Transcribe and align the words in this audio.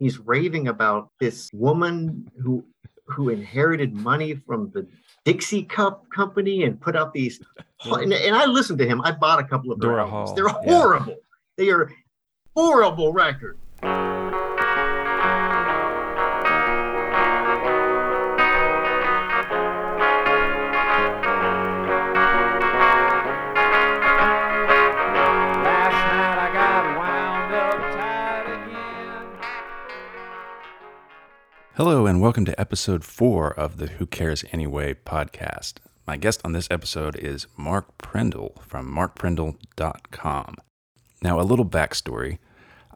he's 0.00 0.18
raving 0.18 0.66
about 0.66 1.10
this 1.20 1.48
woman 1.52 2.28
who 2.42 2.64
who 3.04 3.28
inherited 3.28 3.92
money 3.92 4.34
from 4.46 4.70
the 4.72 4.86
Dixie 5.24 5.64
Cup 5.64 6.08
company 6.10 6.64
and 6.64 6.80
put 6.80 6.96
out 6.96 7.12
these. 7.12 7.40
And, 7.84 8.12
and 8.12 8.36
I 8.36 8.46
listened 8.46 8.78
to 8.78 8.86
him. 8.86 9.00
I 9.02 9.12
bought 9.12 9.40
a 9.40 9.44
couple 9.44 9.72
of 9.72 9.80
Dora 9.80 10.04
albums. 10.04 10.30
Hall, 10.30 10.34
They're 10.36 10.46
yeah. 10.46 10.78
horrible. 10.78 11.16
They 11.56 11.70
are 11.70 11.92
horrible 12.56 13.12
records. 13.12 13.58
Hello, 31.82 32.04
and 32.04 32.20
welcome 32.20 32.44
to 32.44 32.60
episode 32.60 33.04
four 33.04 33.58
of 33.58 33.78
the 33.78 33.86
Who 33.86 34.04
Cares 34.04 34.44
Anyway 34.52 34.92
podcast. 34.92 35.78
My 36.06 36.18
guest 36.18 36.42
on 36.44 36.52
this 36.52 36.68
episode 36.70 37.16
is 37.16 37.46
Mark 37.56 37.96
Prindle 37.96 38.60
from 38.60 38.94
markprindle.com. 38.94 40.56
Now, 41.22 41.40
a 41.40 41.48
little 41.48 41.64
backstory. 41.64 42.36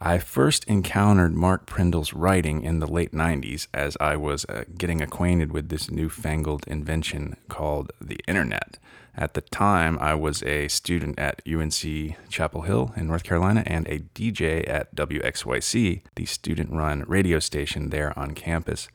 I 0.07 0.19
first 0.19 0.65
encountered 0.65 1.33
Mark 1.33 1.65
Prindle's 1.65 2.13
writing 2.13 2.63
in 2.63 2.79
the 2.79 2.87
late 2.87 3.13
90s 3.13 3.69
as 3.73 3.97
I 3.99 4.17
was 4.17 4.45
uh, 4.45 4.65
getting 4.77 5.01
acquainted 5.01 5.51
with 5.51 5.71
this 5.71 5.91
newfangled 5.91 6.69
invention 6.69 7.37
called 7.49 7.91
the 8.03 8.21
internet. 8.29 8.77
At 9.17 9.33
the 9.33 9.41
time, 9.41 9.99
I 10.01 10.15
was 10.15 10.43
a 10.43 10.69
student 10.69 11.19
at 11.19 11.41
UNC 11.49 12.19
Chapel 12.29 12.63
Hill 12.63 12.93
in 12.99 13.07
North 13.07 13.25
Carolina 13.25 13.63
and 13.65 13.89
a 13.89 14.01
DJ 14.15 14.69
at 14.69 14.95
WXYC, 14.95 16.03
the 16.17 16.27
student 16.27 16.71
run 16.71 17.05
radio 17.07 17.39
station 17.39 17.89
there 17.89 18.17
on 18.19 18.35
campus. 18.35 18.89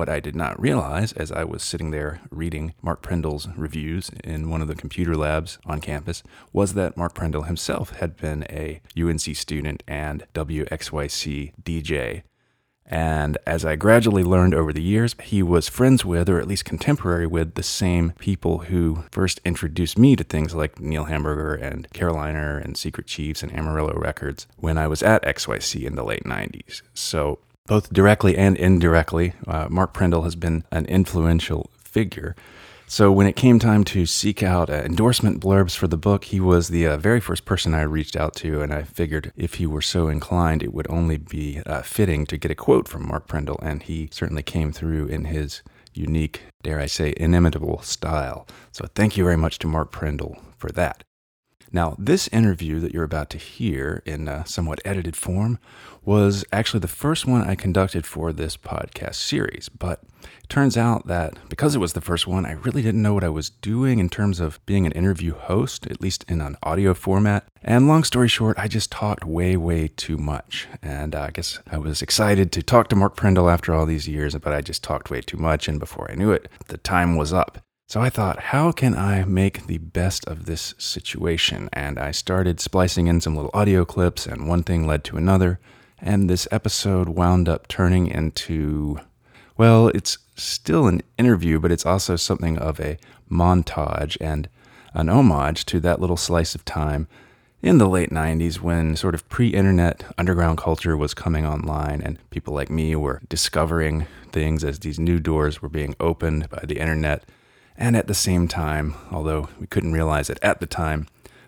What 0.00 0.08
I 0.08 0.18
did 0.18 0.34
not 0.34 0.58
realize 0.58 1.12
as 1.12 1.30
I 1.30 1.44
was 1.44 1.62
sitting 1.62 1.90
there 1.90 2.22
reading 2.30 2.72
Mark 2.80 3.02
Prindle's 3.02 3.48
reviews 3.54 4.10
in 4.24 4.48
one 4.48 4.62
of 4.62 4.66
the 4.66 4.74
computer 4.74 5.14
labs 5.14 5.58
on 5.66 5.82
campus 5.82 6.22
was 6.54 6.72
that 6.72 6.96
Mark 6.96 7.12
Prindle 7.12 7.42
himself 7.42 7.90
had 7.90 8.16
been 8.16 8.44
a 8.44 8.80
UNC 8.98 9.36
student 9.36 9.82
and 9.86 10.26
WXYC 10.32 11.52
DJ. 11.62 12.22
And 12.86 13.36
as 13.46 13.66
I 13.66 13.76
gradually 13.76 14.24
learned 14.24 14.54
over 14.54 14.72
the 14.72 14.80
years, 14.80 15.14
he 15.22 15.42
was 15.42 15.68
friends 15.68 16.02
with, 16.02 16.30
or 16.30 16.40
at 16.40 16.48
least 16.48 16.64
contemporary 16.64 17.26
with, 17.26 17.52
the 17.52 17.62
same 17.62 18.12
people 18.18 18.60
who 18.60 19.04
first 19.12 19.38
introduced 19.44 19.98
me 19.98 20.16
to 20.16 20.24
things 20.24 20.54
like 20.54 20.80
Neil 20.80 21.04
Hamburger 21.04 21.52
and 21.52 21.86
Caroliner 21.90 22.58
and 22.64 22.74
Secret 22.74 23.06
Chiefs 23.06 23.42
and 23.42 23.52
Amarillo 23.52 23.92
Records 23.98 24.46
when 24.56 24.78
I 24.78 24.86
was 24.86 25.02
at 25.02 25.22
XYC 25.24 25.84
in 25.84 25.94
the 25.94 26.04
late 26.04 26.24
90s. 26.24 26.80
So, 26.94 27.40
both 27.70 27.92
directly 27.92 28.36
and 28.36 28.56
indirectly, 28.56 29.32
uh, 29.46 29.68
Mark 29.70 29.94
Prindle 29.94 30.24
has 30.24 30.34
been 30.34 30.64
an 30.72 30.86
influential 30.86 31.70
figure. 31.78 32.34
So 32.88 33.12
when 33.12 33.28
it 33.28 33.36
came 33.36 33.60
time 33.60 33.84
to 33.84 34.06
seek 34.06 34.42
out 34.42 34.68
uh, 34.68 34.82
endorsement 34.82 35.40
blurbs 35.40 35.76
for 35.76 35.86
the 35.86 35.96
book, 35.96 36.24
he 36.24 36.40
was 36.40 36.66
the 36.66 36.88
uh, 36.88 36.96
very 36.96 37.20
first 37.20 37.44
person 37.44 37.72
I 37.72 37.82
reached 37.82 38.16
out 38.16 38.34
to, 38.42 38.60
and 38.60 38.74
I 38.74 38.82
figured 38.82 39.30
if 39.36 39.54
he 39.54 39.66
were 39.68 39.82
so 39.82 40.08
inclined, 40.08 40.64
it 40.64 40.74
would 40.74 40.90
only 40.90 41.16
be 41.16 41.62
uh, 41.64 41.82
fitting 41.82 42.26
to 42.26 42.36
get 42.36 42.50
a 42.50 42.56
quote 42.56 42.88
from 42.88 43.06
Mark 43.06 43.28
Prindle, 43.28 43.60
and 43.62 43.84
he 43.84 44.08
certainly 44.10 44.42
came 44.42 44.72
through 44.72 45.06
in 45.06 45.26
his 45.26 45.62
unique, 45.94 46.42
dare 46.64 46.80
I 46.80 46.86
say, 46.86 47.14
inimitable 47.16 47.82
style. 47.82 48.48
So 48.72 48.88
thank 48.96 49.16
you 49.16 49.22
very 49.22 49.36
much 49.36 49.60
to 49.60 49.68
Mark 49.68 49.92
Prindle 49.92 50.42
for 50.58 50.70
that. 50.72 51.04
Now, 51.72 51.94
this 51.98 52.26
interview 52.28 52.80
that 52.80 52.92
you're 52.92 53.04
about 53.04 53.30
to 53.30 53.38
hear 53.38 54.02
in 54.04 54.26
a 54.26 54.44
somewhat 54.46 54.80
edited 54.84 55.14
form 55.16 55.58
was 56.04 56.44
actually 56.52 56.80
the 56.80 56.88
first 56.88 57.26
one 57.26 57.42
I 57.42 57.54
conducted 57.54 58.06
for 58.06 58.32
this 58.32 58.56
podcast 58.56 59.14
series. 59.16 59.68
But 59.68 60.02
it 60.42 60.48
turns 60.48 60.76
out 60.76 61.06
that 61.06 61.38
because 61.48 61.76
it 61.76 61.78
was 61.78 61.92
the 61.92 62.00
first 62.00 62.26
one, 62.26 62.44
I 62.44 62.52
really 62.52 62.82
didn't 62.82 63.02
know 63.02 63.14
what 63.14 63.22
I 63.22 63.28
was 63.28 63.50
doing 63.50 64.00
in 64.00 64.08
terms 64.08 64.40
of 64.40 64.64
being 64.66 64.84
an 64.84 64.92
interview 64.92 65.34
host, 65.34 65.86
at 65.86 66.00
least 66.00 66.24
in 66.28 66.40
an 66.40 66.56
audio 66.62 66.92
format. 66.92 67.46
And 67.62 67.86
long 67.86 68.02
story 68.02 68.28
short, 68.28 68.58
I 68.58 68.66
just 68.66 68.90
talked 68.90 69.24
way, 69.24 69.56
way 69.56 69.88
too 69.88 70.16
much. 70.16 70.66
And 70.82 71.14
uh, 71.14 71.22
I 71.22 71.30
guess 71.30 71.60
I 71.70 71.78
was 71.78 72.02
excited 72.02 72.50
to 72.52 72.62
talk 72.62 72.88
to 72.88 72.96
Mark 72.96 73.14
Prindle 73.14 73.48
after 73.48 73.72
all 73.74 73.86
these 73.86 74.08
years, 74.08 74.34
but 74.34 74.52
I 74.52 74.60
just 74.60 74.82
talked 74.82 75.10
way 75.10 75.20
too 75.20 75.36
much. 75.36 75.68
And 75.68 75.78
before 75.78 76.10
I 76.10 76.16
knew 76.16 76.32
it, 76.32 76.48
the 76.66 76.78
time 76.78 77.14
was 77.14 77.32
up. 77.32 77.58
So 77.90 78.00
I 78.00 78.08
thought, 78.08 78.38
how 78.38 78.70
can 78.70 78.94
I 78.94 79.24
make 79.24 79.66
the 79.66 79.78
best 79.78 80.24
of 80.28 80.46
this 80.46 80.74
situation? 80.78 81.68
And 81.72 81.98
I 81.98 82.12
started 82.12 82.60
splicing 82.60 83.08
in 83.08 83.20
some 83.20 83.34
little 83.34 83.50
audio 83.52 83.84
clips, 83.84 84.26
and 84.26 84.46
one 84.46 84.62
thing 84.62 84.86
led 84.86 85.02
to 85.02 85.16
another. 85.16 85.58
And 86.00 86.30
this 86.30 86.46
episode 86.52 87.08
wound 87.08 87.48
up 87.48 87.66
turning 87.66 88.06
into, 88.06 89.00
well, 89.56 89.88
it's 89.88 90.18
still 90.36 90.86
an 90.86 91.02
interview, 91.18 91.58
but 91.58 91.72
it's 91.72 91.84
also 91.84 92.14
something 92.14 92.58
of 92.58 92.78
a 92.78 92.96
montage 93.28 94.16
and 94.20 94.48
an 94.94 95.08
homage 95.08 95.66
to 95.66 95.80
that 95.80 96.00
little 96.00 96.16
slice 96.16 96.54
of 96.54 96.64
time 96.64 97.08
in 97.60 97.78
the 97.78 97.88
late 97.88 98.10
90s 98.10 98.60
when 98.60 98.94
sort 98.94 99.16
of 99.16 99.28
pre 99.28 99.48
internet 99.48 100.04
underground 100.16 100.58
culture 100.58 100.96
was 100.96 101.12
coming 101.12 101.44
online 101.44 102.00
and 102.02 102.18
people 102.30 102.54
like 102.54 102.70
me 102.70 102.94
were 102.94 103.20
discovering 103.28 104.06
things 104.30 104.62
as 104.62 104.78
these 104.78 105.00
new 105.00 105.18
doors 105.18 105.60
were 105.60 105.68
being 105.68 105.96
opened 105.98 106.48
by 106.50 106.62
the 106.64 106.78
internet. 106.78 107.24
And 107.80 107.96
at 107.96 108.06
the 108.06 108.14
same 108.14 108.46
time, 108.46 108.94
although 109.10 109.48
we 109.58 109.66
couldn't 109.66 109.94
realize 109.94 110.28
it 110.28 110.38
at 110.42 110.60
the 110.60 110.66
time, 110.66 111.06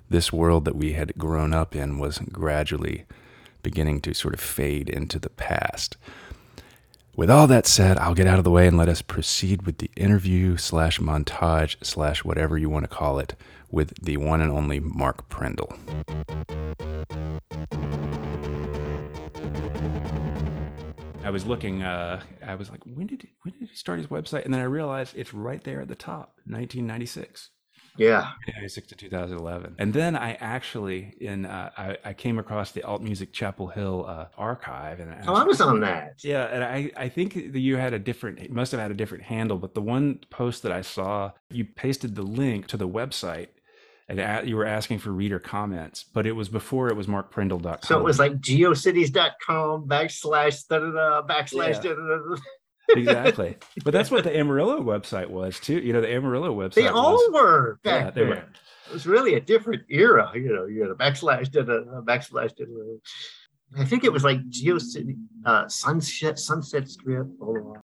this 0.09 0.33
world 0.33 0.65
that 0.65 0.75
we 0.75 0.95
had 0.95 1.19
grown 1.19 1.53
up 1.53 1.77
in 1.77 1.99
was 1.99 2.21
gradually 2.21 3.05
beginning 3.63 4.01
to 4.01 4.15
sort 4.15 4.33
of 4.33 4.41
fade 4.41 4.89
into 4.89 5.19
the 5.19 5.29
past. 5.29 5.99
With 7.15 7.31
all 7.31 7.47
that 7.49 7.67
said, 7.67 7.99
I'll 7.99 8.15
get 8.15 8.27
out 8.27 8.39
of 8.39 8.45
the 8.45 8.51
way 8.51 8.67
and 8.67 8.79
let 8.79 8.89
us 8.89 9.03
proceed 9.03 9.67
with 9.67 9.77
the 9.77 9.91
interview 9.95 10.57
slash 10.57 10.99
montage 10.99 11.77
slash 11.85 12.25
whatever 12.25 12.57
you 12.57 12.71
want 12.71 12.85
to 12.85 12.97
call 12.97 13.19
it 13.19 13.35
with 13.71 13.93
the 14.03 14.17
one 14.17 14.41
and 14.41 14.51
only 14.51 14.81
Mark 14.81 15.29
Prindle. 15.29 15.77
I 21.25 21.31
was 21.31 21.47
looking. 21.47 21.83
Uh, 21.83 22.21
I 22.45 22.55
was 22.55 22.71
like, 22.71 22.81
when 22.85 23.07
did 23.07 23.23
he, 23.23 23.29
when 23.43 23.55
did 23.59 23.69
he 23.69 23.77
start 23.77 23.99
his 23.99 24.09
website? 24.09 24.45
And 24.45 24.53
then 24.53 24.61
I 24.61 24.65
realized 24.65 25.15
it's 25.17 25.33
right 25.33 25.63
there 25.63 25.81
at 25.81 25.89
the 25.89 25.95
top, 25.95 26.35
1996. 26.47 27.51
Yeah. 27.99 28.21
1996 28.47 28.87
to 28.89 28.95
2011. 28.97 29.77
And 29.79 29.93
then 29.93 30.17
I 30.17 30.33
actually 30.41 31.15
in 31.21 31.45
uh, 31.45 31.71
I, 31.77 31.97
I 32.05 32.13
came 32.15 32.39
across 32.39 32.73
the 32.73 32.83
Alt 32.85 33.03
Music 33.03 33.33
Chapel 33.35 33.67
Hill 33.69 34.07
uh, 34.09 34.27
archive, 34.39 34.99
and 34.99 35.15
Oh, 35.29 35.35
I 35.35 35.45
was 35.45 35.61
on 35.61 35.81
that. 35.81 36.15
yeah, 36.25 36.45
and 36.47 36.65
I, 36.65 36.91
I 36.97 37.09
think 37.11 37.35
that 37.35 37.59
you 37.61 37.77
had 37.77 37.93
a 37.93 37.99
different, 37.99 38.39
it 38.39 38.51
must 38.51 38.73
have 38.73 38.81
had 38.81 38.91
a 38.91 38.95
different 38.95 39.25
handle, 39.25 39.59
but 39.59 39.75
the 39.75 39.83
one 39.83 40.21
post 40.31 40.63
that 40.63 40.73
I 40.73 40.81
saw, 40.81 41.33
you 41.51 41.67
pasted 41.67 42.15
the 42.15 42.23
link 42.23 42.67
to 42.69 42.77
the 42.79 42.89
website 42.89 43.49
and 44.09 44.19
a- 44.21 44.43
you 44.45 44.57
were 44.57 44.67
asking 44.67 44.99
for 44.99 45.11
reader 45.11 45.39
comments, 45.39 46.05
but 46.05 46.27
it 46.27 46.33
was 46.33 46.49
before 46.49 46.89
it 46.89 46.97
was 46.97 47.07
markprindle.com. 47.07 47.79
So 47.83 47.99
it 47.99 48.05
was 48.05 48.19
like 48.19 48.41
geocities.com 48.41 49.89
backslash 49.89 50.67
da 50.69 50.79
da 50.79 50.91
da 50.91 51.23
backslash 51.27 51.83
Yeah. 51.85 51.95
da 51.95 51.95
da 51.95 52.19
da. 52.19 52.37
exactly. 52.97 53.57
But 53.85 53.93
that's 53.93 54.11
what 54.11 54.25
the 54.25 54.37
Amarillo 54.37 54.81
website 54.81 55.29
was 55.29 55.59
too. 55.61 55.79
You 55.79 55.93
know, 55.93 56.01
the 56.01 56.13
Amarillo 56.13 56.55
website. 56.55 56.75
They 56.75 56.89
all 56.89 57.13
was, 57.15 57.31
were 57.33 57.81
Yeah, 57.85 58.05
back 58.05 58.15
they 58.15 58.21
then. 58.23 58.29
were. 58.31 58.35
It 58.89 58.93
was 58.93 59.07
really 59.07 59.35
a 59.35 59.41
different 59.41 59.83
era. 59.89 60.31
You 60.35 60.53
know, 60.55 60.67
you 60.67 60.83
had 60.83 60.91
a 60.91 60.95
backslash 60.95 61.51
da 61.51 61.63
da 61.63 61.81
da 61.81 62.01
backslash 62.03 62.55
da 62.57 62.65
da. 62.65 62.71
da. 62.71 62.99
I 63.81 63.85
think 63.87 64.05
it 64.05 64.13
was 64.13 64.23
like 64.23 64.39
GeoCity, 64.51 65.17
uh, 65.47 65.67
Sunset, 65.69 66.39
Sunset 66.39 66.89
Strip. 66.91 67.27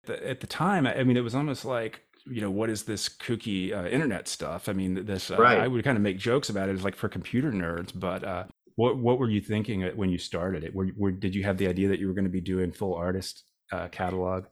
the- 0.06 0.30
at 0.30 0.40
the 0.40 0.48
time, 0.48 0.88
I 0.88 1.00
I 1.00 1.04
mean, 1.04 1.18
it 1.18 1.22
was 1.24 1.36
almost 1.36 1.66
like, 1.66 2.02
you 2.26 2.42
know, 2.42 2.52
what 2.52 2.70
is 2.70 2.84
this 2.84 3.08
kooky 3.08 3.74
uh, 3.74 3.88
internet 3.88 4.28
stuff? 4.28 4.68
I 4.68 4.74
mean, 4.74 5.06
this, 5.06 5.32
uh, 5.32 5.38
Right. 5.38 5.60
I 5.60 5.68
would 5.68 5.84
kind 5.84 5.98
of 5.98 6.02
make 6.02 6.18
jokes 6.18 6.50
about 6.50 6.70
it 6.70 6.74
as 6.74 6.84
like 6.84 6.96
for 6.96 7.08
computer 7.08 7.52
nerds, 7.52 7.92
but 7.94 8.24
uh, 8.24 8.44
what, 8.76 8.98
what 8.98 9.20
were 9.20 9.30
you 9.30 9.42
thinking 9.42 9.84
when 9.96 10.10
you 10.10 10.18
started 10.18 10.64
it? 10.64 10.74
Were, 10.74 10.90
were, 10.98 11.12
did 11.12 11.36
you 11.36 11.44
have 11.44 11.58
the 11.58 11.68
idea 11.68 11.90
that 11.90 12.00
you 12.00 12.08
were 12.08 12.14
going 12.14 12.26
to 12.26 12.32
be 12.32 12.42
doing 12.42 12.72
full 12.72 12.96
artist 12.96 13.44
uh, 13.72 13.88
catalog? 13.90 14.46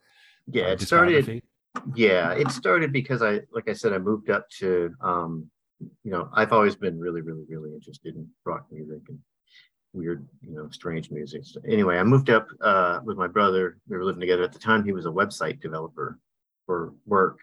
Yeah, 0.48 0.66
uh, 0.66 0.74
it 0.74 0.82
started. 0.82 1.42
Yeah, 1.96 2.34
it 2.34 2.52
started 2.52 2.94
because 2.94 3.24
I, 3.24 3.42
like 3.52 3.68
I 3.68 3.74
said, 3.74 3.94
I 3.94 3.98
moved 3.98 4.30
up 4.30 4.48
to, 4.60 4.94
um, 5.02 5.50
you 6.04 6.12
know, 6.12 6.30
I've 6.32 6.54
always 6.54 6.76
been 6.76 7.00
really, 7.00 7.22
really, 7.22 7.44
really 7.50 7.74
interested 7.74 8.16
in 8.16 8.28
rock 8.46 8.68
music 8.72 9.02
and 9.10 9.18
weird, 9.92 10.28
you 10.42 10.56
know, 10.56 10.70
strange 10.70 11.10
music. 11.10 11.42
So 11.46 11.60
anyway, 11.68 11.98
I 11.98 12.04
moved 12.04 12.30
up 12.30 12.48
uh, 12.62 13.00
with 13.04 13.18
my 13.18 13.28
brother. 13.28 13.78
We 13.88 13.98
were 13.98 14.06
living 14.06 14.20
together 14.20 14.44
at 14.44 14.54
the 14.54 14.60
time. 14.60 14.86
He 14.86 14.92
was 14.92 15.08
a 15.08 15.10
website 15.10 15.62
developer 15.62 16.20
for 16.66 16.94
work, 17.06 17.40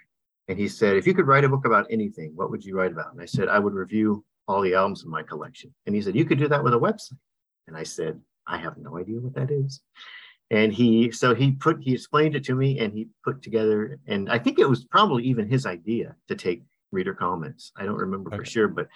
and 0.51 0.59
he 0.59 0.69
said, 0.69 0.97
"If 0.97 1.07
you 1.07 1.15
could 1.15 1.27
write 1.27 1.45
a 1.45 1.49
book 1.49 1.65
about 1.65 1.87
anything, 1.91 2.33
what 2.35 2.51
would 2.51 2.65
you 2.65 2.77
write 2.77 2.93
about?" 2.93 3.13
And 3.13 3.23
I 3.23 3.27
said, 3.27 3.49
"I 3.49 3.59
would 3.59 3.75
review 3.75 4.25
all 4.47 4.61
the 4.61 4.75
albums 4.75 5.05
in 5.05 5.11
my 5.11 5.23
collection." 5.23 5.73
And 5.87 5.95
he 5.95 6.03
said, 6.03 6.17
"You 6.17 6.25
could 6.25 6.39
do 6.39 6.49
that 6.49 6.65
with 6.65 6.75
a 6.75 6.79
website." 6.79 7.19
And 7.67 7.77
I 7.77 7.85
said, 7.85 8.21
"I 8.47 8.59
have 8.59 8.77
no 8.77 8.99
idea 8.99 9.21
what 9.21 9.35
that 9.35 9.51
is." 9.51 9.81
and 10.51 10.73
he 10.73 11.11
so 11.11 11.35
he 11.35 11.53
put 11.53 11.79
he 11.81 11.95
explained 11.95 12.35
it 12.35 12.45
to 12.45 12.55
me 12.55 12.79
and 12.81 12.93
he 12.93 13.09
put 13.25 13.43
together 13.43 13.99
and 14.07 14.31
i 14.31 14.39
think 14.39 14.59
it 14.59 14.69
was 14.69 14.85
probably 14.85 15.25
even 15.25 15.49
his 15.49 15.67
idea 15.67 16.15
to 16.29 16.35
take 16.35 16.63
reader 16.91 17.15
comments 17.15 17.73
i 17.77 17.85
don't 17.85 17.97
remember 17.97 18.31
for 18.31 18.45
sure 18.45 18.69
but 18.69 18.89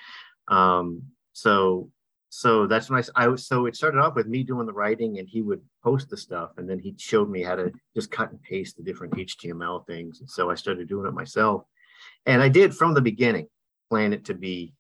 um 0.48 1.02
so 1.32 1.90
so 2.36 2.66
that's 2.66 2.90
when 2.90 3.00
I, 3.00 3.24
I 3.26 3.28
was 3.28 3.46
so 3.46 3.66
it 3.66 3.76
started 3.76 4.00
off 4.00 4.16
with 4.16 4.26
me 4.26 4.42
doing 4.42 4.66
the 4.66 4.72
writing 4.72 5.20
and 5.20 5.28
he 5.28 5.40
would 5.40 5.62
post 5.84 6.10
the 6.10 6.16
stuff 6.16 6.50
and 6.56 6.68
then 6.68 6.80
he 6.80 6.92
showed 6.98 7.30
me 7.30 7.44
how 7.44 7.54
to 7.54 7.70
just 7.94 8.10
cut 8.10 8.32
and 8.32 8.42
paste 8.42 8.76
the 8.76 8.82
different 8.82 9.14
html 9.14 9.86
things. 9.86 10.18
And 10.18 10.28
so 10.28 10.50
i 10.50 10.56
started 10.56 10.88
doing 10.88 11.06
it 11.06 11.14
myself. 11.14 11.62
And 12.26 12.42
i 12.42 12.48
did 12.48 12.74
from 12.74 12.92
the 12.92 13.00
beginning 13.00 13.46
plan 13.88 14.12
it 14.12 14.24
to 14.24 14.34
be 14.34 14.74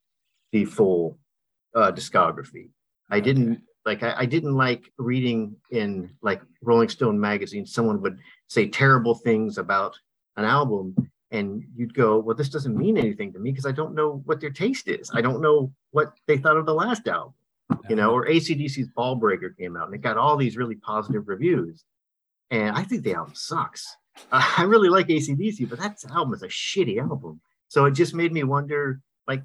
the 0.50 0.64
full 0.64 1.16
uh, 1.76 1.92
discography. 1.92 2.70
I 3.08 3.20
didn't 3.20 3.60
like 3.86 4.02
I, 4.02 4.14
I 4.18 4.26
didn't 4.26 4.56
like 4.56 4.90
reading 4.98 5.54
in 5.70 6.10
like 6.22 6.42
rolling 6.60 6.88
stone 6.88 7.20
magazine. 7.20 7.66
Someone 7.66 8.02
would 8.02 8.18
say 8.48 8.68
terrible 8.68 9.14
things 9.14 9.58
about 9.58 9.96
an 10.36 10.44
album 10.44 10.96
and 11.30 11.62
you'd 11.76 11.94
go 11.94 12.18
well 12.18 12.34
this 12.36 12.48
doesn't 12.48 12.76
mean 12.76 12.96
anything 12.96 13.32
to 13.32 13.38
me 13.38 13.50
because 13.50 13.66
i 13.66 13.72
don't 13.72 13.94
know 13.94 14.22
what 14.24 14.40
their 14.40 14.50
taste 14.50 14.88
is. 14.88 15.08
I 15.14 15.20
don't 15.20 15.40
know 15.40 15.72
what 15.92 16.14
they 16.26 16.36
thought 16.36 16.56
of 16.56 16.66
the 16.66 16.74
last 16.74 17.06
album 17.06 17.32
you 17.88 17.96
know, 17.96 18.10
or 18.10 18.26
ACDC's 18.26 18.88
Ball 18.88 19.16
Breaker 19.16 19.50
came 19.50 19.76
out 19.76 19.86
and 19.86 19.94
it 19.94 20.02
got 20.02 20.16
all 20.16 20.36
these 20.36 20.56
really 20.56 20.76
positive 20.76 21.28
reviews. 21.28 21.84
And 22.50 22.76
I 22.76 22.82
think 22.82 23.02
the 23.02 23.14
album 23.14 23.34
sucks. 23.34 23.86
Uh, 24.30 24.54
I 24.58 24.62
really 24.64 24.88
like 24.88 25.08
ACDC, 25.08 25.68
but 25.68 25.78
that 25.80 25.98
album 26.10 26.34
is 26.34 26.42
a 26.42 26.48
shitty 26.48 27.00
album. 27.00 27.40
So 27.68 27.86
it 27.86 27.92
just 27.92 28.14
made 28.14 28.32
me 28.32 28.44
wonder, 28.44 29.00
like, 29.26 29.42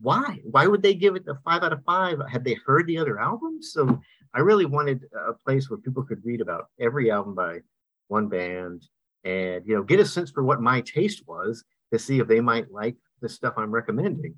why? 0.00 0.40
Why 0.44 0.66
would 0.66 0.82
they 0.82 0.94
give 0.94 1.16
it 1.16 1.24
a 1.26 1.34
five 1.44 1.62
out 1.62 1.72
of 1.72 1.84
five? 1.84 2.18
Had 2.30 2.44
they 2.44 2.54
heard 2.66 2.86
the 2.86 2.98
other 2.98 3.18
albums? 3.18 3.72
So 3.72 4.00
I 4.34 4.40
really 4.40 4.66
wanted 4.66 5.04
a 5.28 5.32
place 5.32 5.70
where 5.70 5.78
people 5.78 6.02
could 6.02 6.24
read 6.24 6.40
about 6.40 6.66
every 6.78 7.10
album 7.10 7.34
by 7.34 7.60
one 8.08 8.28
band 8.28 8.86
and 9.24 9.66
you 9.66 9.74
know 9.74 9.82
get 9.82 9.98
a 9.98 10.04
sense 10.04 10.30
for 10.30 10.44
what 10.44 10.60
my 10.60 10.80
taste 10.82 11.24
was 11.26 11.64
to 11.92 11.98
see 11.98 12.20
if 12.20 12.28
they 12.28 12.40
might 12.40 12.70
like 12.70 12.96
the 13.20 13.28
stuff 13.28 13.54
I'm 13.56 13.70
recommending. 13.70 14.34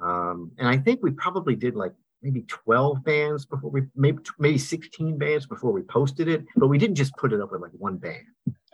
Um, 0.00 0.52
and 0.58 0.66
I 0.66 0.78
think 0.78 1.00
we 1.02 1.12
probably 1.12 1.54
did 1.54 1.76
like 1.76 1.92
maybe 2.22 2.42
12 2.42 3.04
bands 3.04 3.46
before 3.46 3.70
we 3.70 3.82
maybe 3.94 4.18
maybe 4.38 4.58
16 4.58 5.18
bands 5.18 5.46
before 5.46 5.72
we 5.72 5.82
posted 5.82 6.28
it, 6.28 6.44
but 6.56 6.68
we 6.68 6.78
didn't 6.78 6.96
just 6.96 7.14
put 7.16 7.32
it 7.32 7.40
up 7.40 7.52
with 7.52 7.60
like 7.60 7.72
one 7.72 7.96
band. 7.96 8.24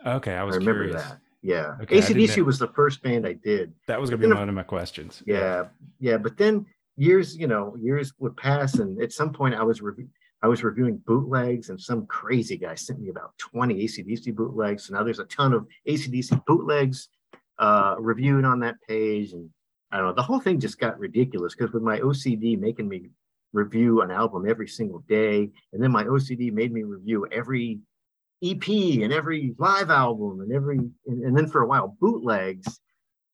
Okay, 0.05 0.35
I 0.35 0.43
was 0.43 0.55
I 0.55 0.59
remember 0.59 0.85
curious. 0.85 1.03
that. 1.03 1.19
Yeah, 1.41 1.75
okay, 1.81 1.99
ACDC 1.99 2.43
was 2.43 2.59
the 2.59 2.67
first 2.69 3.01
band 3.01 3.25
I 3.25 3.33
did. 3.33 3.73
That 3.87 4.01
was 4.01 4.09
gonna 4.09 4.21
be 4.21 4.33
one 4.33 4.49
of 4.49 4.55
my 4.55 4.63
questions. 4.63 5.23
Yeah, 5.25 5.65
yeah, 5.99 6.17
but 6.17 6.37
then 6.37 6.65
years, 6.97 7.37
you 7.37 7.47
know, 7.47 7.75
years 7.79 8.13
would 8.19 8.35
pass, 8.35 8.75
and 8.75 9.01
at 9.01 9.11
some 9.13 9.31
point 9.31 9.55
I 9.55 9.63
was 9.63 9.81
reviewing. 9.81 10.11
I 10.43 10.47
was 10.47 10.63
reviewing 10.63 10.97
bootlegs, 10.97 11.69
and 11.69 11.81
some 11.81 12.05
crazy 12.05 12.57
guy 12.57 12.75
sent 12.75 12.99
me 12.99 13.09
about 13.09 13.35
20 13.39 13.73
ACDC 13.73 14.35
bootlegs. 14.35 14.85
So 14.85 14.93
now 14.93 15.03
there's 15.03 15.17
a 15.17 15.25
ton 15.25 15.51
of 15.51 15.65
ACDC 15.87 16.45
bootlegs 16.45 17.09
uh, 17.57 17.95
reviewed 17.97 18.45
on 18.45 18.59
that 18.59 18.75
page. 18.87 19.33
And 19.33 19.49
I 19.91 19.97
don't 19.97 20.07
know, 20.07 20.13
the 20.13 20.21
whole 20.21 20.39
thing 20.39 20.59
just 20.59 20.79
got 20.79 20.99
ridiculous 20.99 21.55
because 21.55 21.73
with 21.73 21.83
my 21.83 21.99
OCD 21.99 22.59
making 22.59 22.87
me 22.87 23.09
review 23.57 24.01
an 24.01 24.11
album 24.11 24.47
every 24.47 24.67
single 24.67 25.03
day. 25.09 25.49
And 25.73 25.81
then 25.81 25.91
my 25.91 26.03
OCD 26.03 26.53
made 26.53 26.71
me 26.71 26.83
review 26.83 27.27
every 27.31 27.79
EP 28.43 28.67
and 28.67 29.11
every 29.11 29.55
live 29.57 29.89
album 29.89 30.41
and 30.41 30.53
every, 30.53 30.77
and, 30.77 31.23
and 31.23 31.35
then 31.35 31.47
for 31.47 31.63
a 31.63 31.67
while, 31.67 31.97
bootlegs. 31.99 32.79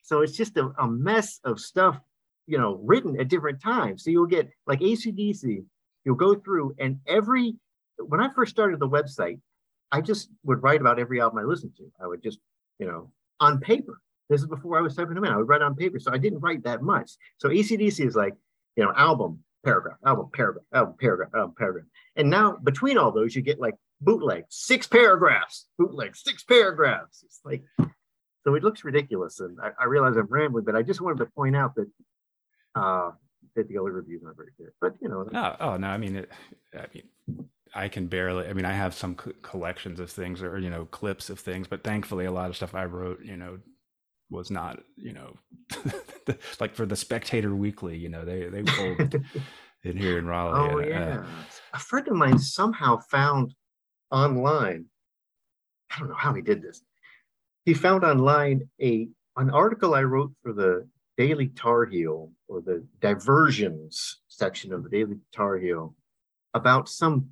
So 0.01 0.21
it's 0.21 0.35
just 0.35 0.57
a, 0.57 0.71
a, 0.79 0.87
mess 0.87 1.39
of 1.43 1.59
stuff, 1.59 1.99
you 2.47 2.57
know, 2.57 2.79
written 2.83 3.19
at 3.19 3.27
different 3.27 3.61
times. 3.61 4.03
So 4.03 4.11
you'll 4.11 4.25
get 4.25 4.49
like 4.65 4.79
ACDC, 4.79 5.63
you'll 6.05 6.15
go 6.15 6.35
through 6.35 6.75
and 6.79 6.99
every, 7.07 7.55
when 7.97 8.21
I 8.21 8.29
first 8.33 8.51
started 8.51 8.79
the 8.79 8.89
website, 8.89 9.39
I 9.91 10.01
just 10.01 10.29
would 10.43 10.63
write 10.63 10.81
about 10.81 10.99
every 10.99 11.21
album 11.21 11.39
I 11.39 11.43
listened 11.43 11.73
to. 11.77 11.91
I 12.01 12.07
would 12.07 12.23
just, 12.23 12.39
you 12.79 12.87
know, 12.87 13.11
on 13.39 13.59
paper. 13.59 13.99
This 14.29 14.41
is 14.41 14.47
before 14.47 14.77
I 14.77 14.81
was 14.81 14.95
typing 14.95 15.15
them 15.15 15.25
in. 15.25 15.31
I 15.31 15.37
would 15.37 15.47
write 15.47 15.61
on 15.61 15.75
paper. 15.75 15.99
So 15.99 16.11
I 16.11 16.17
didn't 16.17 16.39
write 16.39 16.63
that 16.63 16.81
much. 16.81 17.11
So 17.37 17.49
ACDC 17.49 18.05
is 18.05 18.15
like, 18.15 18.33
you 18.75 18.83
know, 18.83 18.93
album, 18.95 19.43
paragraph, 19.63 19.97
album, 20.05 20.29
paragraph, 20.33 20.65
album, 20.73 20.95
paragraph, 20.99 21.29
album, 21.35 21.55
paragraph. 21.57 21.85
And 22.15 22.29
now 22.29 22.57
between 22.63 22.97
all 22.97 23.11
those, 23.11 23.35
you 23.35 23.41
get 23.41 23.59
like 23.59 23.75
bootleg, 24.01 24.45
six 24.49 24.87
paragraphs, 24.87 25.67
bootleg, 25.77 26.15
six 26.15 26.43
paragraphs. 26.43 27.23
It's 27.23 27.39
like, 27.45 27.63
so 28.43 28.55
it 28.55 28.63
looks 28.63 28.83
ridiculous. 28.83 29.39
And 29.39 29.57
I, 29.61 29.71
I 29.79 29.85
realize 29.85 30.15
I'm 30.17 30.27
rambling, 30.27 30.65
but 30.65 30.75
I 30.75 30.83
just 30.83 31.01
wanted 31.01 31.19
to 31.19 31.25
point 31.27 31.55
out 31.55 31.75
that 31.75 31.89
uh, 32.75 33.11
that 33.55 33.67
the 33.67 33.77
other 33.77 33.91
reviews 33.91 34.23
aren't 34.23 34.37
very 34.37 34.51
good. 34.57 34.71
But 34.81 34.95
you 35.01 35.09
know, 35.09 35.27
no, 35.31 35.55
oh 35.59 35.77
no, 35.77 35.87
I 35.87 35.97
mean, 35.97 36.15
it, 36.17 36.31
I 36.73 36.85
mean, 36.93 37.47
I 37.73 37.87
can 37.87 38.07
barely. 38.07 38.47
I 38.47 38.53
mean, 38.53 38.65
I 38.65 38.73
have 38.73 38.93
some 38.93 39.15
collections 39.15 39.99
of 39.99 40.09
things 40.09 40.41
or 40.41 40.57
you 40.59 40.69
know 40.69 40.85
clips 40.85 41.29
of 41.29 41.39
things, 41.39 41.67
but 41.67 41.83
thankfully, 41.83 42.25
a 42.25 42.31
lot 42.31 42.49
of 42.49 42.55
stuff 42.55 42.75
I 42.75 42.85
wrote, 42.85 43.21
you 43.23 43.37
know, 43.37 43.59
was 44.33 44.51
not, 44.51 44.79
you 44.97 45.13
know, 45.13 45.37
like 46.59 46.75
for 46.75 46.85
the 46.85 46.95
Spectator 46.95 47.55
Weekly, 47.55 47.97
you 47.97 48.09
know, 48.09 48.25
they 48.25 48.49
they 48.49 48.63
pulled 48.63 49.15
in 49.83 49.95
here 49.95 50.17
in 50.17 50.25
Raleigh. 50.25 50.73
Oh 50.73 50.79
yeah, 50.79 51.19
uh, 51.19 51.25
a 51.73 51.79
friend 51.79 52.07
of 52.07 52.15
mine 52.15 52.39
somehow 52.39 52.97
found 53.09 53.53
online. 54.11 54.85
I 55.95 55.99
don't 55.99 56.09
know 56.09 56.15
how 56.15 56.33
he 56.33 56.41
did 56.41 56.61
this. 56.61 56.81
He 57.65 57.73
found 57.73 58.03
online 58.03 58.67
a 58.81 59.07
an 59.37 59.49
article 59.49 59.93
I 59.93 60.03
wrote 60.03 60.33
for 60.41 60.51
the 60.51 60.87
Daily 61.17 61.47
Tar 61.49 61.85
Heel 61.85 62.31
or 62.47 62.61
the 62.61 62.85
diversions 62.99 64.21
section 64.27 64.73
of 64.73 64.83
the 64.83 64.89
Daily 64.89 65.17
Tar 65.33 65.57
Heel 65.57 65.95
about 66.53 66.89
some 66.89 67.29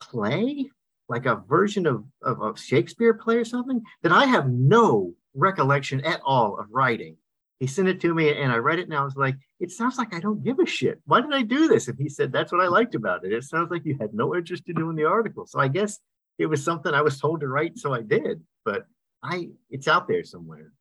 play, 0.00 0.70
like 1.08 1.26
a 1.26 1.42
version 1.48 1.86
of, 1.86 2.04
of 2.22 2.40
a 2.40 2.56
Shakespeare 2.56 3.14
play 3.14 3.36
or 3.36 3.44
something 3.44 3.82
that 4.02 4.12
I 4.12 4.26
have 4.26 4.48
no 4.48 5.14
recollection 5.34 6.04
at 6.04 6.20
all 6.24 6.58
of 6.58 6.66
writing. 6.70 7.16
He 7.60 7.66
sent 7.66 7.88
it 7.88 8.00
to 8.00 8.14
me 8.14 8.36
and 8.36 8.52
I 8.52 8.56
read 8.56 8.78
it 8.78 8.88
and 8.88 8.94
I 8.94 9.04
was 9.04 9.16
like, 9.16 9.36
it 9.60 9.70
sounds 9.70 9.96
like 9.96 10.14
I 10.14 10.20
don't 10.20 10.42
give 10.42 10.58
a 10.58 10.66
shit. 10.66 11.00
Why 11.06 11.20
did 11.20 11.32
I 11.32 11.42
do 11.42 11.68
this? 11.68 11.88
And 11.88 11.98
he 11.98 12.08
said, 12.08 12.32
that's 12.32 12.52
what 12.52 12.60
I 12.60 12.68
liked 12.68 12.94
about 12.94 13.24
it. 13.24 13.32
It 13.32 13.44
sounds 13.44 13.70
like 13.70 13.84
you 13.84 13.96
had 14.00 14.12
no 14.12 14.34
interest 14.34 14.64
in 14.66 14.74
doing 14.74 14.96
the 14.96 15.04
article. 15.04 15.46
So 15.46 15.60
I 15.60 15.68
guess 15.68 15.98
it 16.38 16.46
was 16.46 16.62
something 16.62 16.92
I 16.92 17.02
was 17.02 17.20
told 17.20 17.40
to 17.40 17.48
write, 17.48 17.78
so 17.78 17.94
I 17.94 18.02
did. 18.02 18.42
But 18.64 18.86
I 19.22 19.48
it's 19.70 19.88
out 19.88 20.08
there 20.08 20.24
somewhere. 20.24 20.72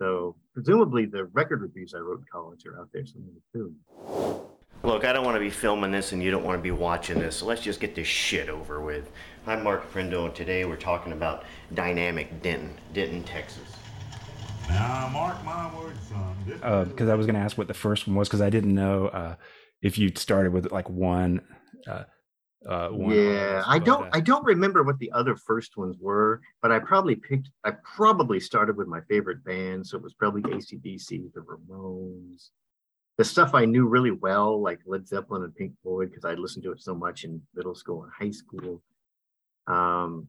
So 0.00 0.36
presumably 0.54 1.06
the 1.06 1.24
record 1.26 1.62
reviews 1.62 1.94
I 1.94 1.98
wrote 1.98 2.20
in 2.20 2.26
college 2.30 2.66
are 2.66 2.78
out 2.78 2.90
there 2.92 3.06
somewhere 3.06 3.40
too. 3.52 3.74
Look, 4.84 5.04
I 5.04 5.12
don't 5.12 5.24
want 5.24 5.34
to 5.34 5.40
be 5.40 5.50
filming 5.50 5.90
this 5.90 6.12
and 6.12 6.22
you 6.22 6.30
don't 6.30 6.44
want 6.44 6.56
to 6.56 6.62
be 6.62 6.70
watching 6.70 7.18
this, 7.18 7.36
so 7.36 7.46
let's 7.46 7.62
just 7.62 7.80
get 7.80 7.96
this 7.96 8.06
shit 8.06 8.48
over 8.48 8.80
with. 8.80 9.10
I'm 9.44 9.64
Mark 9.64 9.90
Prindle, 9.90 10.26
and 10.26 10.34
today 10.34 10.64
we're 10.64 10.76
talking 10.76 11.12
about 11.12 11.44
Dynamic 11.74 12.42
Denton, 12.42 12.78
Denton, 12.92 13.24
Texas. 13.24 13.77
Now, 14.68 15.10
mark 15.12 15.42
my 15.44 15.74
words, 15.76 15.98
son. 16.08 16.86
Because 16.88 17.08
uh, 17.08 17.12
I 17.12 17.14
was 17.14 17.26
going 17.26 17.34
to 17.34 17.40
ask 17.40 17.56
what 17.56 17.68
the 17.68 17.74
first 17.74 18.06
one 18.06 18.16
was, 18.16 18.28
because 18.28 18.40
I 18.40 18.50
didn't 18.50 18.74
know 18.74 19.08
uh, 19.08 19.36
if 19.82 19.98
you 19.98 20.10
started 20.14 20.52
with 20.52 20.70
like 20.72 20.88
one. 20.88 21.40
Uh, 21.86 22.04
uh, 22.68 22.88
one 22.88 23.14
yeah, 23.14 23.62
I 23.66 23.78
don't. 23.78 24.06
Uh, 24.06 24.10
I 24.12 24.20
don't 24.20 24.44
remember 24.44 24.82
what 24.82 24.98
the 24.98 25.12
other 25.12 25.36
first 25.36 25.76
ones 25.76 25.96
were, 26.00 26.40
but 26.60 26.72
I 26.72 26.80
probably 26.80 27.14
picked. 27.14 27.50
I 27.64 27.72
probably 27.96 28.40
started 28.40 28.76
with 28.76 28.88
my 28.88 29.00
favorite 29.08 29.44
band, 29.44 29.86
so 29.86 29.96
it 29.96 30.02
was 30.02 30.14
probably 30.14 30.42
ACDC, 30.42 31.32
the 31.32 31.40
Ramones, 31.40 32.50
the 33.16 33.24
stuff 33.24 33.54
I 33.54 33.64
knew 33.64 33.86
really 33.86 34.10
well, 34.10 34.60
like 34.60 34.80
Led 34.86 35.06
Zeppelin 35.06 35.44
and 35.44 35.54
Pink 35.54 35.72
Floyd, 35.82 36.10
because 36.10 36.24
I 36.24 36.34
listened 36.34 36.64
to 36.64 36.72
it 36.72 36.82
so 36.82 36.94
much 36.94 37.24
in 37.24 37.40
middle 37.54 37.74
school 37.74 38.02
and 38.02 38.12
high 38.12 38.32
school. 38.32 38.82
Um, 39.68 40.28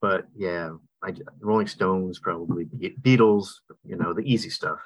but 0.00 0.26
yeah, 0.36 0.72
I 1.02 1.14
Rolling 1.40 1.66
Stones 1.66 2.18
probably 2.18 2.66
Beatles, 3.02 3.48
you 3.84 3.96
know, 3.96 4.12
the 4.12 4.22
easy 4.22 4.50
stuff. 4.50 4.78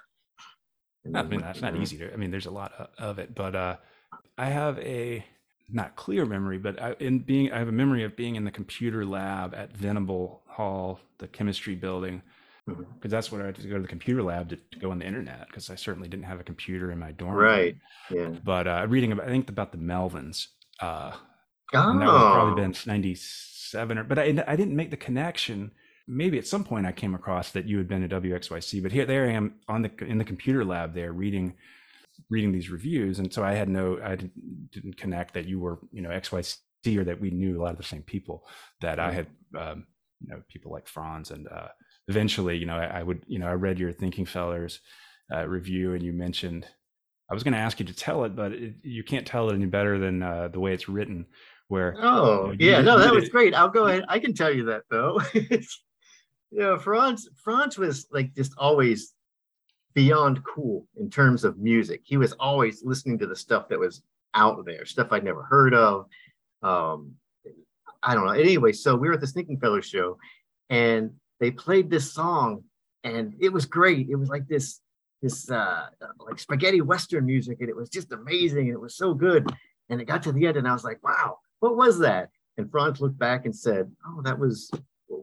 I 1.15 1.23
mean, 1.23 1.41
that's 1.41 1.63
not 1.63 1.77
easy 1.77 1.97
to. 1.99 2.13
I 2.13 2.17
mean, 2.17 2.31
there's 2.31 2.47
a 2.47 2.51
lot 2.51 2.91
of 2.99 3.19
it, 3.19 3.35
but 3.35 3.55
uh, 3.55 3.77
I 4.37 4.47
have 4.47 4.79
a 4.81 5.25
not 5.73 5.97
clear 5.97 6.27
memory, 6.27 6.59
but 6.59 6.81
I, 6.83 6.95
in 6.99 7.21
being, 7.21 7.53
I 7.53 7.59
have 7.59 7.69
a 7.69 7.73
memory 7.73 8.05
of 8.05 8.17
being 8.17 8.37
in 8.37 8.45
the 8.45 8.51
computer 8.51 9.07
lab 9.07 9.55
at 9.55 9.75
Venable 9.77 10.43
Hall, 10.47 11.01
the 11.19 11.29
chemistry 11.29 11.75
building, 11.75 12.23
because 12.67 12.85
mm-hmm. 12.85 13.09
that's 13.09 13.33
where 13.33 13.43
I 13.43 13.47
had 13.47 13.55
to 13.57 13.69
go 13.69 13.77
to 13.77 13.83
the 13.83 13.89
computer 13.89 14.23
lab 14.23 14.51
to, 14.51 14.57
to 14.57 14.79
go 14.79 14.91
on 14.91 14.99
the 14.99 15.07
internet. 15.07 15.47
Because 15.47 15.71
I 15.71 15.75
certainly 15.75 16.09
didn't 16.09 16.27
have 16.27 16.41
a 16.41 16.45
computer 16.45 16.91
in 16.91 16.99
my 16.99 17.13
dorm. 17.13 17.35
Right. 17.35 17.77
Yeah. 18.11 18.31
But 18.45 18.67
uh, 18.67 18.87
reading 18.89 19.13
about, 19.13 19.27
I 19.27 19.31
think 19.31 19.49
about 19.49 19.73
the 19.73 19.79
Melvins. 19.79 20.49
Uh, 20.81 21.13
oh. 21.15 21.91
And 21.91 22.03
that 22.03 22.07
would 22.07 22.33
probably 22.33 22.63
been 22.63 22.75
'97, 22.85 23.99
or 23.99 24.05
but 24.05 24.19
I, 24.19 24.45
I 24.47 24.57
didn't 24.57 24.77
make 24.77 24.91
the 24.91 24.97
connection 24.97 25.71
maybe 26.11 26.39
at 26.39 26.47
some 26.47 26.65
point 26.65 26.87
I 26.87 26.93
came 26.93 27.15
across 27.15 27.53
that 27.53 27.67
you 27.67 27.79
had 27.79 27.89
been 27.89 28.03
at 28.03 28.11
WXYC, 28.11 28.83
but 28.83 28.93
here 28.93 29.07
there 29.07 29.27
I 29.27 29.33
am 29.33 29.55
on 29.69 29.83
the 29.83 30.05
in 30.05 30.19
the 30.19 30.25
computer 30.25 30.65
lab 30.65 30.93
there 30.93 31.13
reading 31.13 31.55
reading 32.29 32.53
these 32.53 32.69
reviews, 32.69 33.21
and 33.21 33.33
so 33.33 33.45
I 33.45 33.53
had 33.53 33.69
no 33.69 33.99
I 34.03 34.17
didn't, 34.17 34.97
connect 34.97 35.35
that 35.35 35.47
you 35.47 35.61
were 35.61 35.79
you 35.93 36.03
know 36.03 36.11
XYC 36.11 36.59
or 36.99 37.05
that 37.05 37.21
we 37.21 37.31
knew 37.31 37.59
a 37.59 37.63
lot 37.63 37.71
of 37.71 37.77
the 37.77 37.85
same 37.85 38.03
people 38.03 38.45
that 38.81 38.99
I 38.99 39.13
had 39.13 39.27
um, 39.57 39.87
you 40.21 40.35
know 40.35 40.43
people 40.49 40.73
like 40.73 40.89
Franz 40.89 41.31
and 41.31 41.47
uh, 41.49 41.69
eventually 42.09 42.57
you 42.59 42.67
know 42.67 42.77
I, 42.77 43.01
I, 43.01 43.03
would 43.03 43.23
you 43.27 43.39
know 43.39 43.47
I 43.47 43.53
read 43.53 43.79
your 43.79 43.93
Thinking 43.93 44.27
Fellers 44.27 44.81
uh, 45.33 45.47
review 45.47 45.95
and 45.95 46.03
you 46.03 46.13
mentioned 46.13 46.67
I 47.31 47.35
was 47.35 47.45
going 47.45 47.55
to 47.55 47.61
ask 47.61 47.79
you 47.79 47.87
to 47.87 47.95
tell 47.95 48.25
it, 48.25 48.35
but 48.35 48.53
it, 48.53 48.75
you 48.83 49.05
can't 49.05 49.25
tell 49.25 49.51
it 49.51 49.55
any 49.55 49.67
better 49.67 49.99
than 49.99 50.21
uh, 50.21 50.49
the 50.49 50.59
way 50.59 50.73
it's 50.75 50.89
written. 50.89 51.27
Where 51.69 51.95
oh 52.01 52.51
you 52.51 52.71
know, 52.71 52.77
yeah, 52.77 52.81
no, 52.81 52.99
that 52.99 53.15
was 53.15 53.29
great. 53.29 53.55
I'll 53.55 53.69
go 53.69 53.87
ahead. 53.87 54.05
I 54.09 54.19
can 54.19 54.35
tell 54.35 54.53
you 54.53 54.65
that 54.65 54.83
though. 54.91 55.21
yeah, 56.51 56.77
Franz 56.79 57.29
Franz 57.37 57.79
was 57.79 58.07
like 58.11 58.35
just 58.35 58.53
always 58.59 59.15
beyond 59.95 60.43
cool 60.45 60.87
in 60.97 61.11
terms 61.11 61.45
of 61.45 61.59
music. 61.59 62.03
He 62.05 62.17
was 62.17 62.33
always 62.35 62.83
listening 62.85 63.19
to 63.19 63.27
the 63.27 63.37
stuff 63.37 63.69
that 63.69 63.79
was 63.79 64.03
out 64.35 64.65
there, 64.65 64.85
stuff 64.85 65.09
I'd 65.11 65.25
never 65.25 65.43
heard 65.43 65.75
of. 65.75 66.07
Um, 66.63 67.15
I 68.03 68.15
don't 68.15 68.27
know. 68.27 68.33
Anyway, 68.33 68.73
so 68.73 68.97
we 68.97 69.09
were 69.09 69.15
at 69.15 69.21
the 69.21 69.27
Thinking 69.27 69.59
Fellers 69.59 69.87
show, 69.87 70.19
and 70.71 71.13
they 71.39 71.51
played 71.51 71.91
this 71.91 72.13
song, 72.13 72.65
and 73.05 73.35
it 73.41 73.53
was 73.53 73.67
great. 73.67 74.09
It 74.09 74.17
was 74.17 74.29
like 74.29 74.49
this 74.49 74.81
this 75.23 75.51
uh, 75.51 75.87
like 76.19 76.39
spaghetti 76.39 76.81
western 76.81 77.27
music, 77.27 77.59
and 77.61 77.69
it 77.69 77.77
was 77.77 77.91
just 77.91 78.13
amazing, 78.13 78.69
and 78.69 78.75
it 78.75 78.81
was 78.81 78.97
so 78.97 79.15
good. 79.15 79.51
And 79.89 80.01
it 80.01 80.07
got 80.07 80.23
to 80.25 80.33
the 80.33 80.47
end, 80.47 80.57
and 80.57 80.69
I 80.69 80.73
was 80.73 80.85
like, 80.85 81.03
"Wow, 81.03 81.39
what 81.61 81.77
was 81.77 81.99
that?" 82.01 82.31
And 82.57 82.71
Franz 82.71 83.01
looked 83.01 83.19
back 83.19 83.45
and 83.45 83.55
said, 83.55 83.91
"Oh, 84.07 84.23
that 84.23 84.39
was 84.39 84.71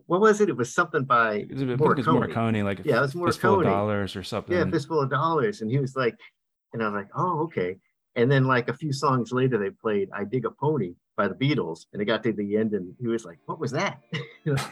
what 0.05 0.19
was 0.21 0.41
it? 0.41 0.49
It 0.49 0.57
was 0.57 0.73
something 0.73 1.03
by 1.05 1.35
It 1.49 1.51
was, 1.53 1.63
Morricone. 1.63 1.91
it 1.91 1.97
was 1.97 2.05
Morricone, 2.07 2.63
like 2.63 2.81
Yeah, 2.83 2.97
it 2.97 3.01
was 3.01 3.13
fistful 3.13 3.59
of 3.59 3.63
dollars 3.65 4.15
or 4.15 4.23
something. 4.23 4.55
yeah, 4.55 4.65
fistful 4.69 5.01
of 5.01 5.09
dollars. 5.09 5.61
And 5.61 5.71
he 5.71 5.79
was 5.79 5.95
like, 5.95 6.15
and 6.73 6.83
I 6.83 6.89
was 6.89 6.93
like, 6.95 7.09
oh, 7.15 7.41
okay. 7.43 7.77
And 8.15 8.29
then 8.31 8.45
like 8.45 8.67
a 8.67 8.73
few 8.73 8.91
songs 8.91 9.31
later, 9.31 9.57
they 9.57 9.69
played 9.69 10.09
"I 10.11 10.23
Dig 10.23 10.45
a 10.45 10.49
Pony" 10.51 10.95
by 11.15 11.27
the 11.27 11.35
Beatles, 11.35 11.85
and 11.93 12.01
it 12.01 12.05
got 12.05 12.23
to 12.23 12.33
the 12.33 12.57
end, 12.57 12.73
and 12.73 12.95
he 12.99 13.07
was 13.07 13.23
like, 13.25 13.37
"What 13.45 13.59
was 13.59 13.71
that?" 13.73 14.01
You 14.43 14.55
know, 14.55 14.63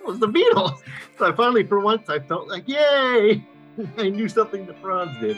it 0.00 0.06
was 0.06 0.18
the 0.18 0.26
Beatles. 0.28 0.78
So 1.18 1.26
I 1.30 1.32
finally, 1.36 1.64
for 1.66 1.80
once, 1.80 2.08
I 2.08 2.18
felt 2.18 2.48
like, 2.48 2.66
yay! 2.66 3.44
I 3.98 4.08
knew 4.08 4.26
something 4.26 4.64
the 4.64 4.72
Franz 4.74 5.18
did. 5.20 5.36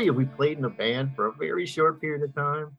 Tell 0.00 0.06
you 0.06 0.14
we 0.14 0.24
played 0.24 0.58
in 0.58 0.64
a 0.64 0.70
band 0.70 1.14
for 1.14 1.26
a 1.26 1.32
very 1.32 1.66
short 1.66 2.00
period 2.00 2.22
of 2.22 2.34
time? 2.34 2.76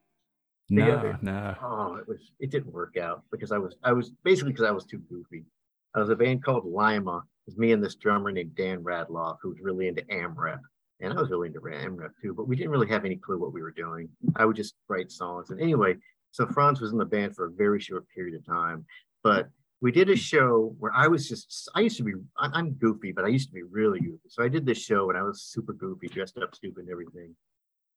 no, 0.70 0.86
together. 0.86 1.20
no. 1.22 1.56
Oh, 1.62 1.96
it 1.96 2.08
was 2.08 2.32
it 2.40 2.50
didn't 2.50 2.74
work 2.74 2.98
out 2.98 3.24
because 3.32 3.52
I 3.52 3.58
was 3.58 3.76
I 3.84 3.94
was 3.94 4.12
basically 4.24 4.54
because 4.54 4.68
I 4.68 4.72
was 4.72 4.86
too 4.86 5.00
goofy. 5.10 5.46
I 5.94 6.00
was 6.00 6.10
a 6.10 6.16
band 6.16 6.44
called 6.44 6.66
Lima. 6.66 7.18
It 7.18 7.52
was 7.52 7.58
me 7.58 7.74
and 7.74 7.84
this 7.84 7.96
drummer 7.96 8.32
named 8.32 8.56
Dan 8.56 8.84
Radloff 8.84 9.38
who 9.42 9.50
was 9.50 9.60
really 9.62 9.88
into 9.88 10.04
AMREP. 10.04 10.60
And 11.02 11.12
I 11.12 11.22
was 11.22 11.30
really 11.30 11.48
into 11.48 11.60
AMREP 11.60 12.12
too, 12.22 12.34
but 12.34 12.48
we 12.48 12.56
didn't 12.56 12.72
really 12.72 12.88
have 12.88 13.06
any 13.06 13.18
clue 13.18 13.40
what 13.40 13.54
we 13.54 13.62
were 13.62 13.72
doing. 13.72 14.08
I 14.36 14.46
would 14.46 14.56
just 14.56 14.76
write 14.88 15.12
songs. 15.12 15.50
And 15.50 15.60
anyway, 15.60 15.96
so 16.32 16.48
Franz 16.48 16.80
was 16.80 16.92
in 16.92 16.98
the 16.98 17.06
band 17.06 17.36
for 17.36 17.46
a 17.46 17.52
very 17.52 17.80
short 17.80 18.06
period 18.16 18.36
of 18.36 18.46
time. 18.46 18.86
But 19.24 19.50
we 19.82 19.92
did 19.92 20.10
a 20.10 20.16
show 20.16 20.76
where 20.80 20.92
I 20.96 21.08
was 21.08 21.28
just 21.28 21.70
I 21.74 21.82
used 21.82 21.98
to 21.98 22.04
be 22.04 22.14
I'm 22.38 22.74
goofy, 22.74 23.12
but 23.12 23.26
I 23.26 23.30
used 23.30 23.50
to 23.50 23.54
be 23.54 23.64
really 23.64 24.00
goofy. 24.00 24.30
So 24.30 24.44
I 24.44 24.48
did 24.48 24.66
this 24.66 24.78
show 24.78 25.10
and 25.10 25.18
I 25.18 25.24
was 25.24 25.42
super 25.42 25.74
goofy, 25.74 26.08
dressed 26.08 26.38
up 26.38 26.56
stupid 26.56 26.84
and 26.84 26.92
everything. 26.92 27.36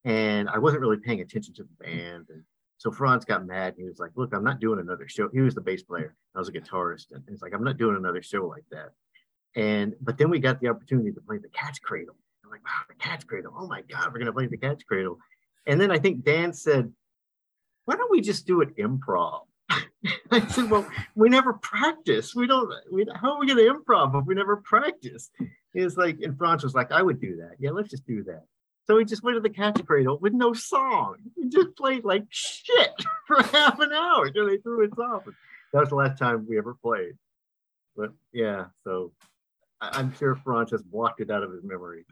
And 0.04 0.48
I 0.48 0.58
wasn't 0.58 0.80
really 0.80 0.96
paying 0.98 1.20
attention 1.20 1.54
to 1.54 1.62
the 1.62 1.84
band. 1.84 2.26
And 2.30 2.42
so 2.78 2.90
Franz 2.90 3.24
got 3.24 3.46
mad 3.46 3.74
and 3.74 3.82
he 3.82 3.88
was 3.88 3.98
like, 3.98 4.12
Look, 4.16 4.32
I'm 4.34 4.44
not 4.44 4.60
doing 4.60 4.80
another 4.80 5.06
show. 5.08 5.28
He 5.32 5.40
was 5.40 5.54
the 5.54 5.60
bass 5.60 5.82
player. 5.82 6.16
I 6.34 6.38
was 6.38 6.48
a 6.48 6.52
guitarist. 6.52 7.12
And 7.12 7.22
he's 7.28 7.42
like, 7.42 7.52
I'm 7.54 7.64
not 7.64 7.76
doing 7.76 7.96
another 7.96 8.22
show 8.22 8.46
like 8.46 8.64
that. 8.70 8.90
And 9.54 9.94
but 10.00 10.16
then 10.16 10.30
we 10.30 10.38
got 10.38 10.60
the 10.60 10.68
opportunity 10.68 11.12
to 11.12 11.20
play 11.20 11.36
the 11.36 11.48
Cat's 11.48 11.78
Cradle. 11.78 12.16
I'm 12.44 12.50
like, 12.50 12.64
wow, 12.64 12.82
the 12.88 12.94
Cat's 12.94 13.24
Cradle. 13.24 13.54
Oh 13.56 13.66
my 13.66 13.82
God, 13.82 14.10
we're 14.12 14.20
gonna 14.20 14.32
play 14.32 14.46
the 14.46 14.56
Cat's 14.56 14.84
Cradle. 14.84 15.18
And 15.66 15.78
then 15.78 15.90
I 15.90 15.98
think 15.98 16.24
Dan 16.24 16.54
said, 16.54 16.90
Why 17.84 17.96
don't 17.96 18.10
we 18.10 18.22
just 18.22 18.46
do 18.46 18.62
it 18.62 18.74
improv? 18.78 19.42
I 20.30 20.46
said, 20.48 20.70
Well, 20.70 20.86
we 21.14 21.28
never 21.28 21.54
practice. 21.54 22.34
We 22.34 22.46
don't 22.46 22.72
we 22.92 23.06
how 23.14 23.34
are 23.34 23.40
we 23.40 23.46
gonna 23.46 23.62
improv 23.62 24.18
if 24.20 24.26
we 24.26 24.34
never 24.34 24.56
practice? 24.56 25.30
Was 25.74 25.96
like, 25.96 26.20
and 26.22 26.36
Franz 26.38 26.62
was 26.62 26.74
like, 26.74 26.92
I 26.92 27.02
would 27.02 27.20
do 27.20 27.36
that. 27.36 27.56
Yeah, 27.58 27.70
let's 27.70 27.90
just 27.90 28.06
do 28.06 28.22
that. 28.24 28.44
So 28.86 28.96
we 28.96 29.04
just 29.04 29.22
went 29.22 29.36
to 29.36 29.40
the 29.40 29.48
Cat's 29.50 29.80
Cradle 29.80 30.18
with 30.18 30.34
no 30.34 30.52
song. 30.52 31.16
We 31.36 31.48
just 31.48 31.74
played 31.76 32.04
like 32.04 32.24
shit 32.30 32.90
for 33.26 33.42
half 33.42 33.80
an 33.80 33.92
hour 33.92 34.26
until 34.26 34.46
they 34.46 34.58
threw 34.58 34.84
us 34.84 34.98
off. 34.98 35.24
That 35.72 35.80
was 35.80 35.88
the 35.88 35.94
last 35.96 36.18
time 36.18 36.46
we 36.48 36.58
ever 36.58 36.74
played. 36.74 37.14
But 37.96 38.10
yeah, 38.32 38.66
so 38.84 39.12
I- 39.80 39.98
I'm 39.98 40.14
sure 40.16 40.34
Franz 40.36 40.70
just 40.70 40.88
blocked 40.90 41.20
it 41.20 41.30
out 41.30 41.42
of 41.42 41.50
his 41.52 41.64
memory. 41.64 42.04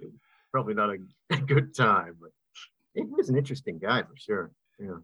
Probably 0.51 0.75
not 0.75 0.91
a, 0.91 0.97
a 1.31 1.37
good 1.39 1.75
time, 1.77 2.17
but 2.21 2.31
he 2.95 3.03
was 3.03 3.29
an 3.29 3.37
interesting 3.37 3.79
guy 3.79 4.03
for 4.03 4.17
sure. 4.17 4.51
Yeah. 4.79 4.99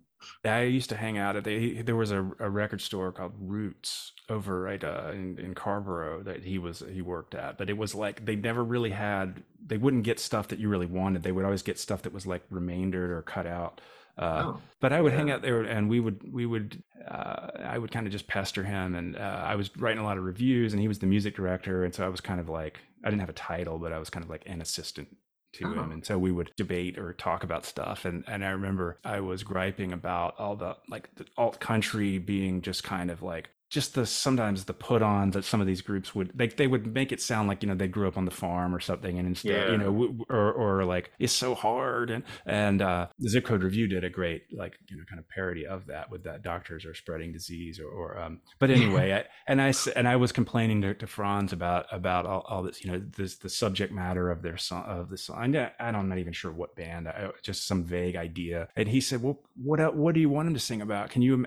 I 0.44 0.62
used 0.62 0.90
to 0.90 0.96
hang 0.96 1.16
out 1.16 1.36
at 1.36 1.44
the, 1.44 1.82
there 1.82 1.96
was 1.96 2.10
a, 2.10 2.18
a 2.40 2.50
record 2.50 2.80
store 2.80 3.12
called 3.12 3.32
Roots 3.38 4.12
over 4.28 4.60
right 4.62 4.82
uh, 4.82 5.10
in, 5.12 5.38
in 5.38 5.54
Carrboro 5.54 6.22
that 6.24 6.42
he 6.44 6.58
was 6.58 6.82
he 6.90 7.02
worked 7.02 7.34
at, 7.34 7.56
but 7.58 7.70
it 7.70 7.76
was 7.76 7.94
like 7.94 8.24
they 8.24 8.36
never 8.36 8.64
really 8.64 8.90
had 8.90 9.42
they 9.64 9.76
wouldn't 9.78 10.02
get 10.04 10.18
stuff 10.20 10.48
that 10.48 10.58
you 10.58 10.68
really 10.68 10.86
wanted. 10.86 11.22
They 11.22 11.32
would 11.32 11.44
always 11.44 11.62
get 11.62 11.78
stuff 11.78 12.02
that 12.02 12.12
was 12.12 12.26
like 12.26 12.42
remaindered 12.50 13.10
or 13.10 13.22
cut 13.22 13.46
out. 13.46 13.80
Uh, 14.16 14.46
Oh, 14.46 14.62
but 14.80 14.92
I 14.92 15.00
would 15.00 15.12
hang 15.12 15.30
out 15.30 15.42
there 15.42 15.62
and 15.62 15.88
we 15.88 16.00
would 16.00 16.32
we 16.32 16.46
would 16.46 16.82
uh, 17.06 17.48
I 17.64 17.78
would 17.78 17.90
kind 17.92 18.06
of 18.06 18.12
just 18.12 18.26
pester 18.26 18.64
him 18.64 18.94
and 18.94 19.16
uh, 19.16 19.42
I 19.46 19.54
was 19.54 19.70
writing 19.76 20.00
a 20.00 20.04
lot 20.04 20.18
of 20.18 20.24
reviews 20.24 20.72
and 20.72 20.80
he 20.82 20.88
was 20.88 20.98
the 20.98 21.06
music 21.06 21.36
director 21.36 21.84
and 21.84 21.94
so 21.94 22.04
I 22.04 22.08
was 22.08 22.20
kind 22.20 22.40
of 22.40 22.48
like 22.48 22.80
I 23.04 23.10
didn't 23.10 23.20
have 23.20 23.28
a 23.30 23.34
title 23.34 23.78
but 23.78 23.92
I 23.92 23.98
was 23.98 24.10
kind 24.10 24.24
of 24.24 24.30
like 24.30 24.42
an 24.46 24.60
assistant 24.60 25.08
to 25.54 25.72
him 25.72 25.78
Oh. 25.78 25.92
and 25.92 26.04
so 26.04 26.18
we 26.18 26.30
would 26.32 26.52
debate 26.56 26.98
or 26.98 27.12
talk 27.14 27.42
about 27.44 27.64
stuff 27.64 28.04
and 28.04 28.24
and 28.26 28.44
I 28.44 28.50
remember 28.50 28.98
I 29.04 29.20
was 29.20 29.42
griping 29.42 29.92
about 29.92 30.34
all 30.38 30.56
the 30.56 30.76
like 30.88 31.14
the 31.16 31.26
alt 31.36 31.58
country 31.60 32.18
being 32.18 32.60
just 32.62 32.84
kind 32.84 33.10
of 33.10 33.22
like 33.22 33.50
just 33.70 33.94
the 33.94 34.06
sometimes 34.06 34.64
the 34.64 34.72
put 34.72 35.02
on 35.02 35.30
that 35.32 35.44
some 35.44 35.60
of 35.60 35.66
these 35.66 35.82
groups 35.82 36.14
would 36.14 36.30
they 36.34 36.46
they 36.48 36.66
would 36.66 36.86
make 36.94 37.12
it 37.12 37.20
sound 37.20 37.48
like 37.48 37.62
you 37.62 37.68
know 37.68 37.74
they 37.74 37.88
grew 37.88 38.08
up 38.08 38.16
on 38.16 38.24
the 38.24 38.30
farm 38.30 38.74
or 38.74 38.80
something 38.80 39.18
and 39.18 39.28
instead 39.28 39.52
Yeah. 39.52 39.70
you 39.72 39.78
know 39.78 40.24
or 40.30 40.52
or 40.52 40.84
like 40.84 41.10
it's 41.18 41.32
so 41.32 41.54
hard 41.54 42.10
and 42.10 42.24
and 42.46 42.80
uh 42.80 43.08
the 43.18 43.28
zip 43.28 43.44
code 43.44 43.62
review 43.62 43.86
did 43.86 44.04
a 44.04 44.10
great 44.10 44.44
like 44.52 44.78
you 44.88 44.96
know 44.96 45.04
kind 45.08 45.18
of 45.18 45.28
parody 45.28 45.66
of 45.66 45.86
that 45.86 46.10
with 46.10 46.24
that 46.24 46.42
doctors 46.42 46.86
are 46.86 46.94
spreading 46.94 47.32
disease 47.32 47.78
or, 47.78 47.88
or 47.88 48.18
um 48.18 48.40
but 48.58 48.70
anyway 48.70 49.12
I, 49.12 49.24
and 49.46 49.60
I 49.60 49.74
and 49.96 50.08
i 50.08 50.16
was 50.16 50.32
complaining 50.32 50.80
to, 50.82 50.94
to 50.94 51.06
franz 51.06 51.52
about 51.52 51.86
about 51.92 52.24
all, 52.26 52.44
all 52.48 52.62
this 52.62 52.82
you 52.84 52.90
know 52.90 53.02
this 53.16 53.36
the 53.36 53.50
subject 53.50 53.92
matter 53.92 54.30
of 54.30 54.42
their 54.42 54.56
song 54.56 54.84
of 54.84 55.10
the 55.10 55.18
song 55.18 55.36
i 55.56 55.70
I 55.78 55.90
don't- 55.92 55.96
i'm 56.00 56.08
not 56.08 56.18
even 56.18 56.32
sure 56.32 56.52
what 56.52 56.74
band 56.74 57.06
I, 57.08 57.30
just 57.42 57.66
some 57.66 57.84
vague 57.84 58.16
idea 58.16 58.68
and 58.76 58.88
he 58.88 59.00
said 59.00 59.22
well 59.22 59.40
what 59.62 59.94
what 59.94 60.14
do 60.14 60.20
you 60.20 60.30
want 60.30 60.48
him 60.48 60.54
to 60.54 60.60
sing 60.60 60.80
about 60.80 61.10
can 61.10 61.20
you 61.22 61.44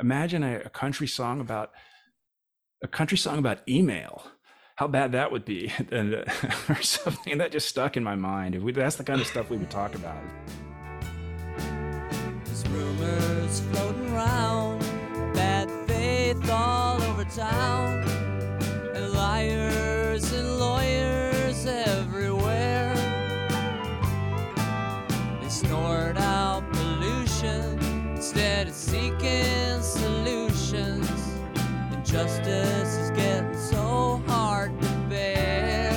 imagine 0.00 0.42
a, 0.42 0.60
a 0.60 0.70
country 0.70 1.06
song 1.06 1.40
about 1.40 1.72
a 2.82 2.88
country 2.88 3.18
song 3.18 3.38
about 3.38 3.58
email. 3.68 4.22
How 4.76 4.86
bad 4.86 5.12
that 5.12 5.32
would 5.32 5.44
be. 5.44 5.72
And 5.90 6.14
uh, 6.14 6.24
or 6.68 6.82
something 6.82 7.32
and 7.32 7.40
that 7.40 7.52
just 7.52 7.68
stuck 7.68 7.96
in 7.96 8.04
my 8.04 8.14
mind. 8.14 8.54
If 8.54 8.62
we, 8.62 8.72
that's 8.72 8.96
the 8.96 9.04
kind 9.04 9.20
of 9.20 9.26
stuff 9.26 9.50
we 9.50 9.56
would 9.56 9.70
talk 9.70 9.94
about. 9.94 10.22
There's 12.44 12.66
rumors 12.68 13.60
floating 13.72 14.12
around, 14.14 14.80
bad 15.34 15.68
faith 15.88 16.48
all 16.50 17.02
over 17.02 17.24
town, 17.24 18.02
and 18.94 19.12
liars 19.12 20.32
and 20.32 20.58
lawyers 20.58 21.66
everywhere. 21.66 22.94
They 25.42 25.48
snort 25.48 26.16
out 26.18 26.70
pollution 26.72 27.78
instead 28.14 28.68
of 28.68 28.74
seeking. 28.74 29.57
Injustice 32.08 32.96
is 32.96 33.10
getting 33.10 33.54
so 33.54 34.22
hard 34.26 34.70
to 34.80 34.88
bear. 35.10 35.92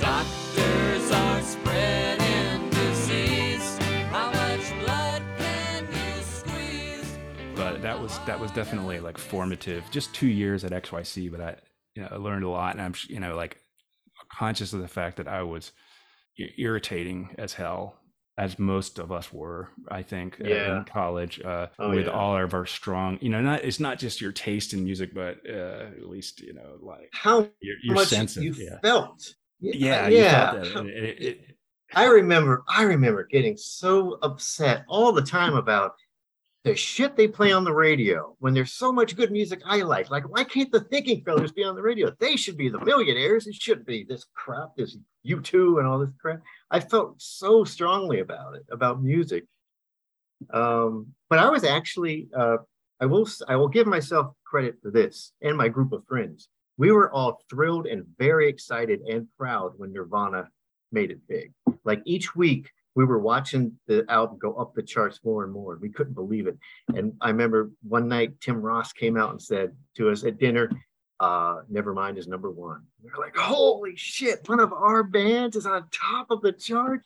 Doctors 0.00 1.10
are 1.10 1.42
spreading 1.42 2.70
disease. 2.70 3.76
How 4.12 4.30
much 4.30 4.72
blood 4.78 5.22
can 5.36 5.88
you 5.90 6.22
squeeze? 6.22 7.18
but 7.56 7.82
that 7.82 8.00
was 8.00 8.20
that 8.20 8.38
was 8.38 8.52
definitely 8.52 9.00
like 9.00 9.18
formative 9.18 9.82
just 9.90 10.14
two 10.14 10.28
years 10.28 10.62
at 10.62 10.70
xyc 10.70 11.28
but 11.32 11.40
i 11.40 11.56
you 11.96 12.02
know 12.02 12.08
I 12.08 12.16
learned 12.18 12.44
a 12.44 12.48
lot 12.48 12.76
and 12.76 12.80
i'm 12.80 12.94
you 13.08 13.18
know 13.18 13.34
like 13.34 13.58
conscious 14.32 14.72
of 14.72 14.80
the 14.80 14.86
fact 14.86 15.16
that 15.16 15.26
i 15.26 15.42
was 15.42 15.72
irritating 16.56 17.34
as 17.36 17.54
hell 17.54 17.99
as 18.44 18.58
most 18.58 18.98
of 18.98 19.08
us 19.18 19.26
were 19.40 19.68
i 19.98 20.02
think 20.02 20.28
uh, 20.40 20.48
Yeah. 20.48 20.78
in 20.78 20.84
college 20.84 21.34
uh, 21.52 21.66
Oh, 21.78 21.90
with 21.90 22.06
yeah. 22.06 22.12
all 22.20 22.36
of 22.36 22.52
our 22.58 22.66
strong 22.78 23.18
you 23.20 23.30
know 23.32 23.40
not 23.48 23.58
it's 23.68 23.80
not 23.86 23.98
just 24.04 24.20
your 24.20 24.32
taste 24.32 24.72
in 24.74 24.80
music 24.90 25.10
but 25.22 25.34
uh, 25.48 25.86
at 26.00 26.08
least 26.14 26.40
you 26.40 26.54
know 26.58 26.70
like 26.92 27.08
How 27.12 27.36
your, 27.66 27.76
your 27.82 27.94
much 27.96 28.08
sense 28.08 28.36
of 28.36 28.42
you 28.44 28.52
yeah 28.56 28.78
felt. 28.82 29.18
yeah, 29.60 30.08
yeah. 30.08 30.62
felt 30.72 30.86
it- 30.86 31.04
it- 31.10 31.20
it- 31.28 31.40
I 31.92 32.04
remember, 32.20 32.62
I 32.68 32.84
remember 32.84 33.24
getting 33.24 33.56
so 33.56 34.16
upset 34.22 34.84
all 34.86 35.10
the 35.10 35.22
time 35.38 35.54
about 35.64 35.90
the 36.62 36.76
shit 36.76 37.16
they 37.16 37.26
play 37.26 37.50
on 37.50 37.64
the 37.64 37.74
radio 37.74 38.36
when 38.38 38.54
there's 38.54 38.74
so 38.74 38.92
much 38.92 39.16
good 39.16 39.32
music 39.32 39.60
I 39.66 39.78
like. 39.82 40.08
Like, 40.08 40.28
why 40.32 40.44
can't 40.44 40.70
the 40.70 40.82
Thinking 40.92 41.24
Fellers 41.24 41.50
be 41.50 41.64
on 41.64 41.74
the 41.74 41.82
radio? 41.82 42.12
They 42.20 42.36
should 42.36 42.56
be 42.56 42.68
the 42.68 42.78
millionaires. 42.84 43.48
It 43.48 43.56
shouldn't 43.56 43.88
be 43.88 44.04
this 44.08 44.24
crap, 44.36 44.76
this 44.76 44.96
U2 45.26 45.78
and 45.80 45.86
all 45.88 45.98
this 45.98 46.14
crap. 46.22 46.38
I 46.70 46.80
felt 46.80 47.20
so 47.20 47.64
strongly 47.64 48.20
about 48.20 48.54
it, 48.54 48.64
about 48.70 49.02
music. 49.02 49.44
Um, 50.52 51.08
but 51.28 51.38
I 51.38 51.48
was 51.50 51.64
actually, 51.64 52.28
uh, 52.36 52.58
I 53.00 53.06
will, 53.06 53.28
I 53.48 53.56
will 53.56 53.68
give 53.68 53.86
myself 53.86 54.34
credit 54.44 54.76
for 54.82 54.90
this 54.90 55.32
and 55.42 55.56
my 55.56 55.68
group 55.68 55.92
of 55.92 56.06
friends. 56.06 56.48
We 56.78 56.92
were 56.92 57.12
all 57.12 57.42
thrilled 57.50 57.86
and 57.86 58.06
very 58.18 58.48
excited 58.48 59.00
and 59.02 59.26
proud 59.36 59.72
when 59.76 59.92
Nirvana 59.92 60.48
made 60.92 61.10
it 61.10 61.20
big. 61.28 61.52
Like 61.84 62.02
each 62.04 62.34
week 62.34 62.70
we 62.94 63.04
were 63.04 63.18
watching 63.18 63.72
the 63.86 64.04
album 64.08 64.38
go 64.38 64.54
up 64.54 64.74
the 64.74 64.82
charts 64.82 65.20
more 65.24 65.44
and 65.44 65.52
more. 65.52 65.74
And 65.74 65.82
we 65.82 65.90
couldn't 65.90 66.14
believe 66.14 66.46
it. 66.46 66.58
And 66.94 67.12
I 67.20 67.28
remember 67.28 67.70
one 67.82 68.08
night 68.08 68.40
Tim 68.40 68.60
Ross 68.60 68.92
came 68.92 69.16
out 69.16 69.30
and 69.30 69.42
said 69.42 69.72
to 69.96 70.10
us 70.10 70.24
at 70.24 70.38
dinner, 70.38 70.70
uh, 71.20 71.60
Nevermind 71.70 72.16
is 72.16 72.26
number 72.26 72.50
one. 72.50 72.82
We 73.02 73.10
are 73.10 73.20
like, 73.20 73.36
holy 73.36 73.94
shit, 73.94 74.48
one 74.48 74.58
of 74.58 74.72
our 74.72 75.02
bands 75.02 75.54
is 75.54 75.66
on 75.66 75.86
top 75.92 76.30
of 76.30 76.40
the 76.40 76.52
chart. 76.52 77.02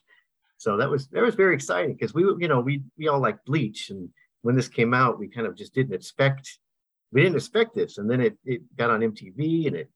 So 0.57 0.77
that 0.77 0.89
was 0.89 1.09
that 1.09 1.21
was 1.21 1.35
very 1.35 1.53
exciting 1.53 1.93
because 1.93 2.13
we 2.13 2.23
you 2.23 2.47
know 2.47 2.61
we 2.61 2.81
we 2.97 3.09
all 3.09 3.19
like 3.19 3.43
Bleach 3.45 3.89
and 3.89 4.09
when 4.41 4.55
this 4.55 4.69
came 4.69 4.93
out 4.93 5.19
we 5.19 5.27
kind 5.27 5.45
of 5.45 5.55
just 5.55 5.73
didn't 5.73 5.93
expect 5.93 6.59
we 7.11 7.21
didn't 7.21 7.35
expect 7.35 7.75
this. 7.75 7.97
And 7.97 8.09
then 8.09 8.21
it 8.21 8.37
it 8.45 8.61
got 8.77 8.89
on 8.89 9.01
MTV 9.01 9.67
and 9.67 9.75
it 9.75 9.91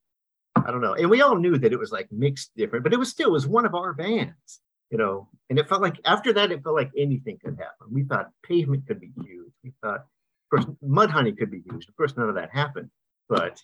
I 0.54 0.70
don't 0.70 0.82
know. 0.82 0.96
And 0.96 1.10
we 1.10 1.22
all 1.22 1.38
knew 1.38 1.58
that 1.58 1.72
it 1.72 1.80
was 1.80 1.94
like 1.94 2.12
mixed 2.12 2.52
different 2.58 2.84
but 2.84 2.92
it 2.92 3.00
was 3.00 3.10
still 3.10 3.30
it 3.30 3.32
was 3.32 3.48
one 3.48 3.66
of 3.66 3.74
our 3.74 3.94
bands 3.94 4.60
you 4.92 4.98
know? 4.98 5.30
And 5.52 5.60
it 5.60 5.70
felt 5.70 5.82
like 5.82 6.00
after 6.04 6.34
that 6.34 6.52
it 6.52 6.62
felt 6.62 6.76
like 6.76 6.92
anything 6.98 7.38
could 7.44 7.58
happen. 7.58 7.88
We 7.90 8.04
thought 8.04 8.32
Pavement 8.44 8.86
could 8.86 9.00
be 9.00 9.14
huge. 9.24 9.54
We 9.64 9.72
thought 9.82 10.02
of 10.02 10.66
course 10.66 10.66
Mudhoney 10.86 11.38
could 11.38 11.52
be 11.52 11.62
huge. 11.62 11.88
Of 11.88 11.96
course 11.96 12.18
none 12.18 12.28
of 12.28 12.36
that 12.36 12.50
happened 12.52 12.90
but 13.30 13.62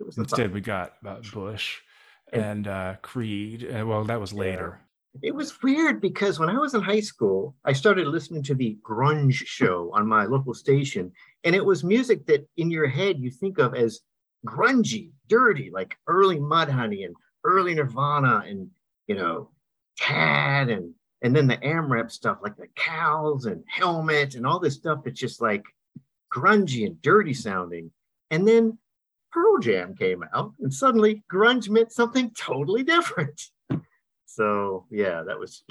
it 0.00 0.06
was. 0.06 0.18
Instead, 0.18 0.52
we 0.52 0.60
got 0.60 0.94
uh, 1.06 1.16
Bush 1.32 1.80
and 2.32 2.66
uh, 2.66 2.96
Creed. 3.02 3.68
Uh, 3.70 3.86
well, 3.86 4.04
that 4.04 4.20
was 4.20 4.32
later. 4.32 4.80
It 5.22 5.34
was 5.34 5.62
weird 5.62 6.00
because 6.00 6.38
when 6.38 6.48
I 6.48 6.58
was 6.58 6.72
in 6.72 6.80
high 6.80 7.00
school, 7.00 7.54
I 7.66 7.74
started 7.74 8.06
listening 8.06 8.42
to 8.44 8.54
the 8.54 8.78
grunge 8.82 9.34
show 9.46 9.90
on 9.92 10.06
my 10.06 10.24
local 10.24 10.54
station, 10.54 11.12
and 11.44 11.54
it 11.54 11.64
was 11.64 11.84
music 11.84 12.26
that 12.26 12.48
in 12.56 12.70
your 12.70 12.88
head 12.88 13.18
you 13.18 13.30
think 13.30 13.58
of 13.58 13.74
as 13.74 14.00
grungy, 14.46 15.10
dirty, 15.28 15.70
like 15.70 15.96
early 16.06 16.38
Mudhoney 16.38 17.04
and 17.04 17.14
early 17.44 17.74
Nirvana, 17.74 18.44
and 18.46 18.70
you 19.06 19.14
know, 19.14 19.50
Tad, 19.98 20.70
and 20.70 20.94
and 21.22 21.36
then 21.36 21.46
the 21.46 21.58
AMREP 21.58 22.10
stuff 22.10 22.38
like 22.42 22.56
the 22.56 22.68
cows 22.74 23.46
and 23.46 23.62
helmet 23.68 24.34
and 24.34 24.46
all 24.46 24.58
this 24.58 24.74
stuff 24.74 25.04
that's 25.04 25.20
just 25.20 25.40
like 25.40 25.62
grungy 26.32 26.86
and 26.86 27.00
dirty 27.02 27.34
sounding. 27.34 27.90
And 28.30 28.48
then 28.48 28.78
Pearl 29.32 29.58
Jam 29.58 29.94
came 29.94 30.22
out, 30.34 30.52
and 30.60 30.72
suddenly 30.72 31.22
grunge 31.32 31.68
meant 31.68 31.92
something 31.92 32.30
totally 32.38 32.82
different. 32.82 33.40
So 34.26 34.86
yeah, 34.90 35.22
that 35.22 35.38
was 35.38 35.64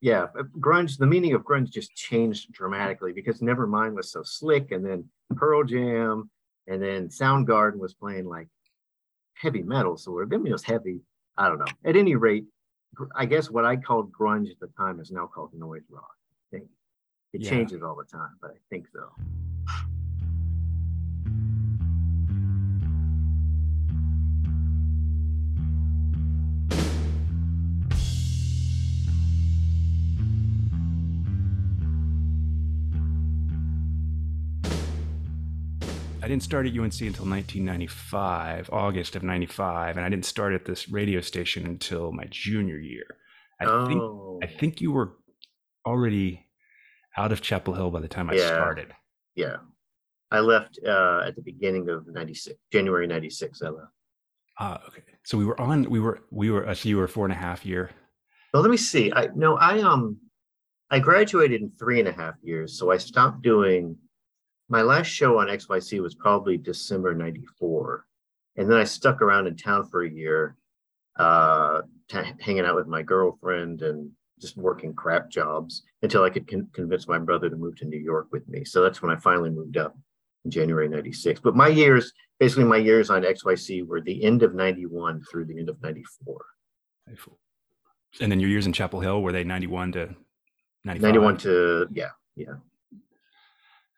yeah, 0.00 0.28
uh, 0.38 0.44
grunge. 0.58 0.96
The 0.96 1.06
meaning 1.06 1.34
of 1.34 1.42
grunge 1.42 1.70
just 1.70 1.94
changed 1.94 2.52
dramatically 2.52 3.12
because 3.12 3.40
Nevermind 3.40 3.94
was 3.94 4.10
so 4.10 4.22
slick, 4.22 4.72
and 4.72 4.84
then 4.84 5.04
Pearl 5.36 5.64
Jam, 5.64 6.30
and 6.66 6.82
then 6.82 7.08
Soundgarden 7.08 7.78
was 7.78 7.94
playing 7.94 8.26
like 8.26 8.48
heavy 9.34 9.62
metal. 9.62 9.96
So 9.96 10.18
it 10.20 10.28
was 10.28 10.64
heavy. 10.64 11.00
I 11.36 11.48
don't 11.48 11.58
know. 11.58 11.66
At 11.84 11.96
any 11.96 12.16
rate, 12.16 12.44
I 13.14 13.24
guess 13.26 13.50
what 13.50 13.64
I 13.64 13.76
called 13.76 14.12
grunge 14.12 14.50
at 14.50 14.60
the 14.60 14.68
time 14.76 15.00
is 15.00 15.10
now 15.10 15.26
called 15.26 15.52
noise 15.54 15.84
rock. 15.90 16.16
I 16.52 16.56
think 16.56 16.68
it 17.32 17.42
Yeah. 17.42 17.50
changes 17.50 17.82
all 17.82 17.96
the 17.96 18.04
time, 18.04 18.36
but 18.40 18.50
I 18.52 18.58
think 18.68 18.86
so. 18.88 19.10
I 36.22 36.28
didn't 36.28 36.42
start 36.42 36.66
at 36.66 36.72
UNC 36.72 37.00
until 37.00 37.24
1995, 37.24 38.70
August 38.72 39.16
of 39.16 39.22
95, 39.22 39.96
and 39.96 40.04
I 40.04 40.08
didn't 40.08 40.26
start 40.26 40.52
at 40.52 40.66
this 40.66 40.88
radio 40.88 41.20
station 41.20 41.66
until 41.66 42.12
my 42.12 42.24
junior 42.30 42.78
year. 42.78 43.06
I 43.60 43.64
think 43.86 44.00
oh, 44.02 44.38
I 44.42 44.46
think 44.46 44.80
you 44.80 44.92
were 44.92 45.16
already 45.86 46.46
out 47.16 47.32
of 47.32 47.40
Chapel 47.40 47.74
Hill 47.74 47.90
by 47.90 48.00
the 48.00 48.08
time 48.08 48.30
I 48.30 48.34
Yeah. 48.34 48.48
started. 48.48 48.92
yeah. 49.34 49.56
I 50.32 50.38
left 50.38 50.78
uh, 50.86 51.22
at 51.26 51.34
the 51.34 51.42
beginning 51.42 51.88
of 51.88 52.06
'96, 52.06 52.56
January 52.70 53.06
'96. 53.08 53.62
I 53.62 53.68
left. 53.70 53.88
Ah, 54.60 54.80
okay. 54.86 55.02
So 55.24 55.36
we 55.36 55.44
were 55.44 55.60
on. 55.60 55.90
We 55.90 55.98
were. 55.98 56.20
We 56.30 56.50
were. 56.52 56.68
Uh, 56.68 56.74
so 56.74 56.88
you 56.88 56.98
were 56.98 57.08
four 57.08 57.24
and 57.24 57.32
a 57.32 57.36
half 57.36 57.66
year. 57.66 57.90
Well, 58.54 58.62
let 58.62 58.70
me 58.70 58.76
see. 58.76 59.12
I 59.12 59.28
no, 59.34 59.56
I 59.56 59.80
um, 59.80 60.18
I 60.88 61.00
graduated 61.00 61.62
in 61.62 61.70
three 61.72 61.98
and 61.98 62.06
a 62.08 62.12
half 62.12 62.34
years, 62.44 62.78
so 62.78 62.92
I 62.92 62.98
stopped 62.98 63.42
doing. 63.42 63.96
My 64.70 64.82
last 64.82 65.08
show 65.08 65.40
on 65.40 65.48
XYC 65.48 66.00
was 66.00 66.14
probably 66.14 66.56
December 66.56 67.12
'94, 67.12 68.06
and 68.56 68.70
then 68.70 68.78
I 68.78 68.84
stuck 68.84 69.20
around 69.20 69.48
in 69.48 69.56
town 69.56 69.88
for 69.88 70.04
a 70.04 70.10
year, 70.10 70.56
uh, 71.16 71.82
t- 72.08 72.32
hanging 72.38 72.64
out 72.64 72.76
with 72.76 72.86
my 72.86 73.02
girlfriend 73.02 73.82
and 73.82 74.12
just 74.40 74.56
working 74.56 74.94
crap 74.94 75.28
jobs 75.28 75.82
until 76.02 76.22
I 76.22 76.30
could 76.30 76.46
con- 76.46 76.68
convince 76.72 77.08
my 77.08 77.18
brother 77.18 77.50
to 77.50 77.56
move 77.56 77.76
to 77.76 77.84
New 77.84 77.98
York 77.98 78.28
with 78.30 78.48
me. 78.48 78.64
So 78.64 78.80
that's 78.80 79.02
when 79.02 79.10
I 79.10 79.16
finally 79.16 79.50
moved 79.50 79.76
up 79.76 79.98
in 80.44 80.52
January 80.52 80.88
'96. 80.88 81.40
But 81.40 81.56
my 81.56 81.66
years, 81.66 82.12
basically, 82.38 82.64
my 82.64 82.76
years 82.76 83.10
on 83.10 83.22
XYC 83.22 83.84
were 83.84 84.00
the 84.00 84.22
end 84.22 84.44
of 84.44 84.54
'91 84.54 85.24
through 85.28 85.46
the 85.46 85.58
end 85.58 85.68
of 85.68 85.82
'94. 85.82 86.46
And 88.20 88.30
then 88.30 88.38
your 88.38 88.50
years 88.50 88.66
in 88.66 88.72
Chapel 88.72 89.00
Hill 89.00 89.20
were 89.20 89.32
they 89.32 89.42
91 89.42 89.92
to 89.92 90.14
95? 90.84 91.02
91 91.02 91.36
to 91.38 91.88
yeah 91.92 92.10
yeah 92.36 92.54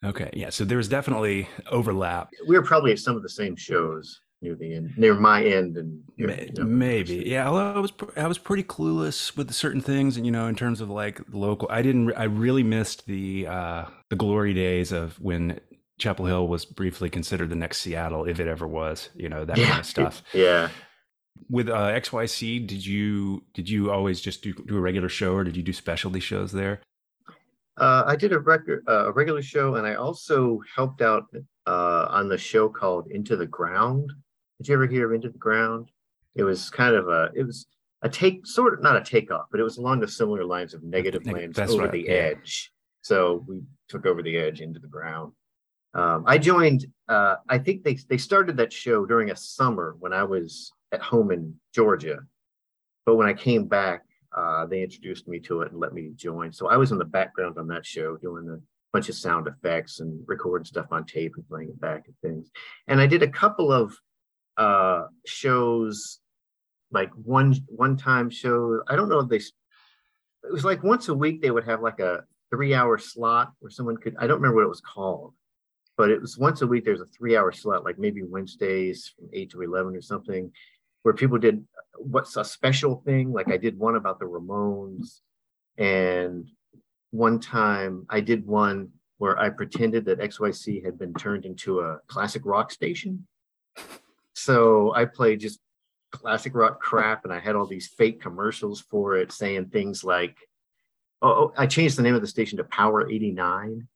Okay, 0.05 0.31
yeah. 0.33 0.51
So 0.51 0.65
there 0.65 0.79
was 0.79 0.89
definitely 0.89 1.49
overlap. 1.71 2.31
we 2.47 2.57
were 2.57 2.65
probably 2.65 2.93
at 2.93 2.99
some 2.99 3.17
of 3.17 3.23
the 3.23 3.29
same 3.29 3.57
shows 3.57 4.21
near 4.43 4.57
the 4.57 4.75
end 4.75 4.93
near 4.97 5.15
my 5.15 5.45
end 5.45 5.77
and 5.77 6.03
you 6.17 6.27
know, 6.27 6.65
Maybe, 6.65 7.23
yeah. 7.27 7.49
Although 7.49 7.75
I 7.75 7.79
was, 7.79 7.93
I 8.17 8.27
was 8.27 8.39
pretty 8.39 8.65
clueless 8.65 9.37
with 9.37 9.53
certain 9.53 9.81
things, 9.81 10.17
and 10.17 10.27
you 10.27 10.33
know, 10.33 10.47
in 10.49 10.57
terms 10.57 10.81
of 10.81 10.91
like 10.91 11.21
local, 11.31 11.69
I 11.71 11.83
didn't, 11.83 12.13
I 12.15 12.25
really 12.25 12.65
missed 12.65 13.07
the 13.07 13.47
uh, 13.47 13.85
the 14.11 14.17
glory 14.17 14.53
days 14.53 14.93
of 14.93 15.19
when 15.21 15.61
Chapel 15.99 16.27
Hill 16.27 16.49
was 16.49 16.65
briefly 16.65 17.09
considered 17.09 17.51
the 17.51 17.57
next 17.57 17.79
Seattle, 17.79 18.25
if 18.25 18.41
it 18.41 18.49
ever 18.49 18.67
was. 18.67 19.11
You 19.15 19.29
know, 19.29 19.45
that 19.45 19.57
kind 19.57 19.79
of 19.79 19.87
stuff. 19.87 20.23
yeah 20.35 20.69
With 21.49 21.69
uh, 21.69 21.93
XYC, 21.93 22.67
did 22.67 22.85
you 22.85 23.45
did 23.55 23.69
you 23.71 23.93
always 23.93 24.21
just 24.21 24.43
do, 24.43 24.53
do 24.53 24.77
a 24.77 24.81
regular 24.81 25.09
show, 25.09 25.35
or 25.35 25.45
did 25.45 25.57
you 25.57 25.63
do 25.63 25.73
specialty 25.73 26.21
shows 26.21 26.51
there? 26.51 26.81
Uh, 27.79 28.05
i 28.07 28.17
did 28.17 28.33
a 28.33 28.39
record 28.39 28.85
uh, 28.89 29.07
a 29.07 29.13
regular 29.13 29.43
show 29.43 29.77
and 29.77 29.87
i 29.87 29.95
also 29.95 30.61
helped 30.77 31.03
out 31.03 31.25
uh, 31.67 32.07
on 32.11 32.29
the 32.29 32.39
show 32.39 32.69
called 32.69 33.11
into 33.11 33.37
the 33.37 33.47
ground. 33.47 34.13
Did 34.59 34.69
you 34.69 34.75
ever 34.75 34.87
hear 34.87 35.07
of 35.07 35.15
into 35.15 35.29
the 35.29 35.39
ground? 35.39 35.91
It 36.35 36.45
was 36.45 36.71
kind 36.71 36.95
of 36.95 37.09
a 37.09 37.31
it 37.35 37.45
was 37.45 37.67
a 38.03 38.09
take 38.09 38.47
sort 38.47 38.75
of 38.75 38.83
not 38.83 38.97
a 38.97 39.01
takeoff 39.05 39.47
but 39.51 39.61
it 39.61 39.63
was 39.63 39.77
along 39.77 40.01
the 40.01 40.09
similar 40.09 40.45
lines 40.45 40.75
of 40.75 40.83
negative 40.83 41.25
Neg- 41.25 41.37
lands 41.37 41.57
that's 41.57 41.73
over 41.73 41.85
right, 41.85 41.93
the 41.93 42.05
yeah. 42.07 42.13
edge. 42.13 42.73
So 43.03 43.45
we 43.47 43.63
took 43.89 44.07
over 44.07 44.23
the 44.23 44.37
edge 44.37 44.61
into 44.61 44.81
the 44.81 44.89
ground. 44.89 45.33
Um, 45.95 46.25
i 46.27 46.39
joined 46.39 46.87
uh, 47.09 47.37
i 47.51 47.59
think 47.59 47.85
they, 47.85 47.95
they 48.09 48.17
started 48.17 48.57
that 48.57 48.73
show 48.73 49.05
during 49.05 49.31
a 49.31 49.37
summer 49.37 49.95
when 49.99 50.15
i 50.15 50.25
was 50.25 50.73
at 50.91 51.03
home 51.03 51.31
in 51.31 51.55
georgia. 51.75 52.21
But 53.05 53.17
when 53.17 53.29
i 53.29 53.35
came 53.35 53.67
back 53.67 54.05
uh, 54.37 54.67
they 54.67 54.83
introduced 54.83 55.29
me 55.29 55.39
to 55.41 55.63
it 55.63 55.73
and 55.73 55.81
let 55.81 55.93
me 55.93 56.11
join. 56.17 56.53
So 56.53 56.69
i 56.69 56.77
was 56.77 56.93
in 56.93 56.99
the 56.99 57.05
background 57.05 57.59
on 57.59 57.69
that 57.69 57.87
show 57.87 58.17
doing 58.17 58.49
a 58.49 58.59
bunch 58.93 59.09
of 59.09 59.15
sound 59.15 59.47
effects 59.47 60.01
and 60.01 60.23
recording 60.27 60.65
stuff 60.65 60.87
on 60.91 61.05
tape 61.05 61.33
and 61.37 61.49
playing 61.49 61.71
it 61.71 61.81
back 61.81 62.05
and 62.07 62.17
things. 62.23 62.51
And 62.89 63.01
i 63.01 63.07
did 63.07 63.23
a 63.23 63.29
couple 63.29 63.73
of 63.73 63.97
uh 64.59 65.05
shows 65.25 66.21
like 66.93 67.11
one 67.15 67.55
one 67.69 67.97
time 67.97 68.29
show 68.29 68.83
i 68.89 68.95
don't 68.95 69.09
know 69.09 69.21
if 69.21 69.29
they 69.29 69.37
it 69.37 70.53
was 70.53 70.65
like 70.65 70.83
once 70.83 71.09
a 71.09 71.15
week 71.15 71.41
they 71.41 71.51
would 71.51 71.65
have 71.65 71.81
like 71.81 72.01
a 72.01 72.25
three 72.51 72.75
hour 72.75 72.99
slot 72.99 73.53
where 73.61 73.71
someone 73.71 73.97
could 73.97 74.15
i 74.19 74.27
don't 74.27 74.37
remember 74.37 74.57
what 74.57 74.65
it 74.65 74.69
was 74.69 74.83
called 74.83 75.33
but 75.97 76.11
it 76.11 76.21
was 76.21 76.37
once 76.37 76.61
a 76.63 76.67
week 76.67 76.85
there's 76.85 77.01
a 77.01 77.07
three 77.07 77.37
hour 77.37 77.51
slot 77.51 77.85
like 77.85 77.99
maybe 77.99 78.23
wednesdays 78.23 79.13
from 79.17 79.29
8 79.33 79.51
to 79.51 79.63
11 79.63 79.97
or 79.97 80.03
something 80.03 80.53
where 81.03 81.15
people 81.15 81.39
did 81.39 81.65
what's 81.99 82.37
a 82.37 82.45
special 82.45 82.97
thing 83.05 83.33
like 83.33 83.51
i 83.51 83.57
did 83.57 83.79
one 83.79 83.97
about 83.97 84.19
the 84.19 84.25
ramones 84.25 85.21
and 85.79 86.49
one 87.11 87.39
time 87.39 88.07
i 88.09 88.21
did 88.21 88.47
one 88.47 88.89
where 89.19 89.39
i 89.39 89.49
pretended 89.49 90.05
that 90.05 90.19
xyc 90.21 90.85
had 90.85 90.99
been 90.99 91.15
turned 91.15 91.45
into 91.45 91.81
a 91.81 91.99
classic 92.09 92.43
rock 92.45 92.71
station 92.73 93.27
so 94.35 94.95
I 94.95 95.05
played 95.05 95.41
just 95.41 95.61
classic 96.11 96.55
rock 96.55 96.81
crap, 96.81 97.25
and 97.25 97.33
I 97.33 97.39
had 97.39 97.57
all 97.57 97.67
these 97.67 97.89
fake 97.89 98.21
commercials 98.21 98.81
for 98.81 99.17
it 99.17 99.33
saying 99.33 99.67
things 99.67 100.05
like, 100.05 100.37
"Oh, 101.21 101.29
oh, 101.29 101.53
I 101.57 101.67
changed 101.67 101.97
the 101.97 102.03
name 102.03 102.15
of 102.15 102.21
the 102.21 102.27
station 102.27 102.59
to 102.59 102.65
Power 102.65 103.09
89." 103.09 103.87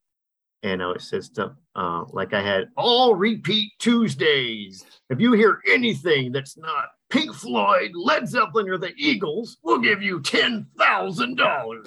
And 0.63 0.83
uh, 0.83 0.91
it 0.91 1.03
says 1.03 1.27
stuff 1.27 1.53
uh, 1.75 2.05
like 2.11 2.33
I 2.33 2.43
had 2.43 2.69
all 2.77 3.15
repeat 3.15 3.73
Tuesdays. 3.79 4.85
If 5.11 5.21
you 5.21 5.33
hear 5.33 5.61
anything 5.69 6.33
that's 6.33 6.57
not 6.57 6.89
Pink 7.11 7.35
Floyd, 7.35 7.93
Led 7.95 8.29
Zeppelin, 8.29 8.69
or 8.69 8.79
the 8.79 8.93
Eagles, 8.97 9.59
we'll 9.63 9.79
give 9.79 10.03
you 10.03 10.21
ten 10.21 10.67
thousand 10.79 11.37
dollars. 11.37 11.87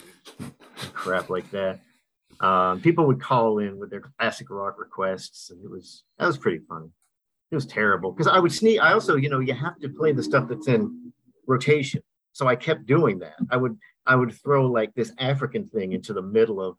Crap 0.93 1.29
like 1.29 1.49
that. 1.51 1.79
Um, 2.39 2.79
people 2.79 3.05
would 3.07 3.19
call 3.19 3.59
in 3.59 3.77
with 3.77 3.89
their 3.89 4.01
classic 4.17 4.49
rock 4.49 4.79
requests, 4.79 5.49
and 5.49 5.63
it 5.63 5.69
was 5.69 6.03
that 6.17 6.27
was 6.27 6.37
pretty 6.37 6.59
funny 6.69 6.89
it 7.51 7.55
was 7.55 7.65
terrible 7.65 8.11
because 8.11 8.27
I 8.27 8.39
would 8.39 8.51
sneak. 8.51 8.79
I 8.79 8.93
also, 8.93 9.15
you 9.15 9.29
know, 9.29 9.39
you 9.39 9.53
have 9.53 9.79
to 9.79 9.89
play 9.89 10.11
the 10.11 10.23
stuff 10.23 10.47
that's 10.47 10.67
in 10.67 11.11
rotation. 11.47 12.01
so 12.31 12.47
I 12.47 12.55
kept 12.55 12.85
doing 12.85 13.19
that. 13.19 13.35
I 13.49 13.57
would 13.57 13.77
I 14.05 14.15
would 14.15 14.33
throw 14.33 14.67
like 14.67 14.93
this 14.93 15.11
African 15.17 15.67
thing 15.67 15.93
into 15.93 16.13
the 16.13 16.21
middle 16.21 16.61
of 16.61 16.77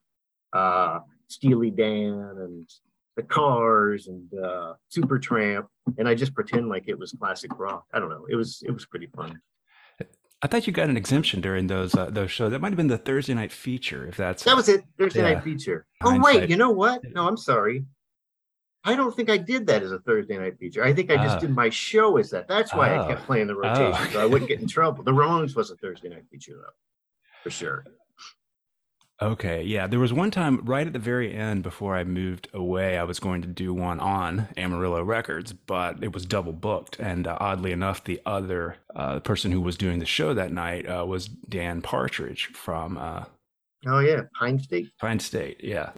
uh, 0.53 1.00
Steely 1.29 1.70
Dan 1.70 2.35
and 2.38 2.68
the 3.16 3.22
Cars 3.22 4.06
and 4.08 4.32
uh, 4.34 4.74
Supertramp, 4.94 5.66
and 5.98 6.08
I 6.08 6.14
just 6.14 6.34
pretend 6.34 6.68
like 6.68 6.84
it 6.86 6.98
was 6.98 7.12
classic 7.12 7.58
rock. 7.58 7.84
I 7.92 7.98
don't 7.98 8.08
know. 8.10 8.26
It 8.30 8.36
was 8.36 8.62
it 8.66 8.70
was 8.72 8.86
pretty 8.86 9.06
fun. 9.06 9.40
I 10.42 10.46
thought 10.46 10.66
you 10.66 10.72
got 10.72 10.88
an 10.88 10.96
exemption 10.96 11.42
during 11.42 11.66
those 11.66 11.94
uh, 11.94 12.08
those 12.10 12.30
shows. 12.30 12.50
That 12.52 12.60
might 12.62 12.68
have 12.70 12.76
been 12.76 12.86
the 12.86 12.96
Thursday 12.98 13.34
night 13.34 13.52
feature, 13.52 14.06
if 14.06 14.16
that's 14.16 14.42
That 14.44 14.56
was 14.56 14.68
it. 14.70 14.84
Thursday 14.98 15.20
Yeah. 15.20 15.34
night 15.34 15.44
feature. 15.44 15.86
Oh 16.02 16.10
Hindsight. 16.10 16.34
wait, 16.42 16.50
you 16.50 16.56
know 16.56 16.70
what? 16.70 17.02
No, 17.12 17.28
I'm 17.28 17.36
sorry. 17.36 17.84
I 18.82 18.94
don't 18.96 19.14
think 19.14 19.28
I 19.28 19.36
did 19.36 19.66
that 19.66 19.82
as 19.82 19.92
a 19.92 19.98
Thursday 19.98 20.38
night 20.38 20.58
feature. 20.58 20.82
I 20.82 20.94
think 20.94 21.10
I 21.10 21.16
just 21.16 21.36
Ah. 21.36 21.40
did 21.40 21.50
my 21.54 21.68
show 21.68 22.16
as 22.16 22.30
that. 22.30 22.48
That's 22.48 22.72
why 22.72 22.96
I 22.96 23.06
kept 23.06 23.20
Oh. 23.20 23.24
playing 23.26 23.48
the 23.48 23.54
rotation, 23.54 23.92
Oh. 23.94 24.10
so 24.12 24.22
I 24.22 24.24
wouldn't 24.24 24.48
get 24.48 24.60
in 24.60 24.66
trouble. 24.66 25.04
The 25.04 25.12
Ramones 25.12 25.54
was 25.54 25.70
a 25.70 25.76
Thursday 25.76 26.08
night 26.08 26.24
feature 26.30 26.54
though, 26.56 26.72
for 27.42 27.50
sure. 27.50 27.84
Okay, 29.22 29.62
yeah. 29.62 29.87
There 29.87 29.98
was 29.98 30.14
one 30.14 30.30
time 30.30 30.64
right 30.64 30.87
at 30.87 30.94
the 30.94 30.98
very 30.98 31.35
end 31.35 31.62
before 31.62 31.94
I 31.94 32.04
moved 32.04 32.48
away, 32.54 32.96
I 32.96 33.04
was 33.04 33.20
going 33.20 33.42
to 33.42 33.48
do 33.48 33.74
one 33.74 34.00
on 34.00 34.48
Amarillo 34.56 35.02
Records, 35.02 35.52
but 35.52 36.02
it 36.02 36.14
was 36.14 36.24
double 36.24 36.54
booked. 36.54 36.98
And 36.98 37.26
uh, 37.26 37.37
oddly 37.38 37.72
enough, 37.72 38.02
the 38.02 38.20
other 38.24 38.76
uh, 38.96 39.20
person 39.20 39.52
who 39.52 39.61
was 39.61 39.76
doing 39.76 39.98
the 39.98 40.06
show 40.06 40.33
that 40.33 40.52
night 40.52 40.88
uh, 40.88 41.04
was 41.06 41.28
Dan 41.28 41.83
Partridge 41.83 42.46
from 42.54 42.96
uh, 42.96 43.24
Oh 43.87 44.00
yeah, 44.00 44.22
Pine 44.38 44.59
State. 44.59 44.90
Pine 45.00 45.18
State. 45.18 45.62
Yeah. 45.62 45.92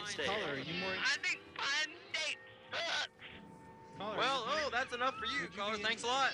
Pine 0.00 0.12
State? 0.12 0.26
Caller, 0.26 0.52
are 0.52 0.56
you 0.58 0.80
more? 0.80 0.90
I 0.90 1.16
think 1.26 1.40
Pine 1.54 1.94
State 2.12 2.36
sucks. 2.72 4.16
Well, 4.16 4.44
oh, 4.48 4.68
that's 4.72 4.94
enough 4.94 5.14
for 5.18 5.26
you, 5.26 5.48
caller. 5.56 5.76
Thanks 5.76 6.02
a 6.02 6.06
lot. 6.06 6.30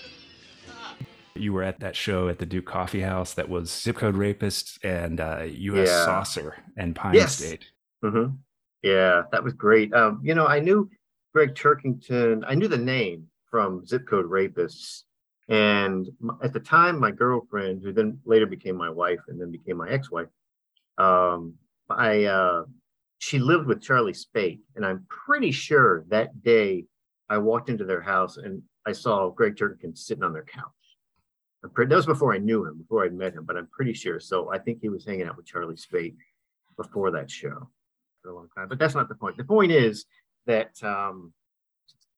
You 1.35 1.53
were 1.53 1.63
at 1.63 1.79
that 1.81 1.95
show 1.95 2.29
at 2.29 2.39
the 2.39 2.45
Duke 2.45 2.65
Coffee 2.65 3.01
House 3.01 3.33
that 3.35 3.47
was 3.49 3.71
Zip 3.71 3.97
Code 3.97 4.15
Rapists 4.15 4.79
and 4.83 5.19
uh, 5.19 5.43
U.S. 5.47 5.87
Yeah. 5.87 6.05
Saucer 6.05 6.55
and 6.77 6.95
Pine 6.95 7.13
Yes. 7.13 7.35
State. 7.35 7.65
hmm 8.01 8.27
Yeah, 8.83 9.23
that 9.31 9.43
was 9.43 9.53
great. 9.53 9.93
Um, 9.93 10.19
you 10.23 10.33
know, 10.33 10.47
I 10.47 10.59
knew 10.59 10.89
Gregg 11.33 11.53
Turkington. 11.53 12.43
I 12.47 12.55
knew 12.55 12.67
the 12.67 12.77
name 12.77 13.27
from 13.51 13.85
Zip 13.85 14.07
Code 14.07 14.25
Rapists, 14.25 15.03
and 15.49 16.09
at 16.41 16.53
the 16.53 16.59
time, 16.59 16.99
my 16.99 17.11
girlfriend, 17.11 17.81
who 17.83 17.91
then 17.93 18.19
later 18.25 18.45
became 18.45 18.75
my 18.75 18.89
wife 18.89 19.19
and 19.27 19.39
then 19.39 19.51
became 19.51 19.77
my 19.77 19.89
ex-wife, 19.89 20.27
um, 20.97 21.53
I 21.89 22.25
uh, 22.25 22.63
she 23.19 23.39
lived 23.39 23.67
with 23.67 23.81
Charlie 23.81 24.13
Spate, 24.13 24.61
and 24.75 24.85
I'm 24.85 25.05
pretty 25.09 25.51
sure 25.51 26.05
that 26.09 26.43
day 26.43 26.85
I 27.29 27.37
walked 27.39 27.69
into 27.69 27.83
their 27.83 28.01
house 28.01 28.37
and 28.37 28.61
I 28.85 28.91
saw 28.91 29.29
Gregg 29.29 29.55
Turkington 29.55 29.97
sitting 29.97 30.23
on 30.23 30.33
their 30.33 30.45
couch. 30.45 30.63
Pretty, 31.73 31.89
that 31.89 31.95
was 31.95 32.05
before 32.05 32.33
I 32.33 32.37
knew 32.37 32.65
him, 32.65 32.77
before 32.77 33.03
I'd 33.03 33.13
met 33.13 33.33
him, 33.33 33.43
but 33.43 33.57
I'm 33.57 33.67
pretty 33.67 33.93
sure. 33.93 34.19
So 34.19 34.53
I 34.53 34.59
think 34.59 34.79
he 34.79 34.89
was 34.89 35.05
hanging 35.05 35.27
out 35.27 35.35
with 35.35 35.45
Charlie 35.45 35.75
Spate 35.75 36.15
before 36.77 37.11
that 37.11 37.29
show 37.29 37.69
for 38.21 38.29
a 38.29 38.35
long 38.35 38.47
time. 38.55 38.69
But 38.69 38.79
that's 38.79 38.95
not 38.95 39.09
the 39.09 39.15
point. 39.15 39.35
The 39.35 39.43
point 39.43 39.71
is 39.71 40.05
that 40.45 40.81
um, 40.83 41.33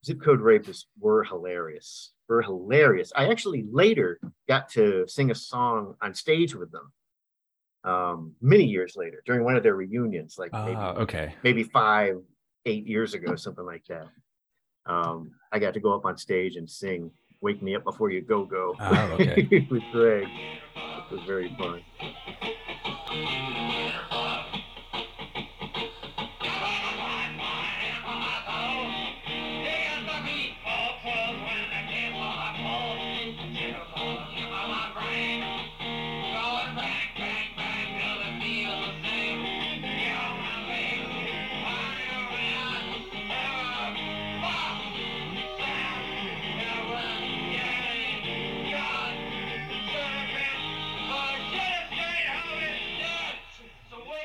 Zip 0.05 0.21
Code 0.21 0.41
Rapists 0.41 0.85
were 0.99 1.23
hilarious. 1.23 2.11
Were 2.27 2.43
hilarious. 2.43 3.11
I 3.15 3.29
actually 3.29 3.65
later 3.71 4.19
got 4.47 4.69
to 4.71 5.07
sing 5.07 5.31
a 5.31 5.35
song 5.35 5.95
on 6.01 6.13
stage 6.13 6.53
with 6.53 6.71
them 6.71 6.91
um, 7.89 8.33
many 8.41 8.65
years 8.65 8.93
later 8.95 9.21
during 9.25 9.43
one 9.43 9.55
of 9.55 9.63
their 9.63 9.75
reunions, 9.75 10.37
like 10.37 10.51
maybe, 10.53 10.75
Ah, 10.77 10.93
okay. 11.03 11.33
maybe 11.43 11.63
five, 11.63 12.15
eight 12.65 12.85
years 12.85 13.13
ago, 13.13 13.35
something 13.35 13.65
like 13.65 13.83
that. 13.87 14.07
Um, 14.85 15.31
I 15.51 15.59
got 15.59 15.73
to 15.73 15.79
go 15.79 15.93
up 15.93 16.05
on 16.05 16.17
stage 16.17 16.55
and 16.55 16.69
sing 16.69 17.11
"Wake 17.41 17.61
Me 17.61 17.75
Up 17.75 17.83
Before 17.83 18.09
You 18.11 18.21
Go 18.21 18.45
Go" 18.45 18.75
Oh, 18.79 19.17
okay. 19.19 19.67
with 19.71 19.83
Greg. 19.91 20.27
It 20.75 21.11
was 21.11 21.21
very 21.25 21.49
fun. 21.57 21.81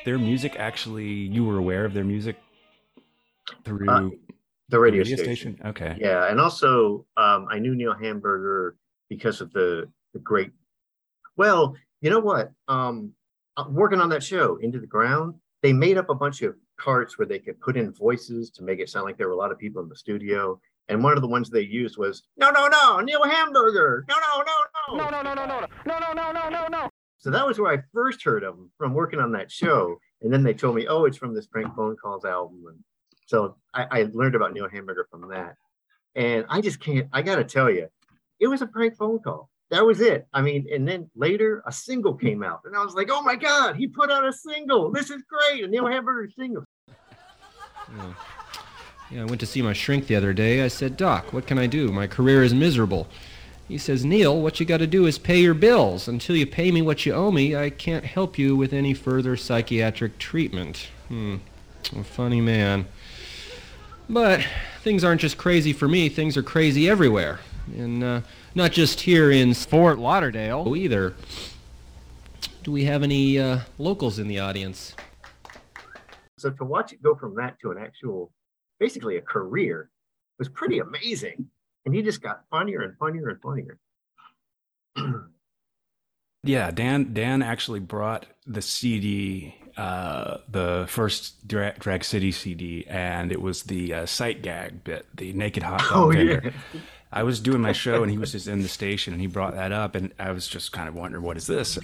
Their 0.04 0.18
music 0.18 0.56
actually, 0.58 1.08
you 1.08 1.44
were 1.44 1.58
aware 1.58 1.84
of 1.84 1.94
their 1.94 2.04
music 2.04 2.36
through 3.64 3.88
Uh, 3.88 4.00
The 4.00 4.18
the 4.68 4.80
radio, 4.80 5.04
station. 5.04 5.58
Okay. 5.64 5.96
Yeah, 6.00 6.30
and 6.30 6.40
also 6.40 7.06
um, 7.16 7.46
I 7.50 7.58
knew 7.58 7.74
Neil 7.74 7.94
Hamburger 7.94 8.76
because 9.08 9.40
of 9.40 9.52
the 9.52 9.90
the 10.12 10.18
great. 10.20 10.52
Well, 11.36 11.74
you 12.00 12.10
know 12.10 12.20
what? 12.20 12.52
Um, 12.68 13.12
uh, 13.56 13.64
working 13.68 14.00
on 14.00 14.08
that 14.10 14.22
show, 14.22 14.56
Into 14.56 14.78
the 14.80 14.86
Ground, 14.86 15.34
they 15.62 15.72
made 15.72 15.98
up 15.98 16.08
a 16.08 16.14
bunch 16.14 16.42
of 16.42 16.54
carts 16.78 17.18
where 17.18 17.26
they 17.26 17.38
could 17.38 17.60
put 17.60 17.76
in 17.76 17.92
voices 17.92 18.50
to 18.50 18.62
make 18.62 18.80
it 18.80 18.88
sound 18.88 19.04
like 19.04 19.16
there 19.18 19.28
were 19.28 19.34
a 19.34 19.36
lot 19.36 19.52
of 19.52 19.58
people 19.58 19.82
in 19.82 19.88
the 19.88 19.96
studio. 19.96 20.60
And 20.88 21.02
one 21.02 21.14
of 21.16 21.22
the 21.22 21.28
ones 21.28 21.48
they 21.48 21.62
used 21.62 21.96
was 21.96 22.22
no, 22.36 22.50
no, 22.50 22.68
no, 22.68 23.00
Neil 23.00 23.24
Hamburger, 23.24 24.04
no, 24.08 24.16
no, 24.16 24.44
no, 24.44 25.04
no, 25.04 25.10
no, 25.10 25.22
no, 25.22 25.22
no, 25.22 25.34
no, 25.34 25.44
no, 25.44 25.66
no, 25.86 25.98
no, 25.98 26.12
no, 26.12 26.32
no, 26.32 26.48
no, 26.50 26.68
no. 26.68 26.90
So 27.24 27.30
that 27.30 27.46
was 27.46 27.58
where 27.58 27.72
I 27.72 27.82
first 27.94 28.22
heard 28.22 28.44
of 28.44 28.54
them 28.54 28.70
from 28.76 28.92
working 28.92 29.18
on 29.18 29.32
that 29.32 29.50
show. 29.50 29.98
And 30.20 30.30
then 30.30 30.42
they 30.42 30.52
told 30.52 30.76
me, 30.76 30.86
oh, 30.86 31.06
it's 31.06 31.16
from 31.16 31.34
this 31.34 31.46
prank 31.46 31.74
phone 31.74 31.96
calls 31.96 32.26
album. 32.26 32.64
And 32.68 32.78
so 33.24 33.56
I, 33.72 33.86
I 33.90 34.10
learned 34.12 34.34
about 34.34 34.52
Neil 34.52 34.68
Hamburger 34.68 35.06
from 35.10 35.30
that. 35.30 35.54
And 36.14 36.44
I 36.50 36.60
just 36.60 36.80
can't, 36.80 37.08
I 37.14 37.22
got 37.22 37.36
to 37.36 37.44
tell 37.44 37.70
you, 37.70 37.88
it 38.40 38.46
was 38.46 38.60
a 38.60 38.66
prank 38.66 38.98
phone 38.98 39.20
call. 39.20 39.48
That 39.70 39.86
was 39.86 40.02
it. 40.02 40.26
I 40.34 40.42
mean, 40.42 40.66
and 40.70 40.86
then 40.86 41.10
later 41.16 41.62
a 41.66 41.72
single 41.72 42.12
came 42.12 42.42
out. 42.42 42.60
And 42.66 42.76
I 42.76 42.84
was 42.84 42.92
like, 42.92 43.08
oh 43.10 43.22
my 43.22 43.36
God, 43.36 43.76
he 43.76 43.86
put 43.86 44.12
out 44.12 44.26
a 44.26 44.32
single. 44.32 44.92
This 44.92 45.08
is 45.08 45.22
great. 45.26 45.64
A 45.64 45.66
Neil 45.66 45.86
Hamburger 45.86 46.30
single. 46.38 46.64
Yeah, 49.10 49.22
I 49.22 49.24
went 49.24 49.40
to 49.40 49.46
see 49.46 49.62
my 49.62 49.72
shrink 49.72 50.08
the 50.08 50.16
other 50.16 50.34
day. 50.34 50.62
I 50.62 50.68
said, 50.68 50.98
Doc, 50.98 51.32
what 51.32 51.46
can 51.46 51.58
I 51.58 51.68
do? 51.68 51.90
My 51.90 52.06
career 52.06 52.42
is 52.42 52.52
miserable. 52.52 53.08
He 53.68 53.78
says, 53.78 54.04
Neil, 54.04 54.40
what 54.40 54.60
you 54.60 54.66
got 54.66 54.78
to 54.78 54.86
do 54.86 55.06
is 55.06 55.18
pay 55.18 55.40
your 55.40 55.54
bills. 55.54 56.06
Until 56.06 56.36
you 56.36 56.46
pay 56.46 56.70
me 56.70 56.82
what 56.82 57.06
you 57.06 57.14
owe 57.14 57.30
me, 57.30 57.56
I 57.56 57.70
can't 57.70 58.04
help 58.04 58.38
you 58.38 58.54
with 58.54 58.72
any 58.72 58.92
further 58.92 59.36
psychiatric 59.36 60.18
treatment. 60.18 60.88
Hmm, 61.08 61.36
a 61.96 62.04
funny 62.04 62.42
man. 62.42 62.86
But 64.08 64.46
things 64.82 65.02
aren't 65.02 65.22
just 65.22 65.38
crazy 65.38 65.72
for 65.72 65.88
me, 65.88 66.10
things 66.10 66.36
are 66.36 66.42
crazy 66.42 66.90
everywhere. 66.90 67.40
And 67.74 68.04
uh, 68.04 68.20
not 68.54 68.72
just 68.72 69.00
here 69.00 69.30
in 69.30 69.54
Fort 69.54 69.98
Lauderdale 69.98 70.74
either. 70.76 71.14
Do 72.62 72.72
we 72.72 72.84
have 72.84 73.02
any 73.02 73.38
uh, 73.38 73.60
locals 73.78 74.18
in 74.18 74.28
the 74.28 74.40
audience? 74.40 74.94
So 76.38 76.50
to 76.50 76.64
watch 76.64 76.92
it 76.92 77.02
go 77.02 77.14
from 77.14 77.34
that 77.36 77.58
to 77.60 77.70
an 77.70 77.78
actual, 77.78 78.30
basically 78.78 79.16
a 79.16 79.22
career 79.22 79.90
was 80.38 80.48
pretty 80.48 80.80
amazing. 80.80 81.46
And 81.86 81.94
he 81.94 82.02
just 82.02 82.22
got 82.22 82.44
funnier 82.50 82.80
and 82.82 82.96
funnier 82.98 83.28
and 83.28 83.40
funnier. 83.40 83.78
Yeah, 86.46 86.70
Dan 86.70 87.14
Dan 87.14 87.40
actually 87.40 87.80
brought 87.80 88.26
the 88.46 88.60
CD 88.60 89.54
uh, 89.78 90.38
the 90.46 90.84
first 90.88 91.48
Dra- 91.48 91.74
Drag 91.78 92.04
City 92.04 92.32
CD, 92.32 92.86
and 92.86 93.32
it 93.32 93.40
was 93.40 93.62
the 93.62 93.94
uh, 93.94 94.06
sight 94.06 94.42
gag 94.42 94.84
bit, 94.84 95.06
the 95.16 95.32
naked 95.32 95.62
hot 95.62 95.80
dog 95.80 95.90
Oh, 95.92 96.10
yeah. 96.12 96.50
I 97.10 97.22
was 97.22 97.40
doing 97.40 97.62
my 97.62 97.72
show, 97.72 98.02
and 98.02 98.10
he 98.12 98.18
was 98.18 98.32
just 98.32 98.46
in 98.46 98.60
the 98.60 98.68
station, 98.68 99.14
and 99.14 99.22
he 99.22 99.26
brought 99.26 99.54
that 99.54 99.72
up, 99.72 99.94
and 99.94 100.12
I 100.18 100.32
was 100.32 100.46
just 100.46 100.70
kind 100.70 100.86
of 100.86 100.94
wondering, 100.94 101.24
what 101.24 101.38
is 101.38 101.46
this? 101.46 101.78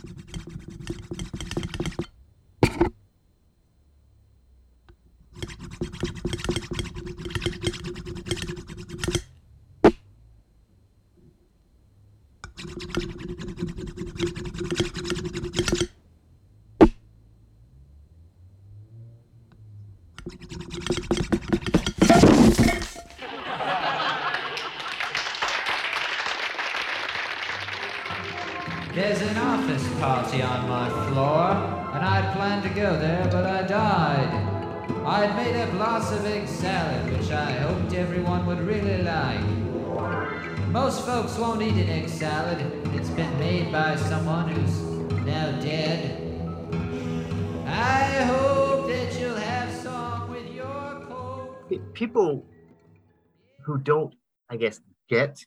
Who 53.71 53.79
don't, 53.79 54.15
I 54.49 54.57
guess, 54.57 54.81
get, 55.09 55.45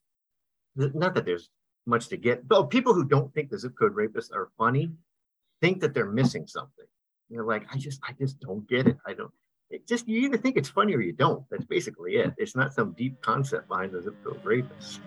not 0.76 1.14
that 1.16 1.26
there's 1.26 1.50
much 1.86 2.08
to 2.10 2.18
get, 2.18 2.48
but 2.48 2.70
people 2.70 2.94
who 2.94 3.06
don't 3.06 3.34
think 3.34 3.50
the 3.50 3.60
zip 3.60 3.74
code 3.78 3.96
rapists 3.96 4.32
are 4.34 4.50
funny 4.58 4.92
think 5.62 5.82
that 5.82 5.94
they're 5.94 6.06
missing 6.06 6.48
something. 6.48 6.86
You're 7.30 7.46
like, 7.46 7.66
I 7.74 7.78
just, 7.78 8.00
I 8.08 8.14
just 8.14 8.40
don't 8.40 8.68
get 8.68 8.88
it. 8.88 8.98
I 9.06 9.14
don't. 9.14 9.32
It 9.70 9.88
just 9.88 10.08
you 10.08 10.20
either 10.22 10.38
think 10.38 10.56
it's 10.56 10.70
funny 10.70 10.94
or 10.94 11.02
you 11.02 11.14
don't. 11.14 11.44
That's 11.50 11.66
basically 11.66 12.18
it. 12.18 12.34
It's 12.38 12.56
not 12.56 12.74
some 12.74 12.94
deep 12.94 13.20
concept 13.22 13.68
behind 13.68 13.92
the 13.92 14.02
zip 14.02 14.16
code 14.24 14.44
rapists. 14.44 15.00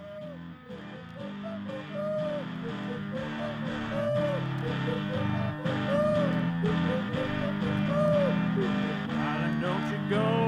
Go 10.08 10.45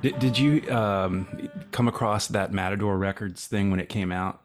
Did, 0.00 0.18
did 0.20 0.38
you 0.38 0.68
um, 0.70 1.50
come 1.72 1.88
across 1.88 2.28
that 2.28 2.52
Matador 2.52 2.96
Records 2.96 3.46
thing 3.46 3.70
when 3.70 3.80
it 3.80 3.88
came 3.88 4.12
out? 4.12 4.40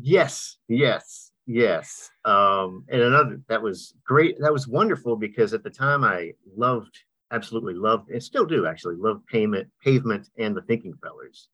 Yes, 0.00 0.56
yes, 0.68 1.32
yes. 1.46 2.10
Um, 2.24 2.84
and 2.88 3.02
another 3.02 3.40
that 3.48 3.60
was 3.60 3.94
great. 4.06 4.40
That 4.40 4.52
was 4.52 4.66
wonderful 4.66 5.16
because 5.16 5.52
at 5.52 5.62
the 5.62 5.70
time 5.70 6.02
I 6.02 6.32
loved, 6.56 6.98
absolutely 7.30 7.74
loved, 7.74 8.10
and 8.10 8.22
still 8.22 8.46
do 8.46 8.66
actually 8.66 8.96
love 8.96 9.20
payment, 9.26 9.68
pavement, 9.84 10.30
and 10.38 10.56
the 10.56 10.62
Thinking 10.62 10.94
Fellers. 11.02 11.48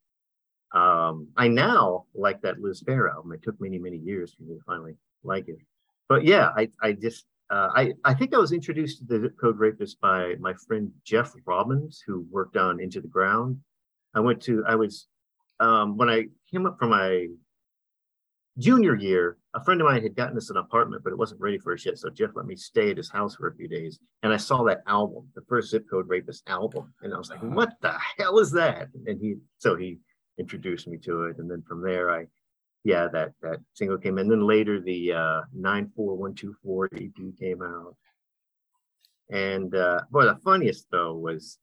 Um, 0.72 1.28
I 1.36 1.48
now 1.48 2.04
like 2.14 2.40
that 2.42 2.60
Liz 2.60 2.82
Phair 2.82 3.10
album. 3.10 3.32
It 3.32 3.42
took 3.42 3.60
many, 3.60 3.78
many 3.78 3.96
years 3.96 4.34
for 4.34 4.44
me 4.44 4.54
to 4.54 4.60
finally 4.64 4.94
like 5.24 5.48
it. 5.48 5.58
But 6.08 6.24
yeah, 6.24 6.50
I, 6.56 6.68
I 6.80 6.92
just, 6.92 7.24
uh, 7.50 7.68
I, 7.74 7.92
I 8.04 8.14
think 8.14 8.34
I 8.34 8.38
was 8.38 8.52
introduced 8.52 8.98
to 8.98 9.04
the 9.04 9.20
Zip 9.20 9.36
Code 9.40 9.58
Rapist 9.58 10.00
by 10.00 10.34
my 10.40 10.54
friend 10.66 10.90
Jeff 11.04 11.32
Robbins, 11.44 12.02
who 12.06 12.26
worked 12.30 12.56
on 12.56 12.80
Into 12.80 13.00
the 13.00 13.08
Ground. 13.08 13.58
I 14.14 14.20
went 14.20 14.42
to, 14.42 14.64
I 14.66 14.74
was, 14.74 15.06
um, 15.60 15.96
when 15.96 16.08
I 16.08 16.26
came 16.50 16.66
up 16.66 16.76
for 16.78 16.86
my 16.86 17.28
junior 18.58 18.94
year, 18.94 19.36
a 19.54 19.62
friend 19.62 19.80
of 19.80 19.86
mine 19.86 20.02
had 20.02 20.16
gotten 20.16 20.36
us 20.36 20.50
an 20.50 20.56
apartment, 20.56 21.04
but 21.04 21.12
it 21.12 21.18
wasn't 21.18 21.40
ready 21.40 21.58
for 21.58 21.72
us 21.72 21.84
yet. 21.84 21.98
So 21.98 22.10
Jeff 22.10 22.30
let 22.34 22.46
me 22.46 22.56
stay 22.56 22.90
at 22.90 22.96
his 22.96 23.10
house 23.10 23.36
for 23.36 23.48
a 23.48 23.54
few 23.54 23.68
days. 23.68 23.98
And 24.22 24.32
I 24.32 24.38
saw 24.38 24.64
that 24.64 24.82
album, 24.86 25.28
the 25.34 25.42
first 25.48 25.70
Zip 25.70 25.84
Code 25.88 26.08
Rapist 26.08 26.48
album. 26.48 26.92
And 27.02 27.14
I 27.14 27.18
was 27.18 27.30
like, 27.30 27.42
what 27.42 27.74
the 27.80 27.94
hell 28.18 28.38
is 28.38 28.50
that? 28.52 28.88
And 29.06 29.20
he, 29.20 29.36
so 29.58 29.76
he 29.76 29.98
introduced 30.38 30.88
me 30.88 30.98
to 30.98 31.24
it. 31.24 31.38
And 31.38 31.50
then 31.50 31.62
from 31.68 31.82
there, 31.82 32.10
I, 32.10 32.26
yeah, 32.86 33.08
that, 33.12 33.32
that 33.42 33.58
single 33.74 33.98
came 33.98 34.16
in. 34.16 34.28
Then 34.28 34.46
later, 34.46 34.80
the 34.80 35.12
uh, 35.12 35.40
94124 35.54 36.90
EP 36.94 37.38
came 37.40 37.60
out. 37.60 37.96
And 39.28 39.74
uh, 39.74 40.02
boy, 40.12 40.24
the 40.26 40.36
funniest 40.44 40.86
though 40.92 41.14
was 41.14 41.58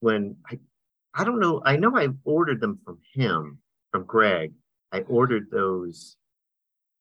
when 0.00 0.36
I, 0.50 0.58
I 1.14 1.24
don't 1.24 1.40
know, 1.40 1.62
I 1.64 1.76
know 1.76 1.96
I 1.96 2.08
ordered 2.24 2.60
them 2.60 2.80
from 2.84 2.98
him, 3.14 3.60
from 3.92 4.04
Greg. 4.04 4.52
I 4.92 5.00
ordered 5.00 5.46
those, 5.50 6.16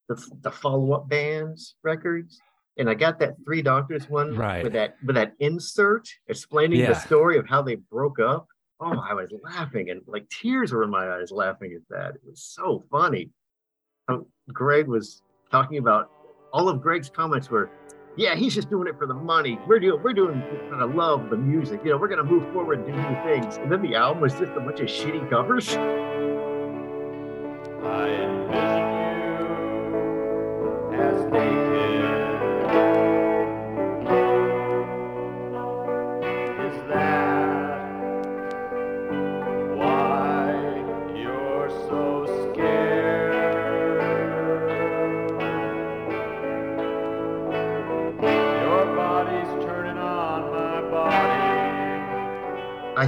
the, 0.07 0.15
the 0.41 0.51
follow 0.51 0.93
up 0.93 1.09
bands 1.09 1.75
records. 1.83 2.39
And 2.77 2.89
I 2.89 2.93
got 2.93 3.19
that 3.19 3.35
Three 3.43 3.61
Doctors 3.61 4.09
one 4.09 4.33
Right. 4.37 4.63
with 4.63 4.71
that 4.73 4.95
with 5.05 5.17
that 5.17 5.33
insert 5.39 6.07
explaining 6.29 6.79
Yeah. 6.79 6.93
the 6.93 6.95
story 6.95 7.37
of 7.37 7.49
how 7.49 7.61
they 7.61 7.75
broke 7.75 8.19
up. 8.19 8.47
Oh, 8.81 8.97
I 8.97 9.13
was 9.13 9.29
laughing 9.43 9.89
and 9.89 10.01
like 10.07 10.29
tears 10.29 10.71
were 10.71 10.83
in 10.83 10.89
my 10.89 11.09
eyes 11.09 11.31
laughing 11.31 11.73
at 11.75 11.81
that. 11.89 12.15
It 12.15 12.21
was 12.25 12.41
so 12.41 12.85
funny. 12.89 13.29
How 14.07 14.25
Greg 14.53 14.87
was 14.87 15.21
talking 15.51 15.77
about 15.77 16.09
all 16.53 16.69
of 16.69 16.81
Greg's 16.81 17.09
comments 17.09 17.49
were, 17.49 17.69
yeah, 18.15 18.35
he's 18.35 18.55
just 18.55 18.69
doing 18.69 18.87
it 18.87 18.97
for 18.97 19.05
the 19.05 19.13
money. 19.13 19.59
We're 19.67 19.79
doing 19.79 20.01
we're 20.01 20.13
doing 20.13 20.41
for 20.69 20.77
the 20.77 20.85
love 20.85 21.29
the 21.29 21.37
music. 21.37 21.81
You 21.83 21.91
know, 21.91 21.97
we're 21.97 22.07
gonna 22.07 22.23
move 22.23 22.51
forward 22.53 22.79
and 22.79 22.87
do 22.87 22.93
new 22.93 23.23
things. 23.23 23.57
And 23.57 23.71
then 23.71 23.81
the 23.81 23.95
album 23.95 24.21
was 24.21 24.33
just 24.33 24.53
a 24.53 24.59
bunch 24.59 24.79
of 24.79 24.87
shitty 24.87 25.29
covers. 25.29 25.77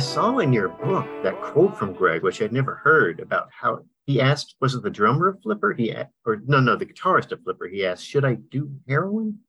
Saw 0.02 0.40
in 0.40 0.52
your 0.52 0.70
book 0.70 1.06
that 1.24 1.40
quote 1.42 1.78
from 1.78 1.94
Greg, 1.94 2.24
which 2.24 2.42
I'd 2.42 2.52
never 2.52 2.76
heard 2.76 3.20
about 3.20 3.50
how 3.52 3.86
he 4.06 4.20
asked, 4.20 4.56
was 4.60 4.74
it 4.74 4.82
the 4.82 4.90
drummer 4.90 5.28
of 5.28 5.42
Flipper? 5.42 5.74
He 5.74 5.92
a- 5.92 6.10
or 6.26 6.42
no, 6.46 6.60
no, 6.60 6.76
the 6.76 6.88
guitarist 6.88 7.32
of 7.32 7.44
Flipper. 7.44 7.68
He 7.68 7.86
asked, 7.86 8.06
should 8.06 8.26
I 8.26 8.34
do 8.36 8.72
heroin? 8.88 9.40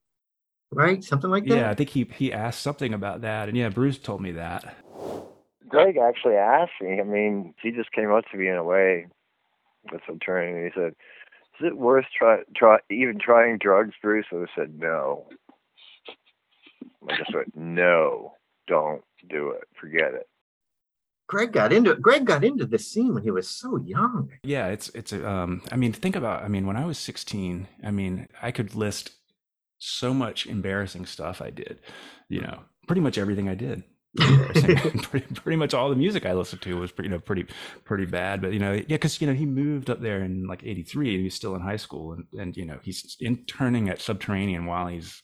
Right, 0.71 1.03
something 1.03 1.31
like 1.31 1.45
that. 1.47 1.57
Yeah, 1.57 1.71
I 1.71 1.75
think 1.75 1.91
he 1.91 2.05
he 2.15 2.33
asked 2.33 2.61
something 2.61 2.95
about 2.95 3.23
that, 3.23 3.49
and 3.49 3.59
yeah, 3.59 3.69
Bruce 3.69 3.99
told 3.99 4.21
me 4.23 4.33
that. 4.33 4.75
Greg 5.69 5.97
actually 5.97 6.37
asked 6.37 6.81
me. 6.81 7.01
I 7.01 7.05
mean, 7.05 7.55
he 7.63 7.71
just 7.71 7.93
came 7.93 8.11
up 8.11 8.25
to 8.31 8.37
me 8.39 8.49
in 8.49 8.57
a 8.57 8.65
way 8.65 9.07
with 9.91 10.01
some 10.07 10.19
training. 10.19 10.57
And 10.57 10.65
he 10.65 10.71
said, 10.75 10.95
"Is 11.61 11.67
it 11.67 11.77
worth 11.77 12.07
try 12.17 12.43
try 12.57 12.79
even 12.91 13.19
trying 13.19 13.59
drugs, 13.59 13.95
Bruce?" 14.01 14.27
And 14.31 14.47
I 14.49 14.55
said, 14.57 14.79
"No." 14.79 15.29
I 17.09 17.17
just 17.19 17.35
went, 17.35 17.55
"No, 17.55 18.35
don't 18.67 19.05
do 19.29 19.51
it. 19.51 19.65
Forget 19.79 20.15
it." 20.15 20.27
Greg 21.27 21.53
got 21.53 21.73
into 21.73 21.95
Greg 21.95 22.27
got 22.27 22.45
into 22.45 22.67
this 22.67 22.87
scene 22.89 23.15
when 23.15 23.23
he 23.23 23.31
was 23.31 23.49
so 23.49 23.77
young. 23.79 24.31
Yeah, 24.43 24.69
it's 24.69 24.89
it's 24.91 25.13
a, 25.13 25.29
um 25.29 25.63
I 25.71 25.77
mean 25.77 25.93
think 25.93 26.17
about 26.17 26.43
I 26.43 26.49
mean 26.49 26.67
when 26.67 26.77
I 26.77 26.85
was 26.85 26.99
16, 26.99 27.69
I 27.85 27.91
mean 27.91 28.29
I 28.43 28.51
could 28.51 28.75
list 28.75 29.13
so 29.79 30.13
much 30.15 30.47
embarrassing 30.47 31.07
stuff 31.07 31.41
I 31.41 31.51
did. 31.51 31.81
You 32.29 32.43
know, 32.43 32.61
pretty 32.87 33.01
much 33.01 33.19
everything 33.19 33.49
I 33.49 33.55
did. 33.55 33.85
Pretty, 34.19 35.35
pretty 35.35 35.57
much 35.57 35.73
all 35.73 35.89
the 35.89 35.97
music 35.97 36.27
I 36.27 36.35
listened 36.35 36.61
to 36.63 36.77
was 36.79 36.93
pretty, 36.93 37.09
you 37.09 37.15
know 37.15 37.21
pretty 37.21 37.47
pretty 37.85 38.05
bad, 38.05 38.43
but 38.43 38.53
you 38.53 38.59
know 38.59 38.79
yeah 38.87 38.99
cuz 38.99 39.23
you 39.23 39.27
know 39.27 39.33
he 39.33 39.47
moved 39.47 39.89
up 39.89 40.03
there 40.03 40.23
in 40.23 40.47
like 40.47 40.63
83 40.63 41.09
and 41.09 41.19
he 41.21 41.25
was 41.25 41.35
still 41.35 41.55
in 41.55 41.63
high 41.63 41.79
school 41.79 42.13
and 42.13 42.27
and 42.39 42.55
you 42.55 42.67
know 42.67 42.79
he's 42.83 43.17
interning 43.21 43.89
at 43.89 44.03
Subterranean 44.03 44.67
while 44.67 44.89
he's 44.89 45.23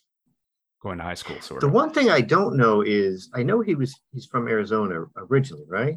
going 0.83 0.99
to 0.99 1.05
high 1.05 1.15
school 1.15 1.41
sort 1.41 1.61
The 1.61 1.67
of. 1.67 1.73
one 1.73 1.91
thing 1.93 2.11
I 2.11 2.21
don't 2.21 2.57
know 2.57 2.83
is 2.83 3.29
I 3.35 3.43
know 3.43 3.61
he 3.61 3.75
was 3.75 3.95
he's 4.13 4.27
from 4.27 4.49
Arizona 4.49 5.05
originally, 5.17 5.65
right? 5.69 5.97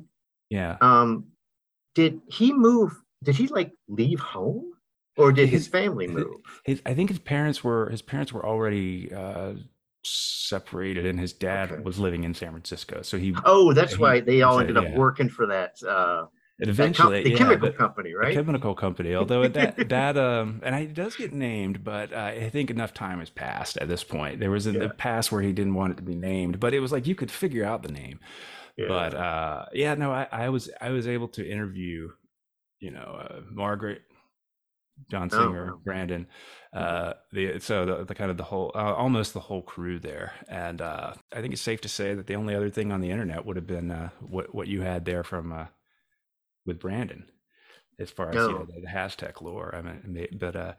Yeah. 0.50 0.78
Um, 0.82 1.28
did 1.96 2.22
he 2.28 2.52
move? 2.54 2.92
Did 3.24 3.36
he 3.36 3.48
like 3.48 3.72
leave 3.88 4.20
home, 4.20 4.72
or 5.18 5.32
did 5.32 5.50
his 5.50 5.68
family 5.68 6.08
move? 6.08 6.42
His, 6.66 6.82
I 6.86 6.94
think 6.94 7.10
his 7.10 7.20
parents 7.20 7.64
were 7.64 7.90
his 7.90 8.02
parents 8.02 8.34
were 8.34 8.46
already 8.46 9.14
uh, 9.14 9.54
separated, 10.04 11.06
and 11.06 11.20
his 11.20 11.34
dad 11.34 11.86
was 11.86 12.00
living 12.00 12.24
in 12.24 12.34
San 12.34 12.50
Francisco. 12.52 13.02
So 13.04 13.18
he. 13.18 13.36
Oh, 13.46 13.74
that's 13.74 13.94
he- 13.96 14.02
why 14.02 14.20
they 14.20 14.42
all 14.42 14.60
ended 14.60 14.78
up 14.78 14.86
yeah. 14.86 14.98
working 14.98 15.30
for 15.30 15.46
that 15.48 15.76
uh, 15.88 16.26
That 16.62 16.94
com- 16.96 17.14
Eventually, 17.14 17.24
the 17.24 17.30
yeah, 17.32 17.38
chemical 17.38 17.72
company, 17.72 18.12
the 18.12 18.18
right? 18.18 18.34
chemical 18.36 18.76
company. 18.76 19.16
Although 19.16 19.48
that 19.48 19.90
that 19.90 20.18
um, 20.18 20.62
and 20.64 20.76
it 20.76 20.94
does 20.94 21.16
get 21.16 21.34
named, 21.34 21.84
but 21.84 22.14
uh, 22.14 22.18
I 22.18 22.50
think 22.50 22.70
enough 22.70 22.94
time 22.94 23.20
has 23.20 23.30
passed 23.32 23.78
at 23.78 23.88
this 23.88 24.04
point. 24.04 24.40
There 24.40 24.52
was 24.52 24.68
in 24.68 24.78
the 24.78 24.86
Yeah. 24.86 24.92
past 24.98 25.32
where 25.32 25.42
he 25.42 25.54
didn't 25.54 25.74
want 25.74 25.94
it 25.94 25.98
to 25.98 26.04
be 26.04 26.16
named, 26.16 26.60
but 26.60 26.74
it 26.74 26.80
was 26.80 26.92
like 26.92 27.08
you 27.08 27.16
could 27.16 27.32
figure 27.32 27.66
out 27.66 27.82
the 27.84 27.92
name. 27.92 28.20
Yeah. 28.78 28.86
But 28.88 29.14
uh, 29.16 29.66
yeah, 29.74 29.96
no, 29.96 30.12
I, 30.12 30.28
I 30.32 30.50
was 30.50 30.70
I 30.80 30.90
was 30.92 31.08
able 31.08 31.30
to 31.30 31.50
interview, 31.50 32.10
you 32.80 32.92
know, 32.92 33.20
uh, 33.28 33.42
Margaret, 33.52 34.04
John 35.10 35.30
Oh, 35.34 35.38
Singer, 35.38 35.66
wow. 35.74 35.80
Brandon, 35.84 36.28
uh, 36.74 37.14
the 37.32 37.60
so 37.60 37.86
the, 37.86 38.04
the 38.06 38.16
kind 38.16 38.30
of 38.30 38.38
the 38.38 38.44
whole 38.44 38.72
uh, 38.76 38.94
almost 38.94 39.34
the 39.34 39.40
whole 39.40 39.64
crew 39.64 39.98
there, 40.00 40.34
and 40.48 40.80
uh, 40.80 41.14
I 41.36 41.42
think 41.42 41.54
it's 41.54 41.62
safe 41.62 41.82
to 41.82 41.90
say 41.90 42.14
that 42.14 42.28
the 42.28 42.36
only 42.36 42.54
other 42.56 42.70
thing 42.70 42.92
on 42.92 43.02
the 43.02 43.10
internet 43.10 43.46
would 43.48 43.56
have 43.56 43.68
been 43.68 43.90
uh, 43.92 44.10
what 44.20 44.54
what 44.54 44.68
you 44.68 44.82
had 44.82 45.06
there 45.06 45.24
from 45.24 45.52
uh, 45.52 45.66
with 46.66 46.80
Brandon, 46.80 47.26
as 48.00 48.10
far 48.10 48.30
as 48.30 48.36
you 48.36 48.52
know 48.52 48.66
the, 48.66 48.82
the 48.82 48.88
hashtag 48.88 49.42
lore. 49.42 49.74
I 49.76 49.82
mean, 49.82 50.28
but 50.34 50.56
uh, 50.56 50.74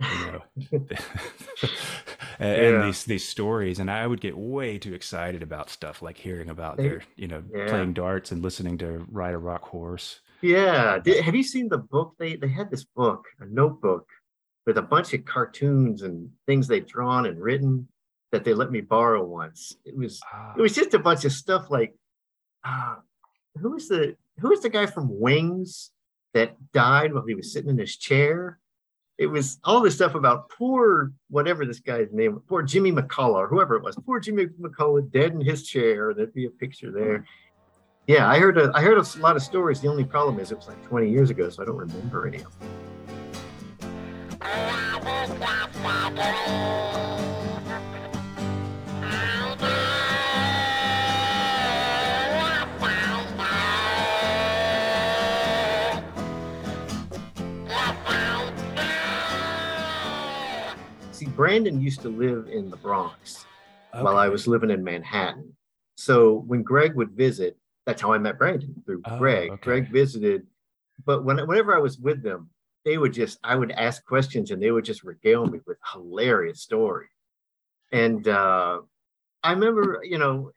you 0.00 0.26
know, 0.26 0.42
and, 2.38 2.60
and 2.60 2.84
these 2.84 3.04
these 3.04 3.26
stories, 3.26 3.78
and 3.78 3.90
I 3.90 4.06
would 4.06 4.20
get 4.20 4.36
way 4.36 4.78
too 4.78 4.94
excited 4.94 5.42
about 5.42 5.70
stuff 5.70 6.02
like 6.02 6.18
hearing 6.18 6.48
about 6.48 6.76
their 6.76 7.02
you 7.16 7.28
know 7.28 7.42
yeah. 7.54 7.68
playing 7.68 7.94
darts 7.94 8.32
and 8.32 8.42
listening 8.42 8.78
to 8.78 9.06
Ride 9.10 9.34
a 9.34 9.38
Rock 9.38 9.62
Horse. 9.62 10.20
Yeah. 10.42 10.98
Did, 10.98 11.24
have 11.24 11.34
you 11.34 11.42
seen 11.42 11.68
the 11.68 11.78
book? 11.78 12.14
They 12.18 12.36
they 12.36 12.48
had 12.48 12.70
this 12.70 12.84
book, 12.84 13.24
a 13.40 13.46
notebook, 13.46 14.06
with 14.66 14.78
a 14.78 14.82
bunch 14.82 15.14
of 15.14 15.24
cartoons 15.24 16.02
and 16.02 16.30
things 16.46 16.68
they'd 16.68 16.86
drawn 16.86 17.26
and 17.26 17.40
written 17.40 17.88
that 18.32 18.44
they 18.44 18.52
let 18.52 18.70
me 18.70 18.80
borrow 18.80 19.24
once. 19.24 19.74
It 19.84 19.96
was 19.96 20.20
Ah, 20.32 20.54
it 20.56 20.60
was 20.60 20.74
just 20.74 20.94
a 20.94 20.98
bunch 20.98 21.24
of 21.24 21.32
stuff 21.32 21.70
like 21.70 21.94
uh, 22.64 22.96
who 23.60 23.70
was 23.70 23.88
the 23.88 24.16
who 24.38 24.48
was 24.50 24.62
the 24.62 24.68
guy 24.68 24.86
from 24.86 25.20
Wings 25.20 25.90
that 26.34 26.56
died 26.72 27.12
while 27.14 27.24
he 27.26 27.34
was 27.34 27.52
sitting 27.52 27.70
in 27.70 27.78
his 27.78 27.96
chair? 27.96 28.58
It 29.18 29.28
was 29.28 29.58
all 29.64 29.80
this 29.80 29.94
stuff 29.94 30.14
about 30.14 30.50
poor 30.50 31.12
whatever 31.30 31.64
this 31.64 31.80
guy's 31.80 32.12
name, 32.12 32.42
poor 32.48 32.62
Jimmy 32.62 32.92
McCulloch 32.92 33.34
or 33.34 33.48
whoever 33.48 33.76
it 33.76 33.82
was, 33.82 33.96
poor 34.04 34.20
Jimmy 34.20 34.46
McCulloch 34.60 35.10
dead 35.10 35.32
in 35.32 35.40
his 35.40 35.66
chair. 35.66 36.12
There'd 36.12 36.34
be 36.34 36.44
a 36.44 36.50
picture 36.50 36.92
there. 36.92 37.24
Yeah, 38.06 38.28
I 38.28 38.38
heard 38.38 38.58
a, 38.58 38.70
I 38.74 38.82
heard 38.82 38.98
a 38.98 39.18
lot 39.18 39.36
of 39.36 39.42
stories. 39.42 39.80
The 39.80 39.88
only 39.88 40.04
problem 40.04 40.38
is 40.38 40.52
it 40.52 40.58
was 40.58 40.68
like 40.68 40.82
20 40.84 41.10
years 41.10 41.30
ago, 41.30 41.48
so 41.48 41.62
I 41.62 41.66
don't 41.66 41.76
remember 41.76 42.26
any 42.26 42.42
of 42.42 42.58
them. 42.60 42.68
Brandon 61.36 61.80
used 61.80 62.00
to 62.02 62.08
live 62.08 62.48
in 62.48 62.70
the 62.70 62.76
Bronx 62.76 63.44
while 63.92 64.16
I 64.16 64.28
was 64.28 64.46
living 64.46 64.70
in 64.70 64.82
Manhattan. 64.82 65.54
So 65.96 66.34
when 66.46 66.62
Gregg 66.62 66.94
would 66.94 67.10
visit, 67.12 67.56
that's 67.84 68.02
how 68.02 68.12
I 68.12 68.18
met 68.18 68.38
Brandon 68.38 68.74
through 68.84 69.02
Oh, 69.04 69.18
Gregg. 69.18 69.50
okay. 69.52 69.60
Gregg 69.62 69.92
visited, 69.92 70.46
but 71.04 71.24
when, 71.24 71.38
whenever 71.46 71.74
I 71.76 71.78
was 71.80 71.98
with 71.98 72.22
them, 72.22 72.50
they 72.84 72.98
would 72.98 73.12
just, 73.12 73.38
I 73.44 73.56
would 73.56 73.70
ask 73.72 74.04
questions 74.04 74.50
and 74.50 74.62
they 74.62 74.70
would 74.70 74.84
just 74.84 75.04
regale 75.04 75.46
me 75.46 75.60
with 75.66 75.78
hilarious 75.92 76.62
stories. 76.62 77.10
And 77.92 78.26
uh, 78.28 78.80
I 79.42 79.52
remember, 79.52 80.00
you 80.04 80.18
know, 80.18 80.52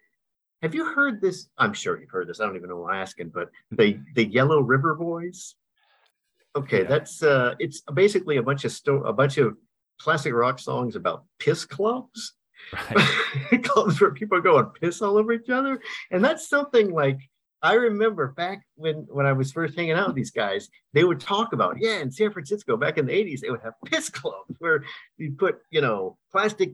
have 0.62 0.76
you 0.76 0.86
heard 0.86 1.22
this? 1.22 1.48
I'm 1.58 1.74
sure 1.74 2.00
you've 2.00 2.10
heard 2.10 2.28
this. 2.28 2.40
I 2.40 2.46
don't 2.46 2.56
even 2.56 2.70
know 2.70 2.78
why 2.78 2.96
I'm 2.96 3.02
asking, 3.02 3.30
but 3.30 3.50
the 3.72 4.00
the 4.16 4.26
Yellow 4.26 4.60
River 4.62 4.94
Boys. 4.96 5.56
Okay, 6.56 6.82
Yeah. 6.82 6.88
that's 6.90 7.24
uh, 7.24 7.56
it's 7.60 7.82
basically 7.94 8.38
a 8.38 8.44
bunch 8.44 8.66
of 8.66 8.72
sto- 8.72 9.04
a 9.04 9.14
bunch 9.14 9.38
of 9.38 9.56
classic 10.00 10.34
rock 10.34 10.60
songs 10.60 10.96
about 10.96 11.26
piss 11.40 11.66
clubs 11.66 12.34
Right. 12.74 13.64
clubs 13.64 14.00
where 14.00 14.12
people 14.12 14.42
go 14.42 14.58
and 14.60 14.74
piss 14.74 15.02
all 15.02 15.18
over 15.18 15.32
each 15.32 15.50
other. 15.50 15.80
And 16.12 16.24
that's 16.24 16.50
something 16.50 16.92
like 16.92 17.20
I 17.62 17.74
remember 17.74 18.30
back 18.30 18.64
when 18.76 19.08
when 19.10 19.26
I 19.26 19.34
was 19.34 19.52
first 19.52 19.76
hanging 19.76 19.94
out 19.94 20.08
with 20.08 20.16
these 20.16 20.32
guys, 20.32 20.70
they 20.94 21.04
would 21.04 21.20
talk 21.20 21.54
about, 21.54 21.78
yeah, 21.80 22.00
in 22.00 22.12
San 22.12 22.32
Francisco 22.32 22.78
back 22.78 22.98
in 22.98 23.06
the 23.06 23.14
80s, 23.14 23.42
they 23.42 23.50
would 23.50 23.62
have 23.62 23.74
piss 23.86 24.10
clubs 24.10 24.56
where 24.60 24.84
you 25.18 25.34
put, 25.38 25.60
you 25.72 25.82
know, 25.82 26.18
plastic 26.32 26.74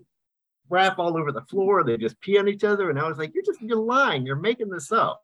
wrap 0.70 1.00
all 1.00 1.18
over 1.18 1.32
the 1.32 1.42
floor, 1.44 1.84
they 1.84 1.98
just 1.98 2.20
pee 2.22 2.38
on 2.40 2.48
each 2.48 2.64
other. 2.64 2.90
And 2.90 3.00
I 3.00 3.08
was 3.08 3.18
like, 3.18 3.34
you're 3.34 3.44
just 3.44 3.62
you're 3.62 3.78
lying, 3.78 4.26
you're 4.26 4.36
making 4.36 4.70
this 4.70 4.92
up. 4.92 5.22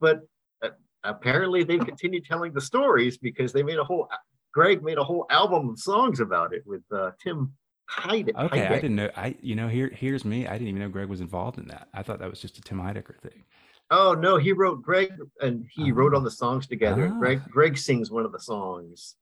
But 0.00 0.20
uh, 0.62 0.70
apparently 1.04 1.64
they've 1.64 1.84
continued 1.84 2.24
telling 2.24 2.52
the 2.52 2.60
stories 2.60 3.18
because 3.18 3.52
they 3.52 3.62
made 3.62 3.78
a 3.78 3.84
whole 3.84 4.08
Gregg 4.52 4.82
made 4.82 4.98
a 4.98 5.04
whole 5.04 5.26
album 5.30 5.70
of 5.70 5.78
songs 5.78 6.20
about 6.20 6.52
it 6.52 6.62
with 6.66 6.82
uh, 6.92 7.12
Tim 7.22 7.52
Heidecker. 7.90 8.44
Okay, 8.46 8.66
I 8.66 8.74
didn't 8.76 8.96
know. 8.96 9.10
I 9.16 9.34
you 9.40 9.54
know 9.54 9.68
here 9.68 9.88
here's 9.94 10.24
me. 10.24 10.46
I 10.46 10.52
didn't 10.52 10.68
even 10.68 10.80
know 10.80 10.88
Gregg 10.88 11.08
was 11.08 11.20
involved 11.20 11.58
in 11.58 11.66
that. 11.68 11.88
I 11.94 12.02
thought 12.02 12.18
that 12.20 12.30
was 12.30 12.40
just 12.40 12.58
a 12.58 12.62
Tim 12.62 12.78
Heidecker 12.78 13.18
thing. 13.20 13.44
Oh 13.90 14.14
no, 14.14 14.36
he 14.38 14.52
wrote 14.52 14.82
Gregg 14.82 15.12
and 15.40 15.66
he 15.70 15.90
Oh. 15.90 15.94
wrote 15.94 16.14
all 16.14 16.20
the 16.20 16.30
songs 16.30 16.66
together. 16.66 17.10
Ah. 17.12 17.18
Gregg 17.18 17.42
Gregg 17.50 17.76
sings 17.78 18.10
one 18.10 18.24
of 18.24 18.32
the 18.32 18.40
songs. 18.40 19.16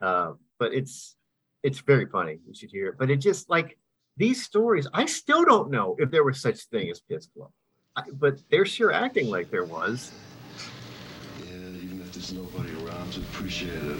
Uh, 0.00 0.32
but 0.58 0.72
it's 0.74 1.16
it's 1.62 1.80
very 1.80 2.06
funny. 2.06 2.38
You 2.46 2.54
should 2.54 2.70
hear 2.70 2.88
it. 2.88 2.96
But 2.98 3.10
it 3.10 3.16
just 3.16 3.48
like 3.50 3.78
these 4.16 4.42
stories, 4.44 4.86
I 4.94 5.06
still 5.06 5.44
don't 5.44 5.70
know 5.70 5.96
if 5.98 6.10
there 6.10 6.24
was 6.24 6.40
such 6.40 6.60
thing 6.66 6.88
as 6.90 7.00
Piss 7.00 7.26
Club. 7.26 7.50
I, 7.96 8.02
but 8.12 8.38
they're 8.50 8.66
sure 8.66 8.92
acting 8.92 9.28
like 9.28 9.50
there 9.50 9.64
was. 9.64 10.12
Yeah, 11.46 11.54
even 11.56 12.00
if 12.00 12.12
there's 12.12 12.32
nobody 12.32 12.72
around 12.84 13.12
to 13.14 13.20
appreciate 13.20 13.74
it 13.82 13.98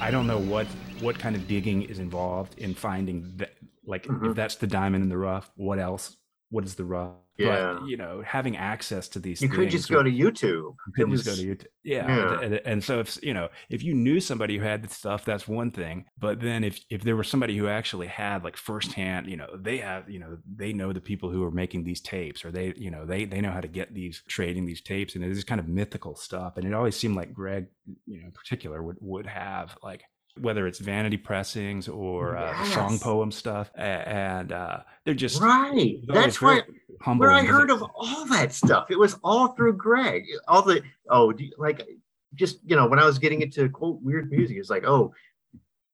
I 0.00 0.10
don't 0.10 0.26
know 0.26 0.38
what 0.38 0.66
what 1.00 1.18
kind 1.18 1.36
of 1.36 1.46
digging 1.46 1.82
is 1.82 1.98
involved 1.98 2.58
in 2.58 2.74
finding 2.74 3.32
that. 3.36 3.52
Like 3.84 4.06
if 4.06 4.12
Mhm. 4.12 4.34
that's 4.34 4.56
the 4.56 4.66
diamond 4.66 5.02
in 5.02 5.08
the 5.08 5.16
rough, 5.18 5.50
what 5.56 5.78
else? 5.78 6.16
What 6.50 6.64
is 6.64 6.74
the 6.74 6.84
rough? 6.84 7.21
Yeah. 7.38 7.78
But 7.78 7.86
you 7.86 7.96
know, 7.96 8.22
having 8.26 8.56
access 8.56 9.08
to 9.08 9.18
these 9.18 9.40
You 9.40 9.48
things 9.48 9.58
could 9.58 9.70
just 9.70 9.90
go 9.90 10.02
to 10.02 10.10
YouTube. 10.10 10.42
You 10.44 10.92
could 10.94 11.08
It 11.08 11.16
just 11.16 11.24
go 11.24 11.34
to 11.34 11.42
YouTube. 11.42 11.66
Yeah. 11.82 12.06
Yeah. 12.06 12.40
And, 12.40 12.54
and 12.64 12.84
so 12.84 13.00
if 13.00 13.18
you 13.22 13.34
know, 13.34 13.48
if 13.70 13.82
you 13.82 13.94
knew 13.94 14.20
somebody 14.20 14.58
who 14.58 14.64
had 14.64 14.82
this 14.82 14.92
stuff, 14.92 15.24
that's 15.24 15.48
one 15.48 15.70
thing. 15.70 16.04
But 16.18 16.40
then 16.40 16.62
if 16.62 16.80
if 16.90 17.02
there 17.02 17.16
was 17.16 17.28
somebody 17.28 17.56
who 17.56 17.68
actually 17.68 18.06
had 18.06 18.44
like 18.44 18.56
firsthand, 18.56 19.26
you 19.28 19.36
know, 19.36 19.48
they 19.56 19.78
have, 19.78 20.08
you 20.10 20.18
know, 20.18 20.38
they 20.54 20.72
know 20.72 20.92
the 20.92 21.00
people 21.00 21.30
who 21.30 21.42
are 21.44 21.50
making 21.50 21.84
these 21.84 22.00
tapes, 22.00 22.44
or 22.44 22.52
they, 22.52 22.74
you 22.76 22.90
know, 22.90 23.06
they 23.06 23.24
they 23.24 23.40
know 23.40 23.50
how 23.50 23.60
to 23.60 23.68
get 23.68 23.94
these 23.94 24.22
trading 24.28 24.66
these 24.66 24.82
tapes, 24.82 25.14
and 25.14 25.24
it 25.24 25.30
is 25.30 25.44
kind 25.44 25.60
of 25.60 25.68
mythical 25.68 26.14
stuff. 26.14 26.56
And 26.56 26.66
it 26.66 26.74
always 26.74 26.96
seemed 26.96 27.16
like 27.16 27.32
Gregg, 27.32 27.66
you 28.06 28.20
know, 28.20 28.26
in 28.26 28.32
particular, 28.32 28.82
would 28.82 28.96
would 29.00 29.26
have 29.26 29.76
like 29.82 30.04
whether 30.40 30.66
it's 30.66 30.78
vanity 30.78 31.18
pressings 31.18 31.88
or 31.88 32.36
uh, 32.36 32.62
the 32.62 32.70
song 32.70 32.98
poem 32.98 33.30
stuff, 33.30 33.70
and 33.74 34.50
uh, 34.50 34.78
they're 35.04 35.14
just 35.14 35.40
Right. 35.40 35.98
That's 36.06 36.40
why 36.40 36.54
very 36.54 36.64
humble 37.02 37.22
where 37.26 37.32
I 37.32 37.42
heard 37.44 37.68
visit- 37.68 37.82
of 37.84 37.90
all 37.94 38.26
that 38.26 38.52
stuff. 38.52 38.90
It 38.90 38.98
was 38.98 39.16
all 39.22 39.48
through 39.48 39.74
Gregg. 39.76 40.24
All 40.48 40.62
the 40.62 40.82
oh, 41.10 41.32
do 41.32 41.44
you- 41.44 41.52
like 41.58 41.86
just 42.34 42.58
you 42.64 42.76
know 42.76 42.86
when 42.86 42.98
I 42.98 43.04
was 43.04 43.18
getting 43.18 43.42
into 43.42 43.68
quote 43.68 44.00
weird 44.02 44.30
music, 44.30 44.56
it's 44.56 44.70
like 44.70 44.84
oh, 44.86 45.12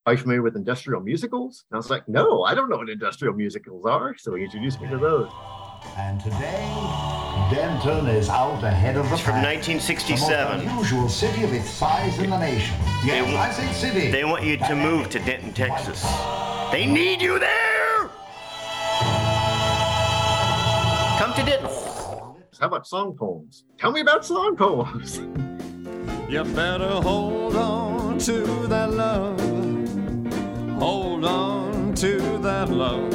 are 0.07 0.12
you 0.12 0.18
familiar 0.18 0.42
with 0.42 0.57
industrial 0.57 1.01
musicals? 1.03 1.64
And 1.71 1.77
I 1.77 1.79
was 1.79 1.90
like, 1.90 2.09
no, 2.09 2.42
I 2.44 2.55
don't 2.55 2.71
know 2.71 2.77
what 2.79 2.88
industrial 2.88 3.35
musicals 3.35 3.85
are. 3.85 4.16
So 4.16 4.35
he 4.37 4.44
introduced 4.44 4.81
me 4.81 4.88
to 4.88 4.97
those. 4.97 5.31
And 5.97 6.18
today, 6.21 6.64
Denton 7.53 8.07
is 8.09 8.29
out 8.29 8.64
ahead 8.64 8.97
of 8.97 9.07
the 9.09 9.14
It's 9.14 9.23
from 9.23 9.35
1967. 9.42 10.59
The 10.61 10.64
most 10.64 10.73
unusual 10.90 11.09
city 11.09 11.44
of 11.44 11.53
its 11.53 11.68
size 11.71 12.18
in 12.18 12.31
the 12.31 12.38
nation. 12.38 12.75
They 13.03 13.09
Yes, 13.09 13.33
wa- 13.35 13.40
I 13.40 13.51
say 13.53 13.73
city. 13.73 14.11
They 14.11 14.25
want 14.25 14.44
you 14.44 14.57
to 14.57 14.75
move 14.75 15.09
to 15.11 15.18
Denton, 15.21 15.53
Texas. 15.53 16.03
They 16.73 16.85
need 16.87 17.21
you 17.23 17.38
there! 17.38 17.67
How 22.61 22.66
about 22.66 22.87
song 22.88 23.16
poems? 23.16 23.64
Tell 23.79 23.92
me 23.92 24.01
about 24.01 24.25
song 24.25 24.57
poems. 24.57 25.21
You 26.29 26.44
better 26.44 26.90
hold 27.00 27.56
on 27.56 28.19
to 28.19 28.42
that 28.67 28.92
love. 28.92 29.40
Hold 30.79 31.25
on 31.25 31.94
to 31.94 32.19
that 32.42 32.69
love. 32.69 33.15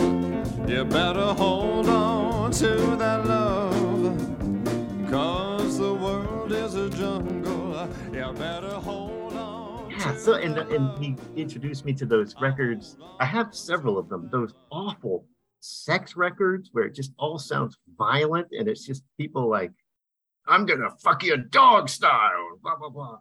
You 0.67 0.83
better 0.83 1.33
hold 1.35 1.87
on 1.89 2.49
to 2.53 2.75
that 2.97 3.23
love. 3.27 5.11
Cause 5.11 5.77
the 5.77 5.93
world 5.93 6.51
is 6.53 6.73
a 6.73 6.89
jungle. 6.89 7.87
You 8.11 8.33
better 8.33 8.79
hold 8.79 9.33
on. 9.33 9.91
Yeah, 9.91 10.17
so 10.17 10.33
and 10.33 10.57
and 10.57 10.97
he 10.97 11.15
introduced 11.35 11.85
me 11.85 11.93
to 11.93 12.05
those 12.07 12.33
records. 12.41 12.97
I 13.19 13.25
have 13.25 13.53
several 13.53 13.99
of 13.99 14.09
them. 14.09 14.27
Those 14.31 14.55
awful 14.71 15.25
sex 15.63 16.17
records 16.17 16.69
where 16.73 16.85
it 16.85 16.93
just 16.93 17.13
all 17.17 17.39
sounds 17.39 17.77
violent 17.97 18.47
and 18.51 18.67
it's 18.67 18.85
just 18.85 19.03
people 19.17 19.49
like, 19.49 19.71
"I'm 20.45 20.65
gonna 20.65 20.89
fuck 21.01 21.23
you 21.23 21.37
dog 21.37 21.89
style." 21.89 22.59
Blah 22.61 22.75
blah 22.75 22.89
blah. 22.89 23.19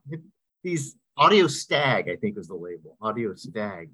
These 0.63 0.97
Audio 1.17 1.47
Stag, 1.47 2.09
I 2.09 2.17
think, 2.17 2.37
was 2.37 2.49
the 2.49 2.55
label. 2.55 2.97
Audio 3.01 3.35
Stag. 3.35 3.91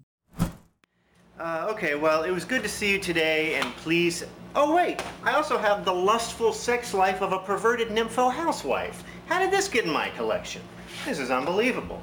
Uh, 1.38 1.68
okay, 1.70 1.94
well, 1.94 2.24
it 2.24 2.30
was 2.30 2.44
good 2.44 2.62
to 2.62 2.68
see 2.68 2.92
you 2.92 2.98
today, 2.98 3.54
and 3.54 3.72
please. 3.76 4.24
Oh, 4.56 4.74
wait, 4.74 5.00
I 5.22 5.34
also 5.34 5.56
have 5.56 5.84
The 5.84 5.92
Lustful 5.92 6.52
Sex 6.52 6.94
Life 6.94 7.22
of 7.22 7.32
a 7.32 7.38
Perverted 7.38 7.88
Nympho 7.88 8.32
Housewife. 8.32 9.04
How 9.26 9.38
did 9.38 9.50
this 9.50 9.68
get 9.68 9.84
in 9.84 9.92
my 9.92 10.08
collection? 10.10 10.62
This 11.04 11.18
is 11.18 11.30
unbelievable. 11.30 12.02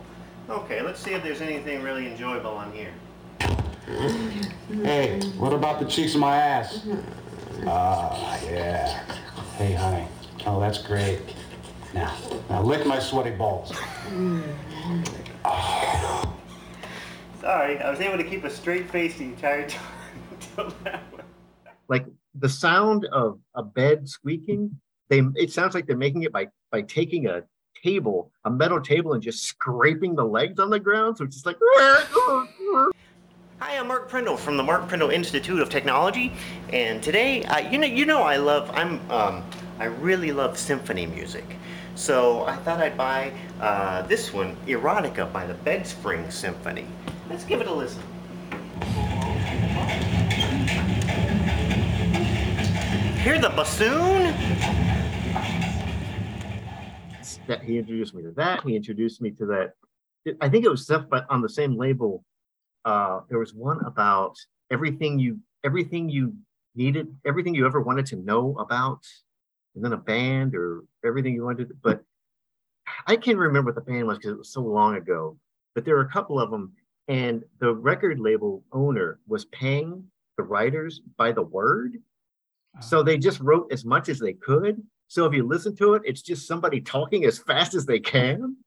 Okay, 0.49 0.81
let's 0.81 0.99
see 0.99 1.11
if 1.11 1.23
there's 1.23 1.41
anything 1.41 1.81
really 1.81 2.07
enjoyable 2.07 2.51
on 2.51 2.71
here. 2.71 2.93
Hey, 3.88 5.21
what 5.38 5.53
about 5.53 5.79
the 5.79 5.86
cheeks 5.86 6.15
of 6.15 6.21
my 6.21 6.36
ass? 6.36 6.86
Ah, 7.67 8.39
yeah. 8.45 9.03
Hey, 9.57 9.73
honey. 9.73 10.07
Oh, 10.45 10.59
that's 10.59 10.79
great. 10.79 11.19
Now, 11.93 12.15
now 12.49 12.61
lick 12.63 12.86
my 12.86 12.99
sweaty 12.99 13.31
balls. 13.31 13.69
Sorry, 17.39 17.79
I 17.79 17.89
was 17.91 17.99
able 17.99 18.17
to 18.17 18.23
keep 18.23 18.43
a 18.43 18.49
straight 18.49 18.89
face 18.89 19.17
the 19.17 19.25
entire 19.25 19.69
time. 19.69 19.81
until 20.31 20.73
that 20.83 21.03
one. 21.11 21.23
like 21.88 22.05
the 22.39 22.49
sound 22.49 23.05
of 23.11 23.39
a 23.55 23.63
bed 23.63 24.09
squeaking 24.09 24.75
they 25.09 25.21
it 25.36 25.51
sounds 25.51 25.73
like 25.75 25.86
they're 25.86 25.95
making 25.95 26.23
it 26.23 26.31
by 26.31 26.47
by 26.71 26.81
taking 26.81 27.27
a 27.27 27.43
table 27.83 28.31
a 28.45 28.49
metal 28.51 28.81
table 28.81 29.13
and 29.13 29.21
just 29.23 29.43
scraping 29.43 30.15
the 30.15 30.23
legs 30.25 30.59
on 30.59 30.69
the 30.69 30.79
ground 30.79 31.17
so 31.17 31.23
it's 31.23 31.36
just 31.36 31.45
like 31.45 31.57
Hi, 33.59 33.77
I'm 33.77 33.87
Mark 33.87 34.09
Prindle 34.09 34.35
from 34.35 34.57
the 34.57 34.63
Mark 34.63 34.89
Prindle 34.89 35.11
Institute 35.11 35.61
of 35.61 35.69
Technology, 35.69 36.33
and 36.73 37.01
today, 37.01 37.41
uh, 37.45 37.59
you 37.59 37.77
know, 37.77 37.87
you 37.87 38.05
know, 38.05 38.21
I 38.21 38.35
love, 38.35 38.69
I'm, 38.73 38.99
um, 39.09 39.45
I 39.79 39.85
really 39.85 40.33
love 40.33 40.57
symphony 40.57 41.05
music. 41.05 41.45
So 41.95 42.43
I 42.43 42.57
thought 42.57 42.81
I'd 42.81 42.97
buy 42.97 43.31
uh, 43.61 44.01
this 44.01 44.33
one, 44.33 44.57
Erotica 44.67 45.31
by 45.31 45.45
the 45.45 45.53
Bedspring 45.53 46.29
Symphony. 46.33 46.85
Let's 47.29 47.45
give 47.45 47.61
it 47.61 47.67
a 47.67 47.73
listen. 47.73 48.01
Hear 53.19 53.39
the 53.39 53.53
bassoon? 53.55 54.35
he 57.63 57.77
introduced 57.77 58.13
me 58.13 58.23
to 58.23 58.31
that 58.31 58.63
he 58.63 58.75
introduced 58.75 59.21
me 59.21 59.29
to 59.29 59.45
that 59.45 59.73
i 60.41 60.49
think 60.49 60.65
it 60.65 60.69
was 60.69 60.83
stuff 60.83 61.05
but 61.09 61.25
on 61.29 61.41
the 61.41 61.49
same 61.49 61.77
label 61.77 62.23
uh 62.86 63.21
there 63.29 63.39
was 63.39 63.53
one 63.53 63.83
about 63.86 64.38
everything 64.71 65.19
you 65.19 65.39
everything 65.63 66.09
you 66.09 66.33
needed 66.75 67.07
everything 67.25 67.55
you 67.55 67.65
ever 67.65 67.81
wanted 67.81 68.05
to 68.05 68.15
know 68.17 68.55
about 68.59 68.99
and 69.75 69.83
then 69.83 69.93
a 69.93 69.97
band 69.97 70.55
or 70.55 70.83
everything 71.05 71.33
you 71.33 71.43
wanted 71.43 71.69
To, 71.69 71.75
but 71.83 72.01
i 73.07 73.15
can't 73.15 73.38
remember 73.38 73.71
what 73.71 73.75
the 73.75 73.91
band 73.91 74.07
was 74.07 74.17
because 74.17 74.31
it 74.31 74.38
was 74.38 74.53
so 74.53 74.61
long 74.61 74.95
ago 74.95 75.38
but 75.75 75.83
there 75.83 75.95
were 75.95 76.01
a 76.01 76.09
couple 76.09 76.39
of 76.39 76.49
them 76.49 76.71
and 77.07 77.43
the 77.59 77.73
record 77.73 78.19
label 78.19 78.63
owner 78.71 79.19
was 79.27 79.45
paying 79.45 80.03
the 80.38 80.43
writers 80.43 81.01
by 81.17 81.31
the 81.31 81.41
word. 81.41 81.97
So 82.81 83.03
they 83.03 83.17
just 83.17 83.39
wrote 83.39 83.71
as 83.71 83.86
much 83.86 84.09
as 84.09 84.19
they 84.19 84.33
could. 84.33 84.81
So 85.07 85.25
if 85.25 85.33
you 85.33 85.47
listen 85.47 85.75
to 85.77 85.93
it 85.93 86.01
it's 86.05 86.21
just 86.21 86.47
somebody 86.47 86.81
talking 86.81 87.25
as 87.25 87.38
fast 87.38 87.75
as 87.75 87.86
they 87.86 87.99
can 87.99 88.57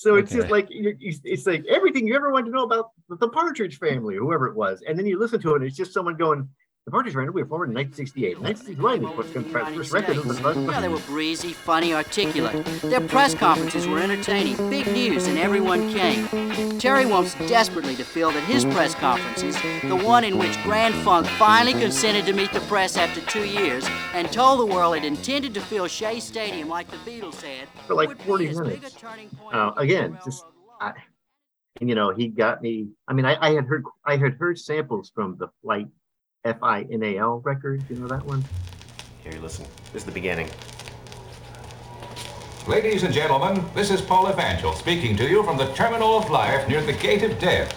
so 0.00 0.16
it's 0.16 0.32
just 0.32 0.48
like 0.48 0.66
it's 0.70 1.46
like 1.46 1.62
everything 1.68 2.06
you 2.06 2.16
ever 2.16 2.30
wanted 2.30 2.46
to 2.46 2.52
know 2.52 2.64
about 2.64 2.92
the 3.10 3.28
Partridge 3.28 3.78
Family, 3.78 4.16
whoever 4.16 4.46
it 4.46 4.54
was, 4.54 4.82
and 4.88 4.98
then 4.98 5.04
you 5.04 5.18
listen 5.18 5.38
to 5.42 5.52
it, 5.52 5.56
and 5.56 5.64
it's 5.64 5.76
just 5.76 5.92
someone 5.92 6.16
going, 6.16 6.48
"The 6.86 6.92
Partridge 6.92 7.12
Family 7.14 7.30
were 7.30 7.46
formed 7.46 7.70
in 7.70 7.74
1968. 7.74 8.40
1969 8.40 9.16
was 9.16 9.32
the 9.32 9.42
first 9.42 9.92
record 9.92 10.16
of 10.16 10.26
the 10.26 10.72
Yeah, 10.72 10.80
they 10.80 10.88
were 10.88 10.98
breezy, 11.00 11.52
funny, 11.52 11.92
articulate. 11.92 12.64
Their 12.80 13.02
press 13.02 13.34
conferences 13.34 13.86
were 13.86 13.98
entertaining, 13.98 14.56
big 14.70 14.86
news, 14.86 15.26
and 15.26 15.38
everyone 15.38 15.92
came. 15.92 16.78
Terry 16.78 17.04
wants 17.04 17.34
desperately 17.46 17.96
to 17.96 18.04
feel 18.04 18.30
that 18.30 18.42
his 18.44 18.64
press 18.64 18.94
conferences, 18.94 19.54
the 19.82 19.94
one 19.94 20.24
in 20.24 20.38
which 20.38 20.60
Grand 20.62 20.94
Funk 21.04 21.26
finally 21.26 21.74
consented 21.78 22.24
to 22.24 22.32
meet 22.32 22.50
the 22.52 22.60
press 22.60 22.96
after 22.96 23.20
two 23.26 23.46
years 23.46 23.86
and 24.14 24.32
told 24.32 24.60
the 24.60 24.66
world 24.74 24.96
it 24.96 25.04
intended 25.04 25.52
to 25.54 25.60
fill 25.60 25.86
Shea 25.86 26.18
Stadium 26.18 26.70
like 26.70 26.90
the 26.90 26.96
Beatles 26.98 27.42
had, 27.42 27.68
for 27.86 27.94
like 27.94 28.18
40 28.22 28.54
minutes. 28.54 28.96
Uh, 29.52 29.72
again, 29.76 30.18
just 30.24 30.46
I, 30.80 30.94
you 31.78 31.94
know, 31.94 32.10
he 32.14 32.28
got 32.28 32.62
me. 32.62 32.88
I 33.06 33.12
mean, 33.12 33.26
I, 33.26 33.36
I 33.38 33.52
had 33.52 33.66
heard 33.66 33.84
I 34.06 34.16
had 34.16 34.34
heard 34.34 34.58
samples 34.58 35.12
from 35.14 35.36
the 35.38 35.48
Flight 35.62 35.88
F 36.44 36.56
I 36.62 36.86
N 36.90 37.02
A 37.02 37.18
L 37.18 37.40
record. 37.40 37.84
You 37.90 37.96
know 37.96 38.08
that 38.08 38.24
one? 38.24 38.42
Here, 39.22 39.38
listen. 39.42 39.66
This 39.92 40.02
is 40.02 40.06
the 40.06 40.12
beginning. 40.12 40.48
Ladies 42.66 43.02
and 43.02 43.12
gentlemen, 43.12 43.62
this 43.74 43.90
is 43.90 44.00
Paul 44.00 44.30
Evangel 44.30 44.72
speaking 44.72 45.16
to 45.18 45.28
you 45.28 45.42
from 45.42 45.58
the 45.58 45.70
terminal 45.74 46.16
of 46.16 46.30
life 46.30 46.66
near 46.66 46.80
the 46.80 46.94
gate 46.94 47.22
of 47.24 47.38
death, 47.38 47.70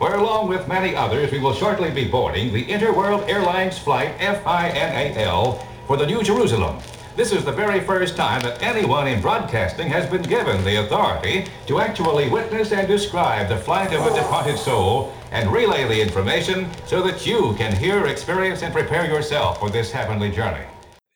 where 0.00 0.16
along 0.16 0.48
with 0.48 0.66
many 0.66 0.96
others 0.96 1.30
we 1.30 1.38
will 1.38 1.54
shortly 1.54 1.92
be 1.92 2.08
boarding 2.08 2.52
the 2.52 2.64
Interworld 2.64 3.28
Airlines 3.28 3.78
flight 3.78 4.18
FINAL 4.18 5.64
for 5.86 5.96
the 5.96 6.06
New 6.06 6.24
Jerusalem. 6.24 6.78
This 7.14 7.32
is 7.32 7.44
the 7.44 7.52
very 7.52 7.80
first 7.80 8.16
time 8.16 8.42
that 8.42 8.62
anyone 8.62 9.06
in 9.06 9.20
broadcasting 9.20 9.88
has 9.88 10.10
been 10.10 10.22
given 10.22 10.64
the 10.64 10.84
authority 10.84 11.46
to 11.66 11.80
actually 11.80 12.28
witness 12.28 12.72
and 12.72 12.88
describe 12.88 13.48
the 13.48 13.56
flight 13.58 13.92
of 13.92 14.06
a 14.06 14.14
departed 14.14 14.58
soul 14.58 15.12
and 15.32 15.50
relay 15.52 15.84
the 15.86 16.00
information 16.00 16.68
so 16.86 17.02
that 17.02 17.26
you 17.26 17.54
can 17.54 17.74
hear, 17.76 18.06
experience, 18.06 18.62
and 18.62 18.72
prepare 18.72 19.06
yourself 19.06 19.58
for 19.58 19.70
this 19.70 19.90
heavenly 19.92 20.30
journey. 20.30 20.64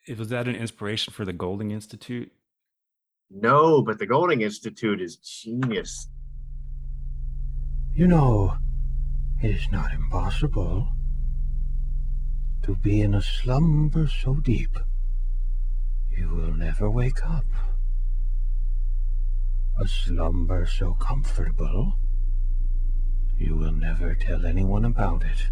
It- 0.07 0.19
Was 0.19 0.29
that 0.31 0.49
an 0.49 0.57
inspiration 0.57 1.13
for 1.13 1.25
the 1.25 1.33
Golding 1.33 1.71
Institute? 1.71 2.33
No, 3.31 3.83
but 3.83 3.99
the 3.99 4.07
Golding 4.07 4.43
Institute 4.43 5.01
is 5.01 5.17
genius. 5.17 6.09
You 7.95 8.07
know, 8.07 8.57
it 9.43 9.51
is 9.51 9.71
not 9.71 9.93
impossible 9.93 10.89
to 12.63 12.77
be 12.77 13.01
in 13.01 13.15
a 13.15 13.23
slumber 13.23 14.07
so 14.07 14.35
deep 14.37 14.79
you 16.11 16.29
will 16.29 16.55
never 16.55 16.91
wake 16.91 17.25
up. 17.25 17.45
A 19.81 19.89
slumber 19.89 20.67
so 20.67 20.93
comfortable 20.95 21.95
you 23.43 23.57
will 23.57 23.73
never 23.73 24.15
tell 24.15 24.47
anyone 24.47 24.85
about 24.85 25.25
it. 25.25 25.49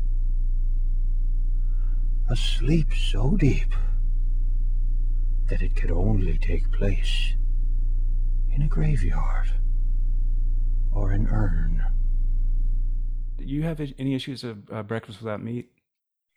A 2.30 2.36
sleep 2.36 2.94
so 2.94 3.36
deep 3.36 3.74
that 5.48 5.60
it 5.60 5.74
could 5.74 5.90
only 5.90 6.38
take 6.38 6.70
place 6.70 7.34
in 8.52 8.62
a 8.62 8.68
graveyard 8.68 9.50
or 10.92 11.10
an 11.10 11.26
urn. 11.26 11.84
Do 13.38 13.44
you 13.44 13.62
have 13.62 13.80
any 13.98 14.14
issues 14.14 14.44
of 14.44 14.70
uh, 14.70 14.84
breakfast 14.84 15.20
without 15.20 15.42
meat? 15.42 15.70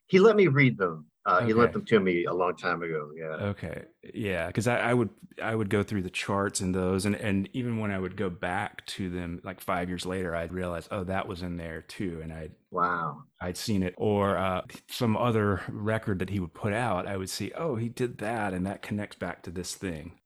He 0.08 0.20
let 0.20 0.36
me 0.36 0.48
read 0.48 0.78
them. 0.80 1.06
Uh, 1.26 1.40
He 1.40 1.46
Okay. 1.46 1.54
lent 1.54 1.72
them 1.74 1.86
to 1.86 2.00
me 2.02 2.26
a 2.26 2.34
long 2.34 2.56
time 2.56 2.84
ago. 2.84 3.12
Yeah. 3.16 3.48
Okay, 3.48 3.84
yeah, 4.14 4.48
because 4.48 4.68
I, 4.68 4.78
I 4.78 4.94
would 4.94 5.10
I 5.42 5.56
would 5.56 5.70
go 5.70 5.82
through 5.82 6.02
the 6.04 6.10
charts 6.10 6.60
and 6.60 6.76
those, 6.76 7.06
and 7.06 7.16
and 7.16 7.48
even 7.54 7.78
when 7.80 7.92
I 7.92 8.00
would 8.00 8.18
go 8.18 8.30
back 8.30 8.86
to 8.88 9.10
them 9.10 9.40
like 9.44 9.62
five 9.62 9.88
years 9.88 10.06
later, 10.06 10.36
I'd 10.36 10.52
realize 10.52 10.88
oh 10.92 11.06
that 11.06 11.28
was 11.28 11.42
in 11.42 11.56
there 11.56 11.82
too, 11.84 12.20
and 12.22 12.34
I'd 12.34 12.52
wow 12.72 13.24
I'd 13.40 13.56
seen 13.56 13.84
it 13.84 13.94
or 13.98 14.38
uh, 14.38 14.62
some 14.90 15.16
other 15.16 15.62
record 15.70 16.20
that 16.20 16.30
he 16.30 16.40
would 16.42 16.54
put 16.54 16.74
out, 16.74 17.08
I 17.08 17.16
would 17.16 17.30
see 17.30 17.54
oh 17.58 17.76
he 17.78 17.88
did 17.88 18.18
that, 18.18 18.54
and 18.54 18.66
that 18.66 18.82
connects 18.82 19.16
back 19.16 19.44
to 19.44 19.50
this 19.52 19.76
thing. 19.76 20.20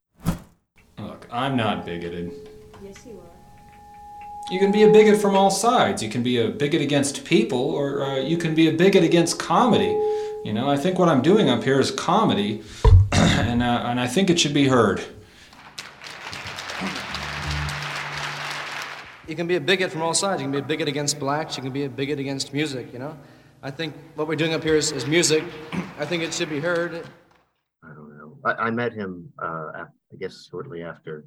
Look, 0.98 1.28
I'm 1.32 1.56
not 1.56 1.86
bigoted. 1.86 2.32
Yes, 2.84 3.06
you 3.06 3.20
are. 3.20 4.52
You 4.52 4.60
can 4.60 4.72
be 4.72 4.84
a 4.84 4.92
bigot 4.92 5.22
from 5.22 5.36
all 5.36 5.52
sides. 5.52 6.02
You 6.02 6.10
can 6.10 6.24
be 6.24 6.38
a 6.38 6.50
bigot 6.50 6.82
against 6.82 7.24
people, 7.26 7.60
or 7.60 8.02
uh, 8.02 8.16
you 8.18 8.38
can 8.38 8.56
be 8.56 8.68
a 8.68 8.72
bigot 8.72 9.04
against 9.04 9.38
comedy. 9.38 9.94
You 10.48 10.54
know, 10.54 10.70
I 10.70 10.78
think 10.78 10.98
what 10.98 11.10
I'm 11.10 11.22
doing 11.22 11.50
up 11.50 11.62
here 11.62 11.78
is 11.78 11.92
comedy, 11.92 12.64
and 13.12 13.62
uh, 13.62 13.84
and 13.84 14.00
I 14.00 14.08
think 14.08 14.30
it 14.30 14.40
should 14.40 14.54
be 14.54 14.70
heard. 14.70 15.04
You 19.28 19.36
can 19.36 19.46
be 19.46 19.58
a 19.58 19.60
bigot 19.60 19.92
from 19.92 20.04
all 20.04 20.14
sides. 20.14 20.42
You 20.42 20.46
can 20.46 20.54
be 20.54 20.60
a 20.60 20.62
bigot 20.62 20.88
against 20.88 21.20
blacks. 21.20 21.58
You 21.58 21.64
can 21.64 21.74
be 21.74 21.84
a 21.84 21.90
bigot 21.90 22.18
against 22.18 22.54
music, 22.54 22.94
you 22.94 23.00
know? 23.00 23.18
I 23.62 23.72
think 23.72 23.94
what 24.16 24.30
we're 24.30 24.38
doing 24.38 24.54
up 24.54 24.64
here 24.64 24.78
is, 24.78 24.94
is 24.94 25.06
music. 25.06 25.44
I 26.00 26.06
think 26.06 26.24
it 26.24 26.34
should 26.34 26.50
be 26.50 26.62
heard. 26.62 27.06
I 27.84 27.90
don't 27.90 28.18
know. 28.18 28.38
I, 28.46 28.68
I 28.68 28.72
met 28.72 28.94
him, 28.94 29.34
uh, 29.44 29.72
af- 29.76 30.00
I 30.14 30.16
guess, 30.18 30.48
shortly 30.50 30.82
after, 30.82 31.26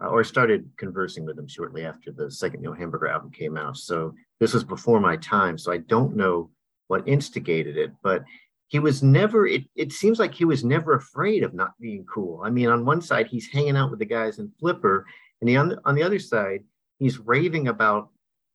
uh, 0.00 0.06
or 0.06 0.22
started 0.22 0.70
conversing 0.76 1.24
with 1.24 1.36
him 1.36 1.48
shortly 1.48 1.84
after 1.84 2.12
the 2.12 2.30
second 2.30 2.60
Neil 2.62 2.74
Hamburger 2.74 3.08
album 3.08 3.32
came 3.32 3.56
out. 3.56 3.76
So 3.76 4.14
this 4.38 4.54
was 4.54 4.62
before 4.62 5.00
my 5.00 5.16
time. 5.16 5.58
So 5.58 5.72
I 5.72 5.78
don't 5.78 6.14
know 6.14 6.50
what 6.90 7.06
instigated 7.06 7.76
it, 7.76 7.92
but 8.02 8.24
he 8.66 8.80
was 8.80 9.00
never, 9.00 9.46
it, 9.46 9.62
it 9.76 9.92
seems 9.92 10.18
like 10.18 10.34
he 10.34 10.44
was 10.44 10.64
never 10.64 10.94
afraid 10.94 11.44
of 11.44 11.54
not 11.54 11.78
being 11.80 12.04
cool. 12.04 12.42
I 12.44 12.50
mean, 12.50 12.68
on 12.68 12.84
one 12.84 13.00
side, 13.00 13.28
he's 13.28 13.46
hanging 13.46 13.76
out 13.76 13.90
with 13.90 14.00
the 14.00 14.04
guys 14.04 14.40
in 14.40 14.50
Flipper, 14.58 15.06
and 15.40 15.48
the, 15.48 15.56
on, 15.56 15.68
the, 15.68 15.80
on 15.84 15.94
the 15.94 16.02
other 16.02 16.18
side, 16.18 16.64
he's 16.98 17.18
raving 17.18 17.68
about 17.68 18.10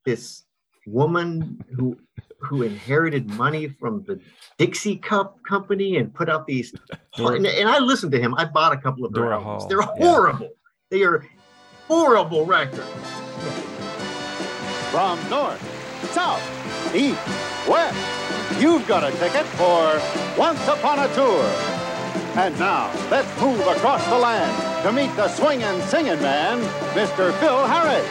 this 0.06 0.44
woman 0.86 1.64
who 1.76 1.98
who 2.40 2.62
inherited 2.62 3.28
money 3.32 3.68
from 3.68 4.04
the 4.04 4.20
Dixie 4.58 4.98
Cup 4.98 5.42
company 5.48 5.98
and 5.98 6.14
put 6.14 6.30
out 6.30 6.46
these. 6.46 6.74
Dora- 7.18 7.38
and, 7.38 7.48
and 7.48 7.70
I 7.70 7.80
listened 7.80 8.12
to 8.12 8.20
him. 8.20 8.36
I 8.36 8.46
bought 8.46 8.74
a 8.74 8.78
couple 8.78 9.06
of 9.06 9.14
their 9.14 9.24
Dora 9.24 9.38
albums. 9.38 9.64
Hall, 9.64 9.70
They're 9.70 9.80
yeah. 9.80 10.12
horrible. 10.12 10.50
They 10.92 11.04
are 11.04 11.26
horrible 11.88 12.46
records. 12.46 12.84
From 14.92 15.18
north, 15.30 15.62
south, 16.14 16.96
east, 16.96 17.20
West, 17.68 17.98
you've 18.60 18.88
got 18.88 19.04
a 19.04 19.12
ticket 19.18 19.46
for 19.58 20.00
Once 20.38 20.66
Upon 20.68 21.00
a 21.00 21.14
Tour. 21.14 21.44
And 22.38 22.58
now, 22.60 22.92
let's 23.10 23.30
move 23.42 23.60
across 23.62 24.06
the 24.08 24.18
land 24.18 24.84
to 24.84 24.92
meet 24.92 25.14
the 25.16 25.28
swinging, 25.30 25.82
singing 25.84 26.22
man, 26.22 26.60
Mr. 26.94 27.34
Phil 27.40 27.66
Harris. 27.68 28.06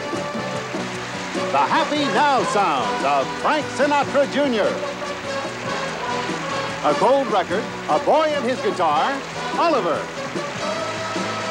The 1.51 1.57
happy 1.57 2.05
now 2.13 2.43
sound 2.51 3.05
of 3.05 3.27
Frank 3.41 3.65
Sinatra 3.77 4.25
Jr. 4.33 4.69
A 6.87 6.99
gold 6.99 7.27
record, 7.27 7.63
a 7.89 7.99
boy 8.05 8.25
and 8.27 8.45
his 8.45 8.59
guitar, 8.61 9.19
Oliver. 9.57 9.97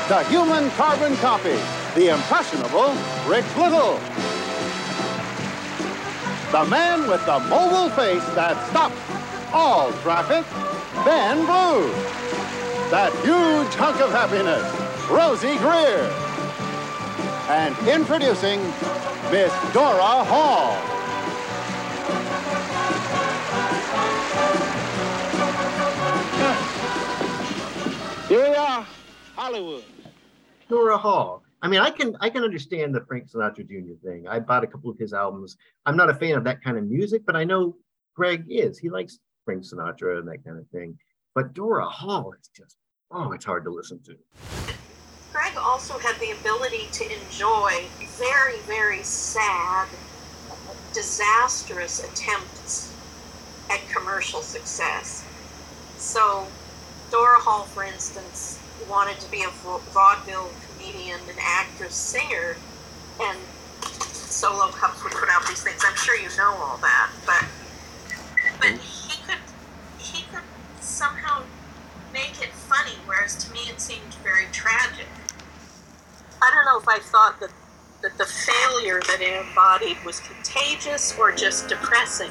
The 0.09 0.23
human 0.25 0.71
carbon 0.73 1.17
copy, 1.17 1.59
the 1.95 2.15
impressionable 2.15 2.95
Rich 3.27 3.57
Little. 3.57 3.99
The 6.53 6.65
man 6.67 7.09
with 7.09 7.25
the 7.27 7.39
mobile 7.41 7.91
face 7.91 8.25
that 8.35 8.57
stops 8.71 8.97
all 9.53 9.93
traffic, 10.03 10.45
Ben 11.05 11.39
Blue. 11.47 11.91
That 12.91 13.13
huge 13.25 13.75
hunk 13.75 14.01
of 14.01 14.11
happiness, 14.11 14.65
Rosey 15.09 15.59
Grier. 15.59 16.11
And 17.49 17.77
introducing 17.89 18.61
Miss 19.31 19.53
Dora 19.73 20.25
Hall. 20.25 20.75
Here 28.29 28.49
we 28.51 28.57
are, 28.57 28.87
Hollywood. 29.37 29.85
Dora 30.69 30.97
Hall. 30.97 31.44
I 31.65 31.67
mean, 31.67 31.81
I 31.81 31.89
can 31.89 32.15
I 32.21 32.29
can 32.29 32.45
understand 32.45 32.95
the 32.95 33.01
Frank 33.01 33.31
Sinatra 33.31 33.67
Jr. 33.67 33.95
thing. 34.07 34.29
I 34.29 34.39
bought 34.39 34.65
a 34.65 34.67
couple 34.67 34.91
of 34.91 34.99
his 34.99 35.15
albums. 35.15 35.57
I'm 35.87 35.97
not 35.97 36.11
a 36.11 36.15
fan 36.15 36.37
of 36.37 36.45
that 36.45 36.63
kind 36.63 36.77
of 36.77 36.85
music, 36.85 37.23
but 37.25 37.37
I 37.37 37.45
know 37.45 37.75
Gregg 38.15 38.45
is. 38.51 38.79
He 38.79 38.91
likes 38.91 39.19
Frank 39.47 39.63
Sinatra 39.63 40.19
and 40.19 40.29
that 40.29 40.45
kind 40.45 40.59
of 40.59 40.69
thing. 40.69 40.99
But 41.35 41.55
Dora 41.55 41.89
Hall 41.89 42.35
is 42.39 42.51
just 42.55 42.77
oh, 43.11 43.33
it's 43.33 43.47
hard 43.47 43.65
to 43.65 43.71
listen 43.71 43.99
to. 44.03 44.15
Gregg 45.33 45.57
also 45.57 45.99
had 45.99 46.21
the 46.21 46.33
ability 46.33 46.87
to 46.93 47.05
enjoy 47.05 47.87
very, 48.19 48.59
very 48.67 49.03
sad, 49.03 49.89
disastrous 50.93 52.05
attempts 52.05 52.95
at 53.71 53.81
commercial 53.89 54.43
success. 54.43 55.25
So, 55.97 56.47
Dora 57.11 57.39
Hall, 57.39 57.63
for 57.65 57.85
instance, 57.85 58.61
wanted 58.87 59.19
to 59.21 59.31
be 59.31 59.45
a 59.45 59.49
vaudeville 59.49 60.51
comedian, 60.85 61.21
an 61.29 61.37
actress, 61.41 61.95
singer, 61.95 62.57
and 63.21 63.39
Solo 64.13 64.71
Cups 64.73 65.03
would 65.05 65.13
put 65.13 65.29
out 65.29 65.47
these 65.47 65.63
things. 65.63 65.83
I'm 65.87 65.97
sure 65.97 66.17
you 66.17 66.29
know 66.37 66.55
all 66.59 66.79
that, 66.79 67.11
but 67.27 67.45
but 68.61 68.69
mm-hmm. 68.69 68.79
he 68.79 69.23
could 69.27 69.39
he 69.99 70.25
could 70.33 70.43
somehow 70.81 71.43
make 72.13 72.41
it 72.43 72.53
funny, 72.53 72.97
whereas 73.07 73.37
to 73.45 73.53
me 73.53 73.61
it 73.69 73.81
seemed 73.81 74.15
very 74.23 74.47
tragic. 74.53 75.07
I 76.43 76.51
don't 76.55 76.65
know 76.65 76.79
if 76.79 76.89
I 76.89 76.99
thought 76.99 77.41
that 77.41 77.51
that 78.03 78.19
the 78.19 78.27
failure 78.27 79.01
that 79.07 79.21
it 79.21 79.47
embodied 79.47 79.97
was 80.05 80.21
contagious 80.21 81.17
or 81.19 81.33
just 81.33 81.69
depressing. 81.69 82.31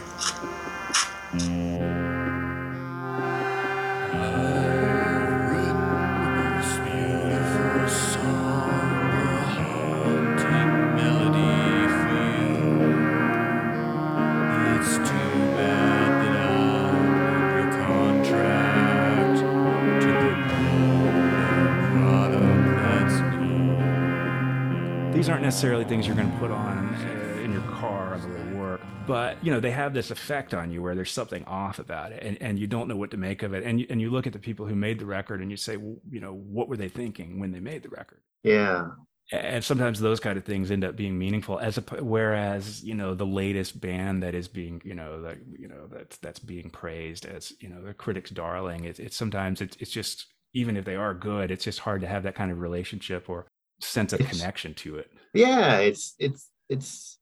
Necessarily 25.53 25.83
things 25.85 26.07
you're 26.07 26.15
going 26.15 26.31
to 26.31 26.37
put 26.39 26.49
on 26.49 26.89
uh, 26.95 27.41
in 27.43 27.53
your 27.53 27.61
car 27.63 28.15
on 28.15 28.21
the 28.21 28.27
way 28.27 28.49
to 28.49 28.57
work 28.57 28.81
but 29.05 29.37
you 29.45 29.51
know 29.51 29.59
they 29.59 29.69
have 29.69 29.93
this 29.93 30.09
effect 30.09 30.51
on 30.51 30.71
you 30.71 30.81
where 30.81 30.95
there's 30.95 31.11
something 31.11 31.45
off 31.45 31.77
about 31.77 32.11
it 32.11 32.23
and, 32.23 32.41
and 32.41 32.57
you 32.57 32.65
don't 32.65 32.87
know 32.87 32.95
what 32.95 33.11
to 33.11 33.17
make 33.17 33.43
of 33.43 33.53
it 33.53 33.63
and 33.63 33.79
you, 33.79 33.85
and 33.91 34.01
you 34.01 34.09
look 34.09 34.25
at 34.25 34.33
the 34.33 34.39
people 34.39 34.65
who 34.65 34.73
made 34.73 34.97
the 34.97 35.05
record 35.05 35.41
and 35.41 35.51
you 35.51 35.57
say 35.57 35.77
well, 35.77 35.97
you 36.09 36.19
know 36.19 36.33
what 36.33 36.67
were 36.67 36.75
they 36.75 36.89
thinking 36.89 37.39
when 37.39 37.51
they 37.51 37.59
made 37.59 37.83
the 37.83 37.89
record 37.89 38.21
Yeah. 38.41 38.87
and 39.31 39.63
sometimes 39.63 39.99
those 39.99 40.19
kind 40.19 40.39
of 40.39 40.43
things 40.43 40.71
end 40.71 40.83
up 40.83 40.95
being 40.95 41.19
meaningful 41.19 41.59
as 41.59 41.77
a 41.77 41.81
whereas 42.01 42.83
you 42.83 42.95
know 42.95 43.13
the 43.13 43.23
latest 43.27 43.79
band 43.79 44.23
that 44.23 44.33
is 44.33 44.47
being 44.47 44.81
you 44.83 44.95
know 44.95 45.21
that 45.21 45.37
you 45.55 45.67
know 45.67 45.85
that's 45.91 46.17
that's 46.17 46.39
being 46.39 46.71
praised 46.71 47.27
as 47.27 47.53
you 47.59 47.69
know 47.69 47.79
the 47.79 47.93
critics 47.93 48.31
darling 48.31 48.85
it's, 48.85 48.97
it's 48.99 49.15
sometimes 49.15 49.61
it's, 49.61 49.77
it's 49.79 49.91
just 49.91 50.25
even 50.55 50.75
if 50.77 50.83
they 50.83 50.95
are 50.95 51.13
good 51.13 51.51
it's 51.51 51.63
just 51.65 51.77
hard 51.77 52.01
to 52.01 52.07
have 52.07 52.23
that 52.23 52.33
kind 52.33 52.51
of 52.51 52.59
relationship 52.59 53.29
or 53.29 53.45
sense 53.83 54.13
of 54.13 54.19
It's- 54.21 54.37
connection 54.37 54.73
to 54.75 54.97
it 54.97 55.11
Yeah, 55.33 55.77
it's 55.79 56.15
it's 56.19 56.49
it's 56.69 57.19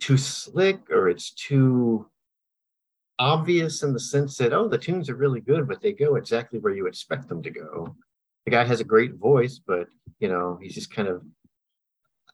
too 0.00 0.16
slick 0.16 0.90
or 0.90 1.08
it's 1.08 1.30
too 1.32 2.06
obvious 3.18 3.82
in 3.82 3.92
the 3.92 4.00
sense 4.00 4.36
that 4.38 4.52
oh 4.52 4.68
the 4.68 4.78
tunes 4.78 5.08
are 5.08 5.14
really 5.16 5.40
good, 5.40 5.66
but 5.68 5.80
they 5.80 5.92
go 5.92 6.16
exactly 6.16 6.58
where 6.58 6.74
you 6.74 6.86
expect 6.86 7.28
them 7.28 7.42
to 7.42 7.50
go. 7.50 7.96
The 8.44 8.50
guy 8.50 8.64
has 8.64 8.80
a 8.80 8.84
great 8.84 9.14
voice, 9.14 9.58
but 9.64 9.88
you 10.20 10.28
know 10.28 10.58
he's 10.60 10.74
just 10.74 10.90
kind 10.90 11.08
of. 11.08 11.22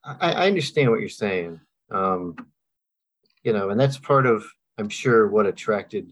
I, 0.03 0.33
I 0.33 0.47
understand 0.47 0.91
what 0.91 0.99
you're 0.99 1.07
saying, 1.09 1.61
um, 1.89 2.35
you 3.43 3.53
know, 3.53 3.69
and 3.69 3.79
that's 3.79 3.97
part 3.97 4.25
of 4.25 4.45
I'm 4.77 4.89
sure 4.89 5.29
what 5.29 5.45
attracted 5.45 6.11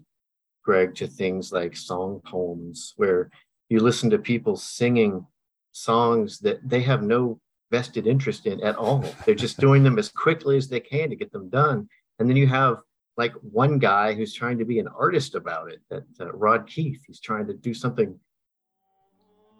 Gregg 0.63 0.95
to 0.95 1.07
things 1.07 1.51
like 1.51 1.75
song 1.75 2.21
poems, 2.25 2.93
where 2.95 3.29
you 3.69 3.79
listen 3.81 4.09
to 4.11 4.17
people 4.19 4.55
singing 4.55 5.25
songs 5.71 6.39
that 6.39 6.67
they 6.67 6.81
have 6.81 7.03
no 7.03 7.39
vested 7.71 8.05
interest 8.05 8.45
in 8.45 8.61
at 8.61 8.75
all. 8.75 9.05
They're 9.25 9.35
just 9.35 9.59
doing 9.65 9.83
them 9.83 9.97
as 9.97 10.09
quickly 10.09 10.57
as 10.57 10.67
they 10.67 10.79
can 10.79 11.09
to 11.09 11.15
get 11.15 11.31
them 11.31 11.49
done. 11.49 11.87
And 12.19 12.29
then 12.29 12.37
you 12.37 12.47
have 12.47 12.77
like 13.17 13.33
one 13.41 13.79
guy 13.79 14.13
who's 14.13 14.33
trying 14.33 14.57
to 14.59 14.65
be 14.65 14.79
an 14.79 14.87
artist 14.87 15.35
about 15.35 15.71
it, 15.71 15.81
that 15.89 16.03
uh, 16.19 16.31
Rodd 16.33 16.67
Keith. 16.67 17.01
He's 17.07 17.19
trying 17.19 17.47
to 17.47 17.53
do 17.53 17.73
something, 17.73 18.17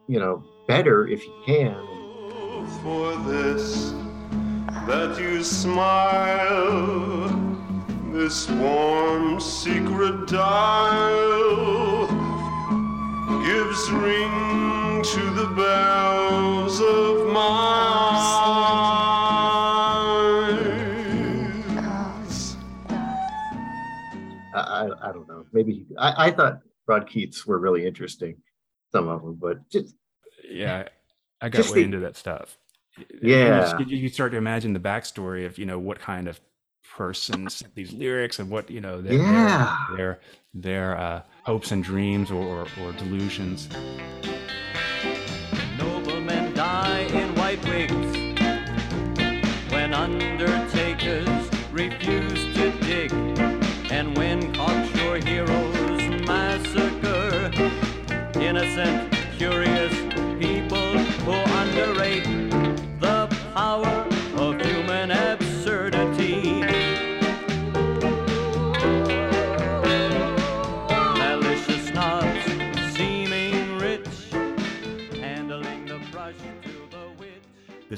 you 0.08 0.20
know, 0.20 0.44
better 0.68 1.08
if 1.08 1.22
he 1.22 1.34
can. 1.46 1.76
for 2.84 3.16
this 3.28 3.94
that 4.88 5.18
you 5.20 5.44
smile 5.44 7.28
this 8.12 8.50
warm 8.50 9.40
secret 9.40 10.28
dial 10.28 12.08
gives 13.44 13.92
ring 13.92 14.81
to 15.04 15.20
the 15.34 15.48
bells 15.56 16.80
of 16.80 17.28
my 17.34 17.42
eyes 21.78 22.56
I, 24.54 24.60
I, 24.60 25.10
I 25.10 25.12
don't 25.12 25.28
know. 25.28 25.46
Maybe 25.54 25.74
he- 25.74 25.86
I, 25.98 26.28
I 26.28 26.32
thought 26.32 26.60
Rodd 26.88 27.08
Keith's 27.08 27.46
were 27.46 27.58
really 27.60 27.86
interesting, 27.86 28.36
some 28.92 29.08
of 29.08 29.22
them, 29.24 29.36
but 29.42 29.70
just 29.70 29.96
yeah 30.50 30.88
i 31.40 31.48
got 31.50 31.66
way 31.70 31.76
the- 31.76 31.84
into 31.84 32.00
that 32.00 32.16
stuff 32.18 32.58
Yeah. 33.22 33.78
you, 33.80 33.86
you 33.96 34.10
start 34.10 34.32
to 34.34 34.38
imagine 34.38 34.74
the 34.74 34.80
backstory 34.80 35.46
of 35.46 35.58
you 35.58 35.66
know 35.66 35.80
what 35.80 36.00
kind 36.00 36.28
of 36.28 36.42
person 36.98 37.48
sent 37.50 37.74
these 37.76 37.94
lyrics 37.94 38.40
and 38.40 38.50
what 38.50 38.70
you 38.70 38.82
know 38.82 39.02
their 39.02 39.14
Yeah. 39.14 39.78
their 39.90 39.98
their, 39.98 40.20
their 40.54 40.98
uh, 40.98 41.22
hopes 41.44 41.72
and 41.72 41.84
dreams 41.84 42.32
or, 42.32 42.68
or 42.82 42.92
delusions 42.94 43.70
wigs. 47.66 48.12
When 49.72 49.94
undertakers 49.94 51.50
refuse 51.72 52.44
to 52.56 52.72
dig, 52.82 53.12
and 53.92 54.18
when 54.18 54.54
cocksure 54.54 55.18
heroes 55.18 56.02
massacre 56.28 57.52
innocent, 58.40 59.14
curious 59.38 59.71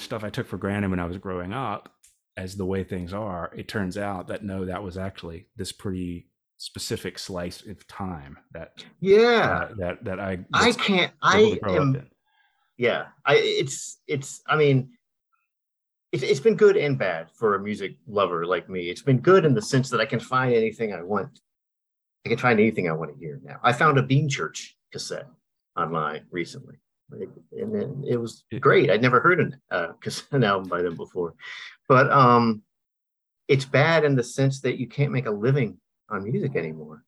stuff 0.03 0.23
I 0.23 0.29
took 0.29 0.47
for 0.47 0.57
granted 0.57 0.89
when 0.91 0.99
I 0.99 1.05
was 1.05 1.17
growing 1.17 1.53
up 1.53 1.89
as 2.37 2.55
the 2.55 2.65
way 2.65 2.83
things 2.83 3.13
are, 3.13 3.51
it 3.55 3.67
turns 3.67 3.97
out 3.97 4.27
that 4.27 4.43
no, 4.43 4.65
that 4.65 4.83
was 4.83 4.97
actually 4.97 5.47
this 5.55 5.71
pretty 5.71 6.27
specific 6.57 7.19
slice 7.19 7.65
of 7.67 7.85
time 7.87 8.37
that 8.53 8.83
Yeah. 8.99 9.67
uh, 9.69 9.73
that 9.79 10.03
that 10.05 10.19
I 10.19 10.39
I 10.53 10.71
can't. 10.71 11.11
I 11.21 11.51
to 11.51 11.59
grow 11.59 11.75
up 11.75 11.81
am. 11.81 12.09
Yeah. 12.77 13.05
I. 13.25 13.35
It's. 13.35 13.99
It's. 14.07 14.41
I 14.47 14.55
mean, 14.55 14.89
it's, 16.11 16.23
it's 16.23 16.39
been 16.39 16.55
good 16.55 16.75
and 16.77 16.97
bad 16.97 17.29
for 17.31 17.55
a 17.55 17.59
music 17.59 17.97
lover 18.07 18.45
like 18.45 18.69
me. 18.69 18.89
It's 18.89 19.01
been 19.01 19.19
good 19.19 19.45
in 19.45 19.53
the 19.53 19.61
sense 19.61 19.89
that 19.89 19.99
I 19.99 20.05
can 20.05 20.19
find 20.19 20.53
anything 20.53 20.93
I 20.93 21.01
want. 21.03 21.39
I 22.25 22.29
can 22.29 22.37
find 22.37 22.59
anything 22.59 22.89
I 22.89 22.93
want 22.93 23.11
to 23.13 23.19
hear 23.19 23.39
now. 23.43 23.59
I 23.63 23.73
found 23.73 23.97
a 23.97 24.03
Bean 24.03 24.29
Church 24.29 24.77
cassette 24.91 25.27
online 25.77 26.25
recently, 26.31 26.75
and 27.51 27.73
then 27.73 28.03
it 28.07 28.17
was 28.17 28.43
great. 28.59 28.89
I'd 28.89 29.01
never 29.01 29.19
heard 29.19 29.39
an, 29.39 29.57
uh, 29.71 29.93
an 30.31 30.43
album 30.43 30.69
by 30.69 30.81
them 30.81 30.95
before, 30.95 31.35
but 31.87 32.11
um, 32.11 32.61
it's 33.47 33.65
bad 33.65 34.03
in 34.03 34.15
the 34.15 34.23
sense 34.23 34.61
that 34.61 34.79
you 34.79 34.87
can't 34.87 35.11
make 35.11 35.25
a 35.25 35.31
living 35.31 35.77
on 36.09 36.23
music 36.23 36.55
anymore. 36.55 37.03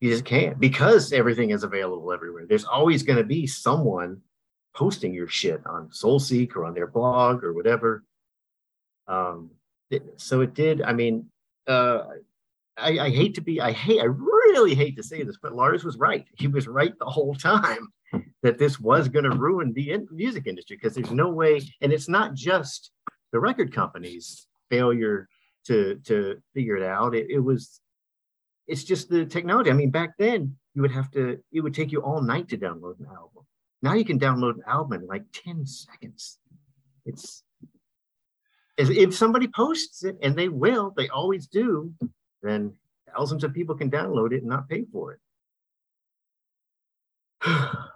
You 0.00 0.10
just 0.10 0.24
can't 0.24 0.58
because 0.58 1.12
everything 1.12 1.50
is 1.50 1.62
available 1.62 2.12
everywhere. 2.12 2.46
There's 2.48 2.64
always 2.64 3.04
going 3.04 3.18
to 3.18 3.24
be 3.24 3.46
someone 3.46 4.20
posting 4.74 5.14
your 5.14 5.28
shit 5.28 5.64
on 5.66 5.90
SoulSeek 5.90 6.56
or 6.56 6.64
on 6.64 6.74
their 6.74 6.88
blog 6.88 7.44
or 7.44 7.52
whatever. 7.52 8.02
Um, 9.06 9.50
it, 9.90 10.02
so 10.16 10.40
it 10.40 10.54
did. 10.54 10.82
I 10.82 10.92
mean, 10.92 11.26
uh, 11.68 12.04
I, 12.76 12.98
I 12.98 13.10
hate 13.10 13.34
to 13.34 13.42
be. 13.42 13.60
I 13.60 13.72
hate. 13.72 14.00
I 14.00 14.04
really 14.04 14.74
hate 14.74 14.96
to 14.96 15.02
say 15.02 15.22
this, 15.22 15.36
but 15.40 15.54
Lars 15.54 15.84
was 15.84 15.96
right. 15.96 16.26
He 16.36 16.48
was 16.48 16.66
right 16.66 16.98
the 16.98 17.04
whole 17.04 17.34
time 17.34 17.92
that 18.42 18.58
this 18.58 18.80
was 18.80 19.08
going 19.08 19.24
to 19.24 19.30
ruin 19.30 19.72
the 19.72 19.92
in- 19.92 20.08
music 20.10 20.46
industry 20.46 20.76
because 20.76 20.94
there's 20.94 21.12
no 21.12 21.28
way. 21.30 21.60
And 21.80 21.92
it's 21.92 22.08
not 22.08 22.34
just 22.34 22.90
the 23.30 23.40
record 23.40 23.72
companies' 23.72 24.46
failure 24.70 25.28
to 25.66 26.00
to 26.04 26.42
figure 26.54 26.76
it 26.76 26.82
out. 26.82 27.14
It, 27.14 27.28
it 27.30 27.38
was. 27.38 27.80
It's 28.68 28.84
just 28.84 29.08
the 29.08 29.26
technology. 29.26 29.70
I 29.70 29.74
mean, 29.74 29.90
back 29.90 30.16
then 30.18 30.56
you 30.74 30.82
would 30.82 30.92
have 30.92 31.10
to. 31.12 31.38
It 31.52 31.60
would 31.60 31.74
take 31.74 31.92
you 31.92 32.02
all 32.02 32.20
night 32.20 32.48
to 32.48 32.58
download 32.58 32.98
an 33.00 33.06
album. 33.06 33.44
Now 33.80 33.94
you 33.94 34.04
can 34.04 34.18
download 34.18 34.54
an 34.54 34.62
album 34.66 35.02
in 35.02 35.06
like 35.06 35.24
ten 35.32 35.64
seconds. 35.66 36.38
It's 37.04 37.42
if 38.78 39.14
somebody 39.14 39.48
posts 39.48 40.02
it, 40.02 40.16
and 40.22 40.34
they 40.34 40.48
will, 40.48 40.92
they 40.96 41.08
always 41.08 41.46
do, 41.46 41.92
then 42.42 42.74
thousands 43.14 43.44
of 43.44 43.52
people 43.52 43.74
can 43.76 43.90
download 43.90 44.32
it 44.32 44.38
and 44.38 44.48
not 44.48 44.68
pay 44.68 44.84
for 44.90 45.12
it. 45.12 45.20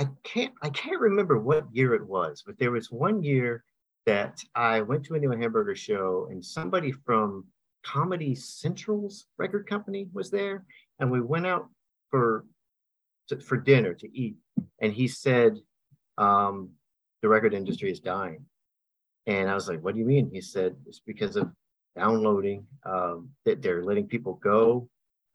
I 0.00 0.08
can't 0.24 0.54
I 0.62 0.70
can't 0.70 1.00
remember 1.00 1.38
what 1.38 1.66
year 1.72 1.94
it 1.94 2.06
was, 2.06 2.42
but 2.46 2.58
there 2.58 2.70
was 2.70 2.90
one 2.90 3.22
year 3.22 3.64
that 4.06 4.42
I 4.54 4.80
went 4.80 5.04
to 5.04 5.14
a 5.14 5.18
Neil 5.18 5.36
Hamburger 5.36 5.74
show 5.74 6.28
and 6.30 6.42
somebody 6.42 6.90
from 6.90 7.44
Comedy 7.84 8.34
Central's 8.34 9.26
record 9.36 9.68
company 9.68 10.08
was 10.14 10.30
there, 10.30 10.64
and 10.98 11.10
we 11.10 11.20
went 11.20 11.46
out 11.46 11.68
for 12.10 12.46
to, 13.28 13.38
for 13.40 13.58
dinner 13.58 13.92
to 13.92 14.08
eat, 14.16 14.36
and 14.80 14.90
he 14.90 15.06
said, 15.06 15.58
um, 16.16 16.70
"The 17.20 17.28
record 17.28 17.52
industry 17.52 17.90
is 17.90 18.00
dying." 18.00 18.46
And 19.26 19.50
I 19.50 19.54
was 19.54 19.68
like, 19.68 19.82
what 19.84 19.92
do 19.94 20.00
you 20.00 20.06
mean? 20.06 20.30
He 20.32 20.40
said, 20.40 20.74
it's 20.86 21.02
because 21.06 21.36
of 21.36 21.50
downloading, 21.94 22.66
um, 22.84 23.28
that 23.44 23.60
they're 23.62 23.84
letting 23.84 24.06
people 24.08 24.40
go. 24.42 24.88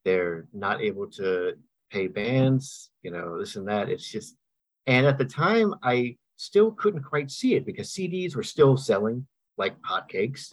They're 0.04 0.48
not 0.52 0.82
able 0.82 1.06
to 1.12 1.54
pay 1.90 2.08
bands, 2.08 2.90
you 3.02 3.12
know, 3.12 3.38
this 3.38 3.56
and 3.56 3.68
that. 3.68 3.88
It's 3.88 4.10
just, 4.10 4.36
and 4.86 5.06
at 5.06 5.18
the 5.18 5.24
time, 5.24 5.74
I 5.82 6.16
still 6.36 6.70
couldn't 6.72 7.02
quite 7.02 7.30
see 7.30 7.54
it 7.54 7.66
because 7.66 7.90
CDs 7.90 8.36
were 8.36 8.42
still 8.42 8.76
selling 8.76 9.26
like 9.56 9.80
hotcakes, 9.82 10.52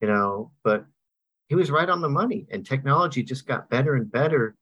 you 0.00 0.08
know, 0.08 0.52
but 0.64 0.84
he 1.48 1.54
was 1.54 1.70
right 1.70 1.88
on 1.88 2.00
the 2.00 2.08
money 2.08 2.46
and 2.50 2.64
technology 2.64 3.22
just 3.22 3.46
got 3.46 3.70
better 3.70 3.94
and 3.94 4.10
better. 4.10 4.56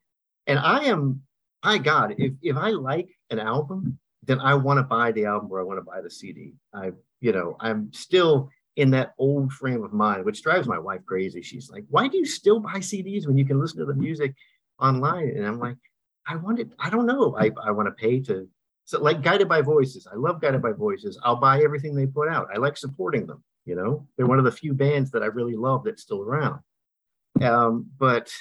And 0.47 0.59
I 0.59 0.85
am, 0.85 1.23
my 1.65 1.79
God, 1.79 2.15
if, 2.19 2.33
if 2.43 2.57
I 2.57 2.71
like 2.71 3.09
an 3.31 3.39
album, 3.39 3.99
then 4.25 4.41
I 4.41 4.55
want 4.55 4.79
to 4.79 4.83
buy 4.83 5.13
the 5.13 5.27
album 5.27 5.49
or 5.51 5.61
I 5.61 5.65
want 5.65 5.79
to 5.79 5.85
buy 5.85 6.01
the 6.01 6.11
CD. 6.11 6.55
I 6.75 6.91
you 7.21 7.33
know, 7.33 7.57
I'm 7.61 7.93
still 7.93 8.51
in 8.77 8.91
that 8.91 9.15
old 9.19 9.53
frame 9.53 9.83
of 9.83 9.93
mind, 9.93 10.25
which 10.25 10.43
drives 10.43 10.69
my 10.69 10.79
wife 10.79 11.01
crazy. 11.07 11.43
She's 11.43 11.71
like, 11.71 11.85
why 11.89 12.09
do 12.09 12.19
you 12.19 12.27
still 12.27 12.61
buy 12.61 12.77
CDs 12.77 13.27
when 13.27 13.39
you 13.39 13.45
can 13.45 13.59
listen 13.59 13.79
to 13.79 13.87
the 13.87 13.95
music 13.95 14.35
online? 14.81 15.31
And 15.31 15.47
I'm 15.47 15.59
like, 15.59 15.77
I 16.27 16.37
want 16.37 16.59
it, 16.59 16.71
I 16.79 16.91
don't 16.91 17.07
know. 17.07 17.37
I, 17.39 17.51
I 17.65 17.71
want 17.71 17.89
to 17.89 17.93
pay 17.93 18.21
to, 18.21 18.49
so 18.87 19.01
like 19.01 19.21
Guided 19.21 19.49
by 19.49 19.61
Voices. 19.61 20.07
I 20.11 20.17
love 20.17 20.41
Guided 20.41 20.63
by 20.63 20.73
Voices. 20.73 21.19
I'll 21.25 21.37
buy 21.37 21.61
everything 21.61 21.95
they 21.95 22.07
put 22.07 22.29
out. 22.29 22.49
I 22.55 22.59
like 22.59 22.77
supporting 22.77 23.27
them, 23.27 23.43
you 23.65 23.75
know, 23.75 24.07
they're 24.17 24.27
one 24.27 24.39
of 24.39 24.45
the 24.45 24.53
few 24.53 24.73
bands 24.73 25.11
that 25.11 25.23
I 25.23 25.27
really 25.27 25.57
love 25.57 25.85
that's 25.85 26.03
still 26.03 26.23
around. 26.23 26.61
Um, 27.43 27.91
but 27.99 28.33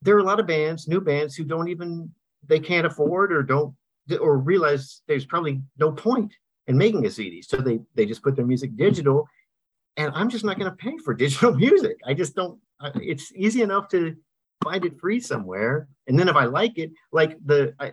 there 0.00 0.16
are 0.16 0.20
a 0.20 0.24
lot 0.24 0.40
of 0.40 0.46
bands, 0.46 0.88
new 0.88 1.00
bands 1.00 1.34
who 1.34 1.44
don't 1.44 1.68
even, 1.68 2.10
they 2.46 2.60
can't 2.60 2.86
afford 2.86 3.32
or 3.32 3.42
don't 3.42 3.74
or 4.20 4.38
realize 4.38 5.02
there's 5.08 5.26
probably 5.26 5.60
no 5.78 5.90
point 5.90 6.32
in 6.66 6.78
making 6.78 7.04
a 7.06 7.10
CD. 7.10 7.42
So 7.42 7.56
they 7.56 7.80
they 7.94 8.06
just 8.06 8.22
put 8.22 8.36
their 8.36 8.46
music 8.46 8.76
digital, 8.76 9.28
and 9.96 10.12
I'm 10.14 10.28
just 10.28 10.44
not 10.44 10.58
going 10.58 10.70
to 10.70 10.76
pay 10.76 10.96
for 11.04 11.14
digital 11.24 11.54
music. 11.54 11.98
I 12.06 12.14
just 12.14 12.34
don't. 12.34 12.58
It's 12.96 13.32
easy 13.34 13.62
enough 13.62 13.88
to 13.88 14.14
find 14.62 14.84
it 14.84 14.98
free 15.00 15.20
somewhere, 15.20 15.88
and 16.06 16.18
then 16.18 16.28
if 16.28 16.36
I 16.36 16.44
like 16.44 16.78
it, 16.78 16.92
like 17.12 17.36
the 17.44 17.74
I, 17.78 17.92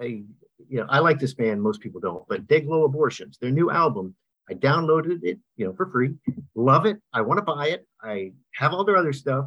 I 0.00 0.04
you 0.04 0.80
know 0.80 0.86
I 0.88 0.98
like 1.00 1.18
this 1.18 1.34
band. 1.34 1.62
Most 1.62 1.80
people 1.80 2.00
don't, 2.00 2.26
but 2.28 2.46
Dayglo 2.46 2.84
Abortions, 2.84 3.38
their 3.40 3.50
new 3.50 3.70
album. 3.70 4.14
I 4.48 4.54
downloaded 4.54 5.22
it, 5.22 5.38
you 5.56 5.64
know, 5.64 5.72
for 5.72 5.86
free. 5.86 6.14
Love 6.56 6.84
it. 6.84 6.96
I 7.12 7.20
want 7.20 7.38
to 7.38 7.42
buy 7.42 7.68
it. 7.68 7.86
I 8.02 8.32
have 8.54 8.72
all 8.72 8.84
their 8.84 8.96
other 8.96 9.12
stuff, 9.12 9.46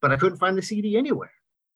but 0.00 0.12
I 0.12 0.16
couldn't 0.16 0.38
find 0.38 0.56
the 0.56 0.62
CD 0.62 0.96
anywhere. 0.96 1.32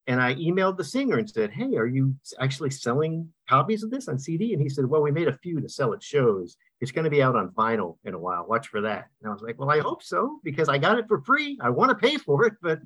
And 0.07 0.21
I 0.21 0.35
emailed 0.35 0.77
the 0.77 0.85
singer 0.85 1.19
and 1.19 1.29
said, 1.29 1.51
Hey, 1.51 1.77
are 1.77 1.87
you 1.87 2.15
actually 2.41 2.71
selling 2.71 3.29
copies 3.49 3.83
of 3.83 3.91
this 3.91 4.09
on 4.09 4.19
CD? 4.19 4.53
And 4.53 4.63
he 4.63 4.69
said, 4.69 4.87
Well, 4.87 5.03
we 5.03 5.11
made 5.11 5.29
a 5.29 5.39
few 5.39 5.61
to 5.61 5.69
sell 5.69 5.93
at 5.93 6.03
shows. 6.03 6.57
It's 6.81 6.91
going 6.91 7.05
to 7.05 7.11
be 7.11 7.23
out 7.23 7.37
on 7.37 7.51
vinyl 7.51 7.99
in 8.05 8.15
a 8.15 8.19
while. 8.19 8.47
Watch 8.47 8.69
for 8.69 8.81
that. 8.81 9.07
And 9.21 9.31
I 9.31 9.33
was 9.33 9.43
like, 9.43 9.59
Well, 9.59 9.71
I 9.71 9.81
hope 9.81 10.03
so 10.03 10.41
because 10.43 10.69
I 10.69 10.79
got 10.79 10.99
it 10.99 11.07
for 11.07 11.21
free. 11.23 11.59
I 11.63 11.71
want 11.71 11.91
to 11.91 11.95
pay 11.95 12.17
for 12.17 12.45
it, 12.45 12.55
but 12.63 12.81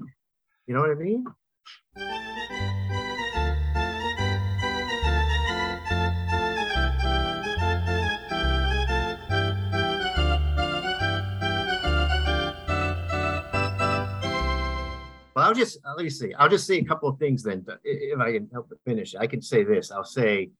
you 0.66 0.74
know 0.74 0.80
what 0.80 0.90
I 0.90 0.94
mean? 0.94 1.24
Well, 15.34 15.46
I'll 15.46 15.54
just 15.54 15.78
let 15.84 16.04
me 16.04 16.10
see. 16.10 16.32
I'll 16.34 16.48
just 16.48 16.66
say 16.66 16.78
a 16.78 16.84
couple 16.84 17.08
of 17.08 17.18
things 17.18 17.42
then. 17.42 17.66
If 17.82 18.20
I 18.20 18.32
can 18.32 18.48
help 18.52 18.72
finish, 18.86 19.14
I 19.14 19.26
can 19.26 19.42
say 19.42 19.64
this. 19.64 19.90
I'll 19.90 20.04
say, 20.04 20.50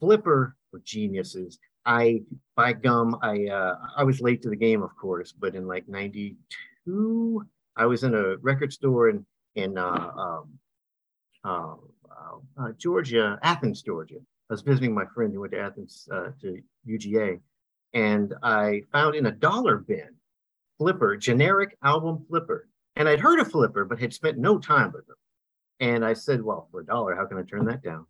Flipper 0.00 0.56
were 0.72 0.82
geniuses. 0.84 1.58
I 1.86 2.22
by 2.56 2.72
gum, 2.72 3.16
I 3.22 3.46
uh, 3.46 3.76
I 3.96 4.02
was 4.02 4.20
late 4.20 4.42
to 4.42 4.50
the 4.50 4.56
game, 4.56 4.82
of 4.82 4.96
course, 4.96 5.32
but 5.32 5.54
in 5.54 5.66
like 5.66 5.88
'92, 5.88 7.46
I 7.76 7.86
was 7.86 8.04
in 8.04 8.14
a 8.14 8.36
record 8.38 8.72
store 8.72 9.08
in 9.08 9.24
in 9.54 9.78
uh, 9.78 10.10
um, 10.16 10.58
uh, 11.44 11.74
uh, 12.58 12.72
Georgia, 12.78 13.38
Athens, 13.42 13.82
Georgia. 13.82 14.18
I 14.50 14.52
was 14.52 14.62
visiting 14.62 14.92
my 14.92 15.04
friend 15.14 15.32
who 15.32 15.40
went 15.40 15.52
to 15.52 15.60
Athens 15.60 16.08
uh, 16.12 16.30
to 16.40 16.60
UGA, 16.88 17.40
and 17.92 18.34
I 18.42 18.82
found 18.92 19.14
in 19.14 19.26
a 19.26 19.32
dollar 19.32 19.78
bin, 19.78 20.14
Flipper, 20.78 21.16
generic 21.16 21.76
album 21.82 22.24
Flipper 22.28 22.68
and 22.96 23.08
I'd 23.08 23.20
heard 23.20 23.40
of 23.40 23.50
Flipper, 23.50 23.84
but 23.84 23.98
had 23.98 24.12
spent 24.12 24.38
no 24.38 24.58
time 24.58 24.92
with 24.92 25.06
them. 25.06 25.16
And 25.80 26.04
I 26.04 26.12
said, 26.12 26.42
well, 26.42 26.68
for 26.70 26.80
a 26.80 26.86
dollar, 26.86 27.14
how 27.14 27.26
can 27.26 27.38
I 27.38 27.42
turn 27.42 27.64
that 27.66 27.82
down? 27.82 28.06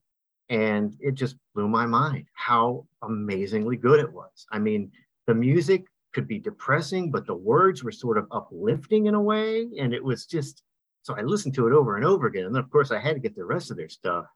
And 0.50 0.94
it 1.00 1.14
just 1.14 1.36
blew 1.54 1.68
my 1.68 1.86
mind 1.86 2.26
how 2.34 2.86
amazingly 3.02 3.76
good 3.76 3.98
it 3.98 4.12
was. 4.12 4.46
I 4.52 4.58
mean, 4.58 4.92
the 5.26 5.34
music 5.34 5.86
could 6.14 6.26
be 6.28 6.38
depressing, 6.38 7.10
but 7.10 7.26
the 7.26 7.34
words 7.34 7.84
were 7.84 7.92
sort 7.92 8.16
of 8.16 8.26
uplifting 8.30 9.06
in 9.06 9.14
a 9.14 9.20
way. 9.20 9.68
And 9.78 9.92
it 9.92 10.02
was 10.02 10.26
just, 10.26 10.62
so 11.02 11.14
I 11.14 11.22
listened 11.22 11.54
to 11.56 11.66
it 11.66 11.72
over 11.72 11.96
and 11.96 12.04
over 12.04 12.26
again. 12.26 12.44
And 12.44 12.54
then 12.54 12.62
of 12.62 12.70
course 12.70 12.90
I 12.90 13.00
had 13.00 13.14
to 13.14 13.20
get 13.20 13.36
the 13.36 13.44
rest 13.44 13.70
of 13.70 13.76
their 13.76 13.88
stuff. 13.88 14.26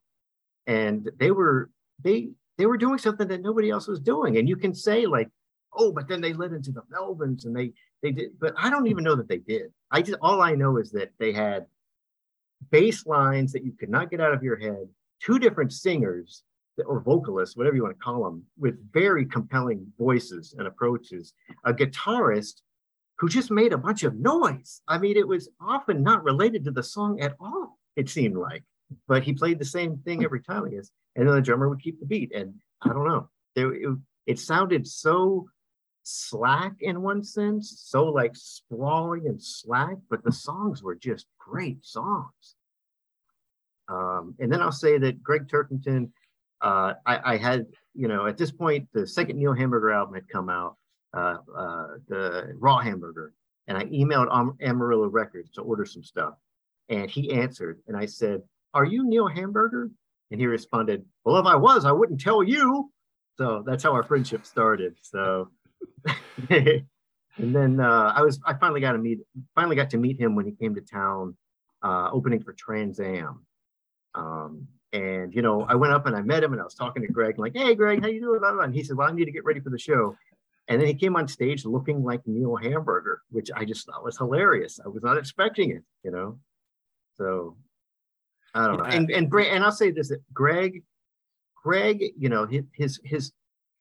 And 0.66 1.08
they 1.18 1.30
were, 1.30 1.70
they, 2.02 2.30
they 2.58 2.66
were 2.66 2.76
doing 2.76 2.98
something 2.98 3.28
that 3.28 3.42
nobody 3.42 3.70
else 3.70 3.86
was 3.86 4.00
doing. 4.00 4.36
And 4.36 4.48
you 4.48 4.56
can 4.56 4.74
say 4.74 5.06
like, 5.06 5.30
oh, 5.72 5.92
but 5.92 6.08
then 6.08 6.20
they 6.20 6.32
led 6.32 6.52
into 6.52 6.72
the 6.72 6.82
Melvins 6.92 7.44
and 7.44 7.56
they 7.56 7.72
they 8.02 8.12
did, 8.12 8.38
but 8.38 8.54
I 8.56 8.70
don't 8.70 8.86
even 8.86 9.04
know 9.04 9.16
that 9.16 9.28
they 9.28 9.38
did. 9.38 9.72
I 9.90 10.02
just 10.02 10.18
all 10.20 10.40
I 10.40 10.54
know 10.54 10.76
is 10.76 10.90
that 10.92 11.10
they 11.18 11.32
had 11.32 11.66
bass 12.70 13.06
lines 13.06 13.52
that 13.52 13.64
you 13.64 13.72
could 13.72 13.88
not 13.88 14.10
get 14.10 14.20
out 14.20 14.34
of 14.34 14.42
your 14.42 14.56
head, 14.56 14.88
two 15.20 15.38
different 15.38 15.72
singers 15.72 16.42
or 16.86 17.00
vocalists, 17.00 17.56
whatever 17.56 17.76
you 17.76 17.82
want 17.82 17.96
to 17.96 18.04
call 18.04 18.24
them, 18.24 18.44
with 18.58 18.92
very 18.92 19.24
compelling 19.24 19.86
voices 19.98 20.54
and 20.58 20.66
approaches, 20.66 21.34
a 21.64 21.72
guitarist 21.72 22.62
who 23.18 23.28
just 23.28 23.50
made 23.50 23.72
a 23.72 23.78
bunch 23.78 24.04
of 24.04 24.14
noise. 24.16 24.80
I 24.86 24.98
mean, 24.98 25.16
it 25.16 25.26
was 25.26 25.48
often 25.60 26.02
not 26.02 26.24
related 26.24 26.64
to 26.64 26.70
the 26.70 26.82
song 26.82 27.20
at 27.20 27.34
all, 27.40 27.78
it 27.96 28.08
seemed 28.08 28.36
like, 28.36 28.62
but 29.06 29.22
he 29.22 29.32
played 29.32 29.58
the 29.58 29.64
same 29.64 29.98
thing 29.98 30.24
every 30.24 30.42
time, 30.42 30.64
I 30.64 30.70
guess. 30.70 30.90
And 31.16 31.26
then 31.26 31.34
the 31.34 31.42
drummer 31.42 31.68
would 31.68 31.82
keep 31.82 31.98
the 31.98 32.06
beat. 32.06 32.32
And 32.32 32.54
I 32.82 32.90
don't 32.90 33.08
know, 33.08 33.28
there, 33.56 33.72
it, 33.72 33.98
it 34.26 34.38
sounded 34.38 34.86
so 34.86 35.48
slack 36.04 36.74
in 36.80 37.02
one 37.02 37.22
sense, 37.22 37.82
so 37.84 38.04
like 38.04 38.34
sprawling 38.34 39.26
and 39.26 39.42
slack, 39.42 39.96
but 40.08 40.22
the 40.24 40.32
songs 40.32 40.82
were 40.82 40.94
just 40.94 41.26
great 41.38 41.84
songs. 41.84 42.56
Um, 43.88 44.34
and 44.38 44.52
then 44.52 44.60
I'll 44.60 44.72
say 44.72 44.98
that 44.98 45.22
Gregg 45.22 45.48
Turkington 45.48 46.10
uh, 46.60 46.94
I, 47.06 47.34
I 47.34 47.36
had, 47.36 47.66
you 47.94 48.08
know, 48.08 48.26
at 48.26 48.36
this 48.36 48.50
point, 48.50 48.88
the 48.92 49.06
second 49.06 49.38
Neil 49.38 49.54
Hamburger 49.54 49.90
album 49.90 50.14
had 50.14 50.28
come 50.28 50.48
out, 50.48 50.76
uh, 51.14 51.36
uh, 51.56 51.86
the 52.08 52.52
Raw 52.58 52.78
Hamburger, 52.78 53.32
and 53.66 53.76
I 53.76 53.84
emailed 53.84 54.28
Am- 54.32 54.56
Amarillo 54.60 55.08
Records 55.08 55.50
to 55.52 55.62
order 55.62 55.84
some 55.84 56.02
stuff, 56.02 56.34
and 56.88 57.10
he 57.10 57.32
answered, 57.32 57.80
and 57.86 57.96
I 57.96 58.06
said, 58.06 58.42
"Are 58.74 58.84
you 58.84 59.08
Neil 59.08 59.28
Hamburger?" 59.28 59.90
And 60.30 60.40
he 60.40 60.46
responded, 60.46 61.04
"Well, 61.24 61.38
if 61.38 61.46
I 61.46 61.56
was, 61.56 61.84
I 61.84 61.92
wouldn't 61.92 62.20
tell 62.20 62.42
you." 62.42 62.90
So 63.36 63.62
that's 63.64 63.84
how 63.84 63.92
our 63.92 64.02
friendship 64.02 64.44
started. 64.44 64.96
So, 65.00 65.50
and 66.50 66.84
then 67.38 67.80
uh, 67.80 68.12
I 68.14 68.22
was, 68.22 68.40
I 68.44 68.54
finally 68.54 68.80
got 68.80 68.92
to 68.92 68.98
meet, 68.98 69.20
finally 69.54 69.76
got 69.76 69.90
to 69.90 69.96
meet 69.98 70.20
him 70.20 70.34
when 70.34 70.44
he 70.44 70.52
came 70.52 70.74
to 70.74 70.80
town, 70.80 71.36
uh, 71.82 72.10
opening 72.12 72.42
for 72.42 72.52
Trans 72.52 72.98
Am. 72.98 73.46
Um, 74.14 74.66
and 74.92 75.34
you 75.34 75.42
know, 75.42 75.62
I 75.62 75.74
went 75.74 75.92
up 75.92 76.06
and 76.06 76.16
I 76.16 76.22
met 76.22 76.42
him, 76.42 76.52
and 76.52 76.60
I 76.60 76.64
was 76.64 76.74
talking 76.74 77.02
to 77.02 77.08
Gregg, 77.08 77.38
like, 77.38 77.54
"Hey, 77.54 77.74
Gregg, 77.74 78.02
how 78.02 78.08
you 78.08 78.20
doing?" 78.20 78.40
Blah, 78.40 78.50
blah, 78.50 78.56
blah. 78.56 78.64
And 78.64 78.74
he 78.74 78.82
said, 78.82 78.96
"Well, 78.96 79.08
I 79.08 79.12
need 79.12 79.26
to 79.26 79.32
get 79.32 79.44
ready 79.44 79.60
for 79.60 79.70
the 79.70 79.78
show." 79.78 80.16
And 80.68 80.80
then 80.80 80.86
he 80.86 80.94
came 80.94 81.16
on 81.16 81.26
stage 81.28 81.64
looking 81.64 82.04
like 82.04 82.20
Neil 82.26 82.56
Hamburger, 82.56 83.22
which 83.30 83.50
I 83.54 83.64
just 83.64 83.86
thought 83.86 84.04
was 84.04 84.18
hilarious. 84.18 84.78
I 84.84 84.88
was 84.88 85.02
not 85.02 85.16
expecting 85.16 85.70
it, 85.70 85.82
you 86.04 86.10
know. 86.10 86.38
So 87.16 87.56
I 88.54 88.66
don't 88.66 88.78
know. 88.78 88.84
And 88.84 89.10
and 89.10 89.28
Bra- 89.28 89.44
and 89.44 89.64
I'll 89.64 89.72
say 89.72 89.90
this: 89.90 90.08
that 90.08 90.22
Gregg, 90.32 90.82
Gregg, 91.62 92.02
you 92.16 92.28
know, 92.28 92.46
his 92.46 92.64
his 92.74 93.00
his 93.04 93.32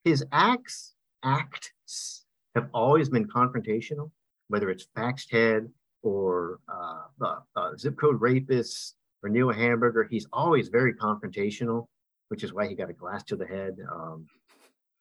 his 0.04 0.26
acts 0.32 0.96
acts 1.24 2.26
have 2.56 2.70
always 2.74 3.10
been 3.10 3.28
confrontational, 3.28 4.12
whether 4.50 4.70
it's 4.70 4.88
Faxed 4.96 5.32
Head 5.32 5.70
or 6.02 6.60
uh, 6.68 7.04
uh, 7.22 7.40
uh, 7.56 7.76
Zip 7.78 7.98
Code 7.98 8.20
Rapists 8.20 8.94
or 9.28 9.30
Neil 9.30 9.52
Hamburger. 9.52 10.08
He's 10.10 10.28
always 10.32 10.70
very 10.70 10.94
confrontational, 10.94 11.88
which 12.30 12.44
is 12.44 12.54
why 12.54 12.68
he 12.68 12.76
got 12.76 12.90
a 12.90 12.94
glass 12.94 13.24
to 13.26 13.36
the 13.36 13.46
head. 13.46 13.76
Um, 13.92 14.26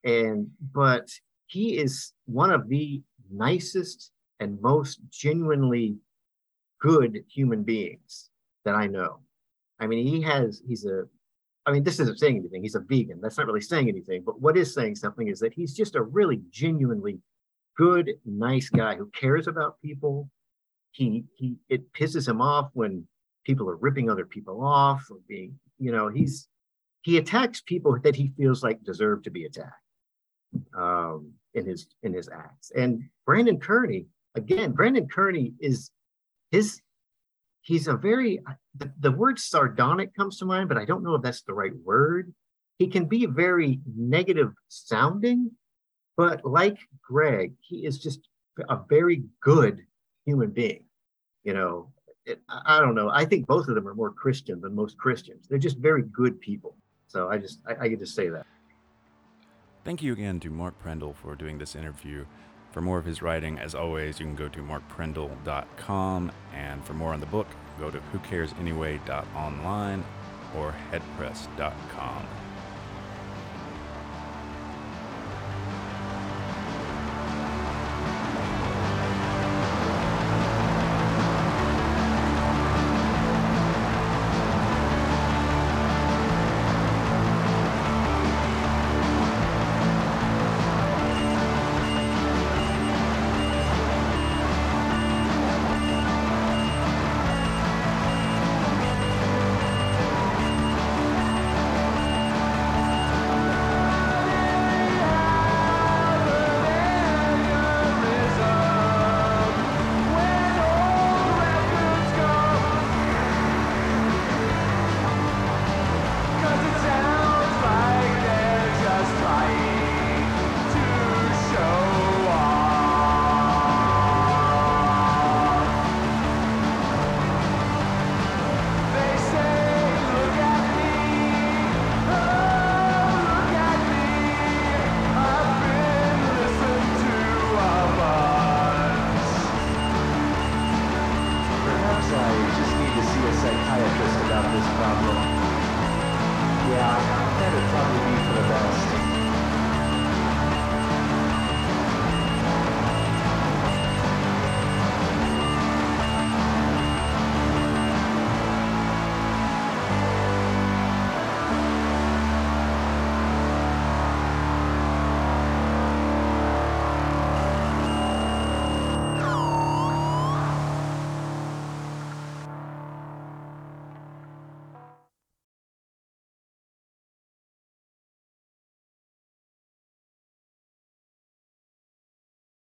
and 0.05 0.49
but 0.73 1.09
he 1.47 1.79
is 1.79 2.13
one 2.27 2.51
of 2.51 2.69
the 2.69 3.03
nicest 3.31 4.11
and 4.41 4.61
most 4.61 5.01
genuinely 5.11 5.97
good 6.81 7.25
human 7.29 7.63
beings 7.63 8.31
that 8.65 8.75
I 8.75 8.87
know. 8.87 9.21
I 9.79 9.87
mean, 9.87 10.07
he 10.07 10.21
has, 10.23 10.63
he's 10.67 10.85
a, 10.85 11.05
I 11.65 11.73
mean, 11.73 11.85
this 11.85 12.01
isn't 12.01 12.19
saying 12.19 12.39
anything. 12.39 12.63
He's 12.63 12.75
a 12.75 12.81
vegan. 12.81 13.21
That's 13.21 13.39
not 13.39 13.47
really 13.47 13.61
saying 13.61 13.89
anything. 13.89 14.23
But 14.25 14.41
what 14.41 14.57
is 14.57 14.75
saying 14.75 14.97
something 14.97 15.29
is 15.29 15.39
that 15.41 15.53
he's 15.53 15.75
just 15.75 15.95
a 15.95 16.03
really 16.03 16.41
genuinely 16.51 17.19
good, 17.77 18.13
nice 18.25 18.69
guy 18.69 18.95
who 18.97 19.11
cares 19.15 19.47
about 19.49 19.81
people. 19.83 20.29
He, 20.93 21.25
he, 21.37 21.57
it 21.69 21.93
pisses 21.93 22.29
him 22.29 22.41
off 22.41 22.71
when 22.73 23.07
people 23.47 23.71
are 23.71 23.77
ripping 23.77 24.11
other 24.11 24.27
people 24.27 24.63
off 24.63 25.07
or 25.11 25.19
being, 25.29 25.57
you 25.79 25.93
know, 25.93 26.09
he's, 26.09 26.49
he 27.03 27.17
attacks 27.17 27.61
people 27.61 27.97
that 28.03 28.17
he 28.17 28.33
feels 28.37 28.65
like 28.65 28.83
deserve 28.83 29.23
to 29.23 29.31
be 29.31 29.45
attacked 29.45 29.73
um, 30.77 31.33
in 31.55 31.65
his 31.65 31.87
in 32.03 32.13
his 32.13 32.29
acts. 32.29 32.73
And 32.75 33.05
Brandon 33.25 33.61
Kearney, 33.61 34.07
again, 34.35 34.73
Brandon 34.73 35.07
Kearney 35.07 35.53
is 35.61 35.91
his 36.51 36.81
he's 37.61 37.87
a 37.87 37.97
very 37.97 38.41
the, 38.77 38.93
the 38.99 39.13
word 39.13 39.39
sardonic 39.39 40.15
comes 40.17 40.39
to 40.39 40.45
mind, 40.45 40.69
but 40.69 40.79
I 40.79 40.85
don't 40.85 41.05
know 41.05 41.15
if 41.15 41.23
that's 41.23 41.43
the 41.43 41.55
right 41.55 41.75
word. 41.85 42.35
He 42.79 42.89
can 42.89 43.07
be 43.07 43.27
very 43.27 43.81
negative 43.97 44.53
sounding, 44.69 45.53
but 46.17 46.45
like 46.45 46.79
Gregg, 47.03 47.55
he 47.61 47.87
is 47.87 47.99
just 47.99 48.21
a 48.69 48.79
very 48.89 49.23
good 49.41 49.83
human 50.25 50.51
being. 50.51 50.85
You 51.45 51.55
know, 51.55 51.93
it, 52.27 52.43
I 52.49 52.81
don't 52.81 52.95
know. 52.95 53.09
I 53.11 53.25
think 53.25 53.47
both 53.47 53.69
of 53.69 53.75
them 53.75 53.89
are 53.89 53.95
more 53.95 54.11
Christian 54.11 54.61
than 54.61 54.75
most 54.75 54.99
Christians. 54.99 55.47
They're 55.49 55.59
just 55.59 55.79
very 55.79 56.03
good 56.03 56.41
people. 56.41 56.77
So 57.07 57.29
I 57.31 57.39
just 57.39 57.61
I, 57.67 57.85
I 57.85 57.89
get 57.89 58.01
to 58.01 58.07
say 58.07 58.29
that. 58.29 58.45
Thank 59.85 60.03
you 60.03 60.13
again 60.13 60.41
to 60.41 60.51
Mark 60.51 60.77
Prindle 60.81 61.15
for 61.15 61.37
doing 61.37 61.59
this 61.59 61.77
interview. 61.77 62.27
For 62.73 62.81
more 62.81 62.99
of 62.99 63.05
his 63.05 63.23
writing, 63.23 63.59
as 63.59 63.75
always, 63.75 64.19
you 64.21 64.27
can 64.27 64.35
go 64.35 64.49
to 64.49 64.59
markprindle.com. 64.59 66.33
And 66.53 66.85
for 66.85 66.93
more 66.93 67.15
on 67.15 67.21
the 67.21 67.27
book, 67.27 67.47
go 67.79 67.91
to 67.91 68.01
whocaresanyway.online 68.13 70.05
or 70.57 70.75
headpress.com. 70.91 72.27